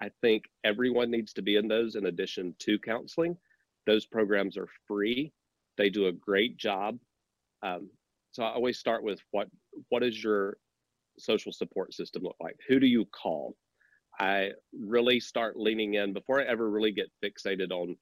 I 0.00 0.10
think 0.20 0.44
everyone 0.64 1.10
needs 1.10 1.32
to 1.34 1.42
be 1.42 1.56
in 1.56 1.68
those 1.68 1.94
in 1.94 2.06
addition 2.06 2.54
to 2.60 2.78
counseling. 2.78 3.36
Those 3.86 4.06
programs 4.06 4.56
are 4.56 4.68
free. 4.86 5.32
They 5.76 5.90
do 5.90 6.06
a 6.06 6.12
great 6.12 6.56
job. 6.56 6.98
Um, 7.62 7.90
so 8.32 8.42
I 8.42 8.52
always 8.52 8.78
start 8.78 9.02
with 9.02 9.20
what 9.30 9.48
what 9.88 10.02
is 10.02 10.22
your 10.22 10.56
social 11.18 11.52
support 11.52 11.94
system 11.94 12.22
look 12.22 12.36
like? 12.40 12.56
Who 12.68 12.80
do 12.80 12.86
you 12.86 13.06
call? 13.06 13.56
I 14.18 14.50
really 14.72 15.20
start 15.20 15.58
leaning 15.58 15.94
in 15.94 16.12
before 16.12 16.40
I 16.40 16.44
ever 16.44 16.70
really 16.70 16.92
get 16.92 17.10
fixated 17.24 17.70
on 17.70 17.96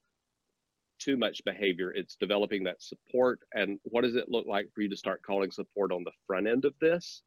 too 0.99 1.17
much 1.17 1.43
behavior. 1.43 1.91
It's 1.91 2.15
developing 2.15 2.63
that 2.63 2.81
support 2.81 3.39
and 3.53 3.79
what 3.83 4.03
does 4.03 4.15
it 4.15 4.29
look 4.29 4.45
like 4.47 4.69
for 4.73 4.81
you 4.81 4.89
to 4.89 4.97
start 4.97 5.21
calling 5.25 5.51
support 5.51 5.91
on 5.91 6.03
the 6.03 6.11
front 6.27 6.47
end 6.47 6.65
of 6.65 6.73
this 6.79 7.23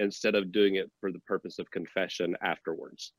instead 0.00 0.34
of 0.34 0.52
doing 0.52 0.76
it 0.76 0.90
for 1.00 1.12
the 1.12 1.20
purpose 1.20 1.58
of 1.58 1.70
confession 1.70 2.34
afterwards. 2.42 3.12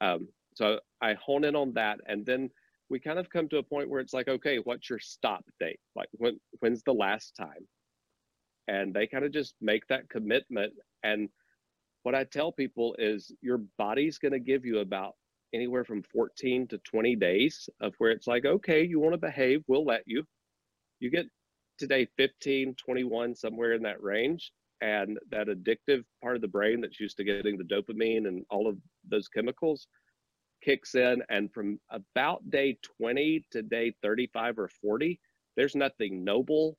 Um, 0.00 0.28
so 0.54 0.80
I 1.00 1.14
hone 1.14 1.44
in 1.44 1.54
on 1.54 1.74
that 1.74 2.00
and 2.06 2.24
then 2.24 2.50
we 2.92 3.00
kind 3.00 3.18
of 3.18 3.30
come 3.30 3.48
to 3.48 3.56
a 3.56 3.62
point 3.62 3.88
where 3.88 4.00
it's 4.00 4.12
like, 4.12 4.28
okay, 4.28 4.58
what's 4.58 4.90
your 4.90 4.98
stop 5.00 5.44
date? 5.58 5.80
Like 5.96 6.08
when 6.12 6.38
when's 6.60 6.82
the 6.84 6.92
last 6.92 7.34
time? 7.36 7.66
And 8.68 8.94
they 8.94 9.06
kind 9.06 9.24
of 9.24 9.32
just 9.32 9.54
make 9.60 9.86
that 9.88 10.08
commitment 10.08 10.74
and 11.02 11.28
what 12.02 12.14
I 12.14 12.24
tell 12.24 12.52
people 12.52 12.94
is 12.98 13.32
your 13.40 13.60
body's 13.78 14.18
going 14.18 14.32
to 14.32 14.40
give 14.40 14.64
you 14.64 14.80
about 14.80 15.14
anywhere 15.54 15.84
from 15.84 16.02
14 16.02 16.66
to 16.68 16.78
20 16.78 17.16
days 17.16 17.68
of 17.80 17.94
where 17.98 18.10
it's 18.10 18.26
like, 18.26 18.44
okay, 18.44 18.82
you 18.82 18.98
want 18.98 19.14
to 19.14 19.18
behave, 19.18 19.62
we'll 19.68 19.84
let 19.84 20.02
you. 20.06 20.24
You 21.00 21.10
get 21.10 21.26
today 21.78 22.08
15, 22.16 22.74
21, 22.74 23.34
somewhere 23.36 23.74
in 23.74 23.82
that 23.82 24.02
range. 24.02 24.52
And 24.80 25.16
that 25.30 25.46
addictive 25.46 26.02
part 26.20 26.34
of 26.34 26.42
the 26.42 26.48
brain 26.48 26.80
that's 26.80 26.98
used 26.98 27.16
to 27.18 27.24
getting 27.24 27.56
the 27.56 27.62
dopamine 27.62 28.26
and 28.26 28.44
all 28.50 28.68
of 28.68 28.76
those 29.08 29.28
chemicals 29.28 29.86
kicks 30.62 30.94
in. 30.94 31.22
And 31.28 31.52
from 31.52 31.78
about 31.90 32.48
day 32.50 32.78
20 32.98 33.44
to 33.50 33.62
day 33.62 33.92
35 34.02 34.58
or 34.58 34.68
40, 34.68 35.20
there's 35.56 35.74
nothing 35.74 36.24
noble, 36.24 36.78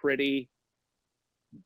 pretty, 0.00 0.48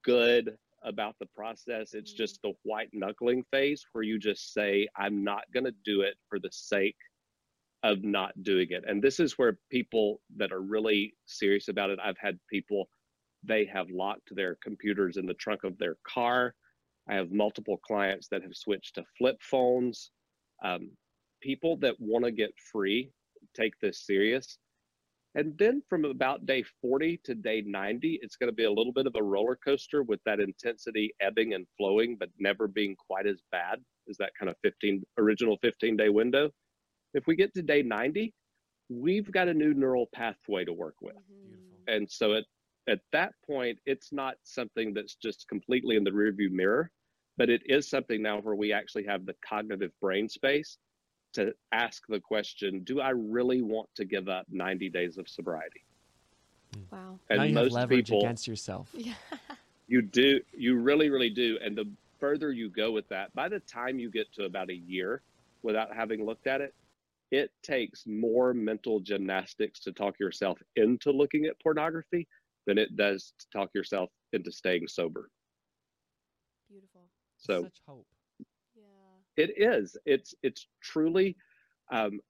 good 0.05 0.57
about 0.83 1.17
the 1.19 1.27
process. 1.27 1.95
It's 1.95 2.13
just 2.13 2.41
the 2.43 2.53
white 2.63 2.91
knuckling 2.93 3.45
phase 3.51 3.85
where 3.93 4.05
you 4.05 4.19
just 4.19 4.53
say, 4.53 4.89
I'm 4.97 5.25
not 5.25 5.45
going 5.53 5.65
to 5.65 5.75
do 5.85 6.03
it 6.03 6.15
for 6.29 6.39
the 6.39 6.51
sake 6.53 6.97
of 7.83 8.03
not 8.03 8.33
doing 8.43 8.69
it. 8.71 8.85
And 8.87 9.03
this 9.03 9.21
is 9.21 9.39
where 9.39 9.59
people 9.71 10.21
that 10.37 10.53
are 10.53 10.63
really 10.63 11.15
serious 11.27 11.69
about 11.69 11.91
it, 11.91 11.99
I've 12.03 12.19
had 12.19 12.39
people, 12.51 12.89
they 13.45 13.65
have 13.67 13.91
locked 13.91 14.35
their 14.35 14.57
computers 14.63 15.17
in 15.17 15.27
the 15.27 15.35
trunk 15.35 15.65
of 15.65 15.79
their 15.79 15.97
car. 16.07 16.55
I 17.09 17.15
have 17.15 17.31
multiple 17.31 17.79
clients 17.79 18.29
that 18.29 18.43
have 18.43 18.55
switched 18.55 18.97
to 18.97 19.05
flip 19.19 19.37
phones. 19.41 20.11
Um, 20.65 20.91
people 21.41 21.77
that 21.79 21.95
want 21.99 22.25
to 22.25 22.31
get 22.31 22.51
free 22.73 23.11
take 23.55 23.79
this 23.81 24.05
serious. 24.07 24.59
And 25.35 25.57
then 25.59 25.83
from 25.89 26.07
about 26.07 26.47
day 26.47 26.65
40 26.81 27.21
to 27.25 27.35
day 27.35 27.63
90, 27.65 28.21
it's 28.23 28.37
going 28.37 28.49
to 28.49 28.57
be 28.57 28.65
a 28.65 28.71
little 28.71 28.93
bit 28.93 29.07
of 29.07 29.15
a 29.17 29.23
roller 29.23 29.57
coaster 29.63 30.03
with 30.03 30.21
that 30.25 30.41
intensity 30.41 31.15
ebbing 31.21 31.53
and 31.53 31.67
flowing, 31.77 32.17
but 32.19 32.31
never 32.39 32.67
being 32.67 32.97
quite 32.97 33.27
as 33.27 33.43
bad 33.53 33.79
as 34.09 34.17
that 34.17 34.33
kind 34.39 34.49
of 34.49 34.57
15 34.63 35.03
original 35.19 35.59
15 35.61 35.97
day 35.97 36.09
window. 36.09 36.51
If 37.13 37.27
we 37.27 37.37
get 37.37 37.53
to 37.55 37.63
day 37.63 37.83
90, 37.83 38.33
we've 38.89 39.31
got 39.31 39.49
a 39.49 39.55
new 39.55 39.75
neural 39.75 40.09
pathway 40.15 40.65
to 40.65 40.73
work 40.73 40.97
with. 41.03 41.17
Mm-hmm. 41.17 41.49
Beautiful. 41.49 41.95
And 41.95 42.11
so 42.11 42.35
at, 42.35 42.45
at 42.89 43.01
that 43.13 43.33
point, 43.47 43.79
it's 43.85 44.13
not 44.15 44.37
something 44.43 44.95
that's 44.95 45.17
just 45.17 45.47
completely 45.49 45.97
in 45.97 46.05
the 46.05 46.11
rearview 46.11 46.51
mirror, 46.51 46.91
but 47.37 47.51
it 47.51 47.61
is 47.67 47.91
something 47.91 48.23
now 48.23 48.41
where 48.41 48.55
we 48.55 48.73
actually 48.73 49.05
have 49.05 49.27
the 49.27 49.35
cognitive 49.47 49.91
brain 50.01 50.31
space 50.31 50.79
to 51.37 51.55
ask 51.73 52.03
the 52.09 52.21
question 52.21 52.81
Do 52.85 53.01
I 53.01 53.11
really 53.11 53.63
want 53.63 53.89
to 53.97 54.05
give 54.05 54.29
up 54.29 54.47
90 54.51 54.91
days 54.91 55.19
of 55.19 55.29
sobriety? 55.29 55.85
Hmm. 56.75 56.83
Wow. 56.91 57.21
now 57.31 57.43
And 57.43 57.51
you 57.51 57.57
have 57.57 57.65
most 57.65 57.73
leverage 57.73 58.07
people, 58.07 58.21
against 58.21 58.47
yourself. 58.49 58.95
You 59.89 60.03
do, 60.03 60.41
you 60.53 60.77
really, 60.77 61.11
really 61.11 61.31
do. 61.31 61.59
And 61.65 61.77
the 61.77 61.89
further 62.19 62.51
you 62.53 62.71
go 62.71 62.91
with 62.91 63.09
that, 63.09 63.33
by 63.35 63.49
the 63.49 63.61
time 63.61 63.99
you 63.99 64.11
get 64.11 64.33
to 64.33 64.45
about 64.45 64.71
a 64.71 64.75
year 64.75 65.23
without 65.63 65.95
having 65.95 66.27
looked 66.27 66.49
at 66.49 66.61
it, 66.61 66.75
it 67.31 67.51
takes 67.63 68.05
more 68.07 68.53
mental 68.55 69.01
gymnastics 69.01 69.81
to 69.81 69.93
talk 69.93 70.19
yourself 70.19 70.59
into 70.77 71.11
looking 71.11 71.47
at 71.47 71.61
pornography 71.61 72.27
than 72.67 72.79
it 72.79 72.97
does 72.97 73.33
to 73.39 73.47
talk 73.53 73.71
yourself 73.75 74.11
into 74.33 74.51
staying 74.51 74.89
sober. 74.89 75.29
Beautiful. 76.69 77.03
So 77.37 77.63
Such 77.63 77.81
hope. 77.87 78.07
It 79.37 79.53
is. 79.57 79.97
It's 80.05 80.35
it's 80.43 80.67
truly. 80.83 81.37
Um, 81.91 82.21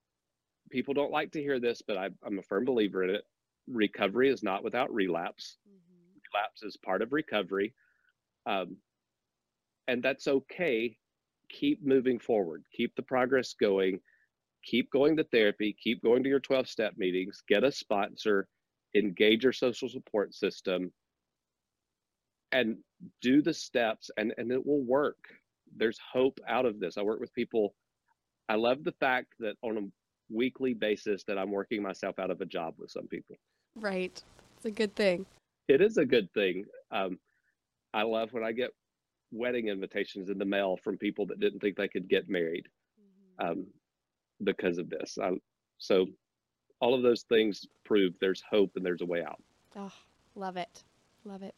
people 0.71 0.95
don't 0.95 1.13
like 1.13 1.33
to 1.33 1.43
hear 1.43 1.61
this, 1.61 1.83
but 1.87 1.97
I, 1.97 2.11
I'm 2.25 2.39
a 2.39 2.43
firm 2.43 2.65
believer 2.65 3.05
in 3.05 3.11
it. 3.11 3.23
Recovery 3.69 4.31
is 4.31 4.43
not 4.43 4.65
without 4.65 4.93
relapse. 4.93 5.57
Mm-hmm. 5.69 6.19
relapse 6.35 6.63
is 6.63 6.77
part 6.77 7.03
of 7.03 7.13
recovery. 7.13 7.75
Um, 8.47 8.77
and 9.89 10.03
that's 10.03 10.29
okay. 10.29 10.97
Keep 11.49 11.85
moving 11.85 12.19
forward, 12.19 12.65
keep 12.73 12.95
the 12.97 13.03
progress 13.03 13.55
going, 13.55 14.01
keep 14.65 14.91
going 14.91 15.17
to 15.17 15.25
therapy, 15.25 15.77
keep 15.81 16.03
going 16.03 16.23
to 16.25 16.29
your 16.29 16.41
12 16.41 16.69
step 16.69 16.95
meetings, 16.97 17.43
get 17.49 17.63
a 17.63 17.71
sponsor, 17.71 18.49
engage 18.97 19.45
your 19.45 19.53
social 19.53 19.89
support 19.89 20.35
system, 20.35 20.93
and 22.51 22.77
do 23.23 23.43
the 23.43 23.55
steps, 23.55 24.11
and, 24.17 24.35
and 24.39 24.51
it 24.51 24.67
will 24.67 24.83
work. 24.83 25.19
There's 25.77 25.99
hope 26.13 26.39
out 26.49 26.67
of 26.67 26.81
this. 26.81 26.97
I 26.97 27.03
work 27.03 27.21
with 27.21 27.33
people. 27.35 27.75
I 28.49 28.55
love 28.55 28.85
the 28.85 28.93
fact 28.93 29.35
that 29.41 29.57
on 29.63 29.79
a 29.79 30.35
weekly 30.35 30.75
basis 30.75 31.25
that 31.25 31.39
I'm 31.39 31.51
working 31.51 31.83
myself 31.83 32.19
out 32.19 32.31
of 32.31 32.41
a 32.41 32.47
job 32.47 32.75
with 32.79 32.91
some 32.91 33.07
people. 33.07 33.37
Right. 33.75 34.23
It's 34.57 34.67
a 34.67 34.71
good 34.71 34.95
thing. 34.95 35.27
It 35.69 35.81
is 35.81 35.99
a 35.99 36.05
good 36.05 36.33
thing. 36.33 36.65
Um, 36.91 37.19
I 37.93 38.03
love 38.03 38.33
when 38.33 38.45
I 38.45 38.53
get 38.53 38.71
wedding 39.33 39.69
invitations 39.69 40.31
in 40.31 40.39
the 40.39 40.45
mail 40.45 40.79
from 40.83 40.97
people 40.97 41.27
that 41.27 41.41
didn't 41.41 41.61
think 41.61 41.77
they 41.77 41.89
could 41.89 42.09
get 42.09 42.29
married 42.29 42.67
um, 43.39 43.67
because 44.45 44.79
of 44.79 44.89
this. 44.89 45.19
I, 45.21 45.33
so 45.79 46.07
all 46.81 46.95
of 46.95 47.03
those 47.03 47.23
things 47.23 47.67
prove 47.85 48.15
there's 48.21 48.43
hope 48.49 48.73
and 48.77 48.85
there's 48.85 49.03
a 49.03 49.07
way 49.07 49.23
out. 49.23 49.43
Oh, 49.77 49.93
love 50.35 50.57
it. 50.57 50.85
Love 51.25 51.43
it. 51.43 51.55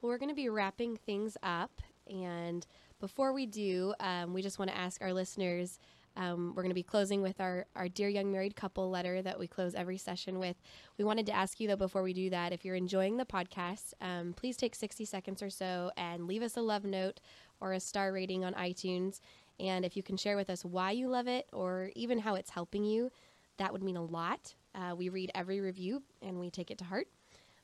Well, 0.00 0.10
we're 0.10 0.18
going 0.18 0.30
to 0.30 0.34
be 0.34 0.48
wrapping 0.48 0.96
things 0.96 1.36
up. 1.42 1.70
And 2.08 2.66
before 3.02 3.32
we 3.32 3.46
do, 3.46 3.92
um, 3.98 4.32
we 4.32 4.42
just 4.42 4.60
want 4.60 4.70
to 4.70 4.76
ask 4.76 5.02
our 5.02 5.12
listeners 5.12 5.80
um, 6.16 6.52
we're 6.54 6.62
going 6.62 6.70
to 6.70 6.74
be 6.74 6.84
closing 6.84 7.20
with 7.20 7.40
our, 7.40 7.66
our 7.74 7.88
Dear 7.88 8.08
Young 8.08 8.30
Married 8.30 8.54
Couple 8.54 8.88
letter 8.90 9.22
that 9.22 9.38
we 9.38 9.48
close 9.48 9.74
every 9.74 9.96
session 9.98 10.38
with. 10.38 10.56
We 10.98 11.04
wanted 11.04 11.26
to 11.26 11.32
ask 11.32 11.58
you, 11.58 11.66
though, 11.66 11.76
before 11.76 12.02
we 12.02 12.12
do 12.12 12.30
that, 12.30 12.52
if 12.52 12.64
you're 12.64 12.76
enjoying 12.76 13.16
the 13.16 13.24
podcast, 13.24 13.94
um, 14.00 14.34
please 14.34 14.56
take 14.56 14.74
60 14.74 15.04
seconds 15.04 15.42
or 15.42 15.50
so 15.50 15.90
and 15.96 16.28
leave 16.28 16.42
us 16.42 16.56
a 16.56 16.60
love 16.60 16.84
note 16.84 17.18
or 17.60 17.72
a 17.72 17.80
star 17.80 18.12
rating 18.12 18.44
on 18.44 18.52
iTunes. 18.54 19.20
And 19.58 19.84
if 19.84 19.96
you 19.96 20.02
can 20.02 20.16
share 20.16 20.36
with 20.36 20.50
us 20.50 20.64
why 20.64 20.92
you 20.92 21.08
love 21.08 21.26
it 21.26 21.48
or 21.52 21.90
even 21.96 22.18
how 22.18 22.34
it's 22.34 22.50
helping 22.50 22.84
you, 22.84 23.10
that 23.56 23.72
would 23.72 23.82
mean 23.82 23.96
a 23.96 24.04
lot. 24.04 24.54
Uh, 24.74 24.94
we 24.94 25.08
read 25.08 25.32
every 25.34 25.60
review 25.60 26.02
and 26.20 26.38
we 26.38 26.50
take 26.50 26.70
it 26.70 26.78
to 26.78 26.84
heart. 26.84 27.08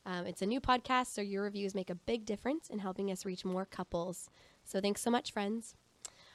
Um, 0.06 0.26
it's 0.26 0.40
a 0.40 0.46
new 0.46 0.60
podcast, 0.60 1.08
so 1.08 1.20
your 1.20 1.42
reviews 1.42 1.74
make 1.74 1.90
a 1.90 1.94
big 1.94 2.24
difference 2.24 2.70
in 2.70 2.78
helping 2.78 3.10
us 3.10 3.26
reach 3.26 3.44
more 3.44 3.66
couples. 3.66 4.30
So 4.68 4.82
thanks 4.82 5.00
so 5.00 5.10
much, 5.10 5.32
friends. 5.32 5.74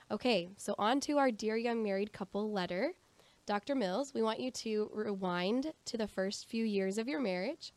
Okay, 0.10 0.50
so 0.58 0.74
on 0.80 1.00
to 1.02 1.20
our 1.20 1.30
Dear 1.30 1.56
Young 1.56 1.84
Married 1.84 2.12
Couple 2.12 2.52
letter. 2.52 2.94
Dr. 3.46 3.76
Mills, 3.76 4.12
we 4.12 4.24
want 4.24 4.40
you 4.40 4.50
to 4.50 4.90
rewind 4.92 5.74
to 5.86 5.98
the 5.98 6.08
first 6.08 6.50
few 6.50 6.66
years 6.66 6.98
of 6.98 7.08
your 7.08 7.22
marriage. 7.22 7.74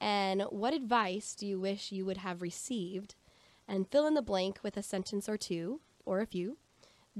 And 0.00 0.44
what 0.44 0.72
advice 0.72 1.34
do 1.34 1.46
you 1.46 1.60
wish 1.60 1.92
you 1.92 2.06
would 2.06 2.16
have 2.16 2.40
received? 2.40 3.16
And 3.68 3.86
fill 3.86 4.06
in 4.06 4.14
the 4.14 4.22
blank 4.22 4.60
with 4.62 4.78
a 4.78 4.82
sentence 4.82 5.28
or 5.28 5.36
two, 5.36 5.82
or 6.06 6.20
a 6.20 6.26
few. 6.26 6.56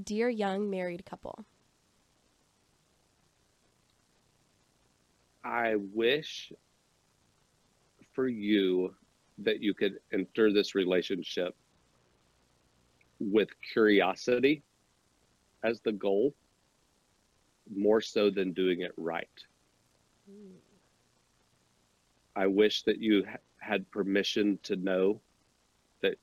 Dear 0.03 0.31
Young 0.31 0.71
Married 0.71 1.05
Couple. 1.05 1.45
I 5.45 5.75
wish 5.93 6.55
for 8.15 8.29
you 8.29 8.95
that 9.37 9.61
you 9.61 9.75
could 9.75 9.99
enter 10.11 10.51
this 10.51 10.75
relationship 10.75 11.55
with 13.19 13.49
curiosity 13.73 14.63
as 15.63 15.81
the 15.81 15.93
goal 15.93 16.35
more 17.75 18.01
so 18.01 18.31
than 18.31 18.53
doing 18.53 18.83
it 18.83 18.93
right. 18.97 19.29
Hmm. 20.29 20.57
I 22.37 22.47
wish 22.47 22.83
that 22.83 23.01
you 23.01 23.25
ha- 23.29 23.39
had 23.59 23.91
permission 23.91 24.59
to 24.65 24.77
know 24.77 25.21
that 26.03 26.17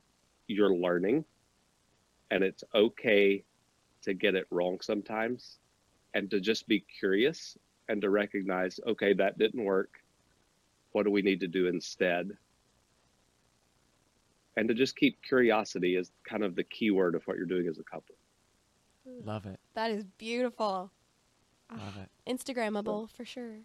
you're 0.46 0.74
learning 0.74 1.24
and 2.30 2.42
it's 2.42 2.64
okay 2.74 3.44
to 4.02 4.14
get 4.14 4.34
it 4.34 4.46
wrong 4.50 4.78
sometimes 4.80 5.58
and 6.14 6.30
to 6.30 6.40
just 6.40 6.66
be 6.68 6.80
curious 6.98 7.56
and 7.88 8.00
to 8.00 8.10
recognize, 8.10 8.80
okay, 8.86 9.12
that 9.14 9.38
didn't 9.38 9.64
work. 9.64 9.90
What 10.92 11.04
do 11.04 11.10
we 11.10 11.22
need 11.22 11.40
to 11.40 11.48
do 11.48 11.66
instead? 11.66 12.30
And 14.56 14.68
to 14.68 14.74
just 14.74 14.96
keep 14.96 15.22
curiosity 15.22 15.96
is 15.96 16.10
kind 16.28 16.44
of 16.44 16.54
the 16.54 16.64
key 16.64 16.90
word 16.90 17.14
of 17.14 17.22
what 17.26 17.36
you're 17.36 17.46
doing 17.46 17.66
as 17.68 17.78
a 17.78 17.84
couple. 17.84 18.14
Love 19.24 19.46
it. 19.46 19.60
That 19.74 19.90
is 19.90 20.04
beautiful. 20.18 20.90
Love 21.70 21.96
it. 22.02 22.10
Instagrammable 22.30 23.10
for 23.10 23.24
sure. 23.24 23.58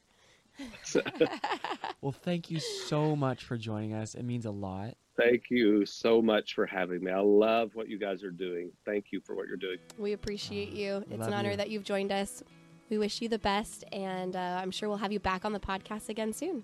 Well, 2.01 2.11
thank 2.11 2.49
you 2.49 2.59
so 2.59 3.15
much 3.15 3.45
for 3.45 3.57
joining 3.57 3.93
us. 3.93 4.15
It 4.15 4.23
means 4.23 4.45
a 4.45 4.51
lot. 4.51 4.95
Thank 5.17 5.49
you 5.49 5.85
so 5.85 6.21
much 6.21 6.53
for 6.53 6.65
having 6.65 7.03
me. 7.03 7.11
I 7.11 7.19
love 7.19 7.71
what 7.75 7.89
you 7.89 7.99
guys 7.99 8.23
are 8.23 8.31
doing. 8.31 8.71
Thank 8.85 9.07
you 9.11 9.19
for 9.19 9.35
what 9.35 9.47
you're 9.47 9.57
doing. 9.57 9.77
We 9.97 10.13
appreciate 10.13 10.69
you. 10.69 11.03
It's 11.09 11.19
Love 11.19 11.27
an 11.27 11.33
honor 11.33 11.51
you. 11.51 11.57
that 11.57 11.69
you've 11.69 11.83
joined 11.83 12.11
us. 12.11 12.41
We 12.89 12.97
wish 12.97 13.21
you 13.21 13.29
the 13.29 13.39
best, 13.39 13.83
and 13.91 14.35
uh, 14.35 14.59
I'm 14.61 14.71
sure 14.71 14.89
we'll 14.89 14.97
have 14.97 15.11
you 15.11 15.19
back 15.19 15.45
on 15.45 15.53
the 15.53 15.59
podcast 15.59 16.09
again 16.09 16.33
soon. 16.33 16.63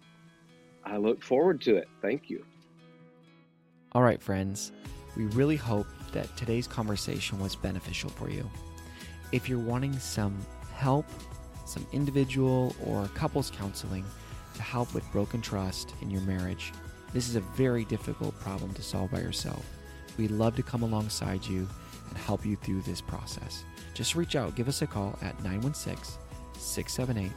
I 0.84 0.98
look 0.98 1.22
forward 1.22 1.62
to 1.62 1.76
it. 1.76 1.88
Thank 2.02 2.30
you. 2.30 2.46
All 3.96 4.04
right, 4.04 4.22
friends. 4.22 4.74
We 5.16 5.24
really 5.28 5.56
hope 5.56 5.88
that 6.12 6.36
today's 6.36 6.68
conversation 6.68 7.40
was 7.40 7.56
beneficial 7.56 8.10
for 8.10 8.30
you. 8.30 8.44
If 9.32 9.48
you're 9.48 9.58
wanting 9.58 9.98
some 10.00 10.38
help, 10.74 11.06
some 11.66 11.88
individual 11.94 12.76
or 12.86 13.08
couples 13.16 13.50
counseling 13.50 14.04
to 14.56 14.62
help 14.62 14.94
with 14.94 15.10
broken 15.14 15.42
trust 15.42 15.94
in 16.02 16.12
your 16.12 16.20
marriage, 16.24 16.74
this 17.14 17.30
is 17.30 17.38
a 17.38 17.40
very 17.40 17.86
difficult 17.86 18.38
problem 18.42 18.74
to 18.74 18.84
solve 18.84 19.12
by 19.12 19.22
yourself. 19.22 19.66
We'd 20.18 20.30
love 20.32 20.58
to 20.58 20.64
come 20.64 20.84
alongside 20.84 21.46
you 21.46 21.66
and 22.10 22.18
help 22.18 22.46
you 22.46 22.58
through 22.58 22.82
this 22.82 23.00
process. 23.00 23.64
Just 23.94 24.14
reach 24.14 24.36
out, 24.36 24.58
give 24.58 24.68
us 24.68 24.82
a 24.82 24.88
call 24.88 25.18
at 25.22 25.42
916 25.42 26.20
678 26.58 27.32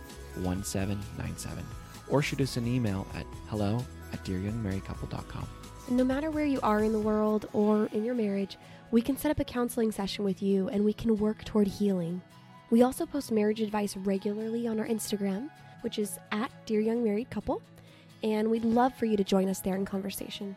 1797 0.44 1.64
or 2.08 2.20
shoot 2.20 2.40
us 2.40 2.56
an 2.56 2.66
email 2.66 3.06
at 3.14 3.26
hello 3.48 3.78
at 4.12 4.24
dearyoungmarriedcouple.com. 4.24 5.57
And 5.88 5.96
no 5.96 6.04
matter 6.04 6.30
where 6.30 6.44
you 6.44 6.60
are 6.62 6.84
in 6.84 6.92
the 6.92 6.98
world 6.98 7.48
or 7.52 7.86
in 7.92 8.04
your 8.04 8.14
marriage, 8.14 8.58
we 8.90 9.00
can 9.00 9.16
set 9.16 9.30
up 9.30 9.40
a 9.40 9.44
counseling 9.44 9.90
session 9.90 10.22
with 10.22 10.42
you 10.42 10.68
and 10.68 10.84
we 10.84 10.92
can 10.92 11.16
work 11.16 11.44
toward 11.44 11.66
healing. 11.66 12.20
We 12.70 12.82
also 12.82 13.06
post 13.06 13.32
marriage 13.32 13.62
advice 13.62 13.96
regularly 13.96 14.66
on 14.68 14.78
our 14.78 14.86
Instagram, 14.86 15.48
which 15.80 15.98
is 15.98 16.18
at 16.30 16.50
Dear 16.66 16.80
Young 16.80 17.02
Married 17.02 17.30
Couple, 17.30 17.62
and 18.22 18.50
we'd 18.50 18.64
love 18.64 18.94
for 18.94 19.06
you 19.06 19.16
to 19.16 19.24
join 19.24 19.48
us 19.48 19.60
there 19.60 19.76
in 19.76 19.86
conversation. 19.86 20.54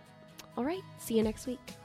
All 0.57 0.65
right, 0.65 0.82
see 0.99 1.15
you 1.15 1.23
next 1.23 1.47
week. 1.47 1.75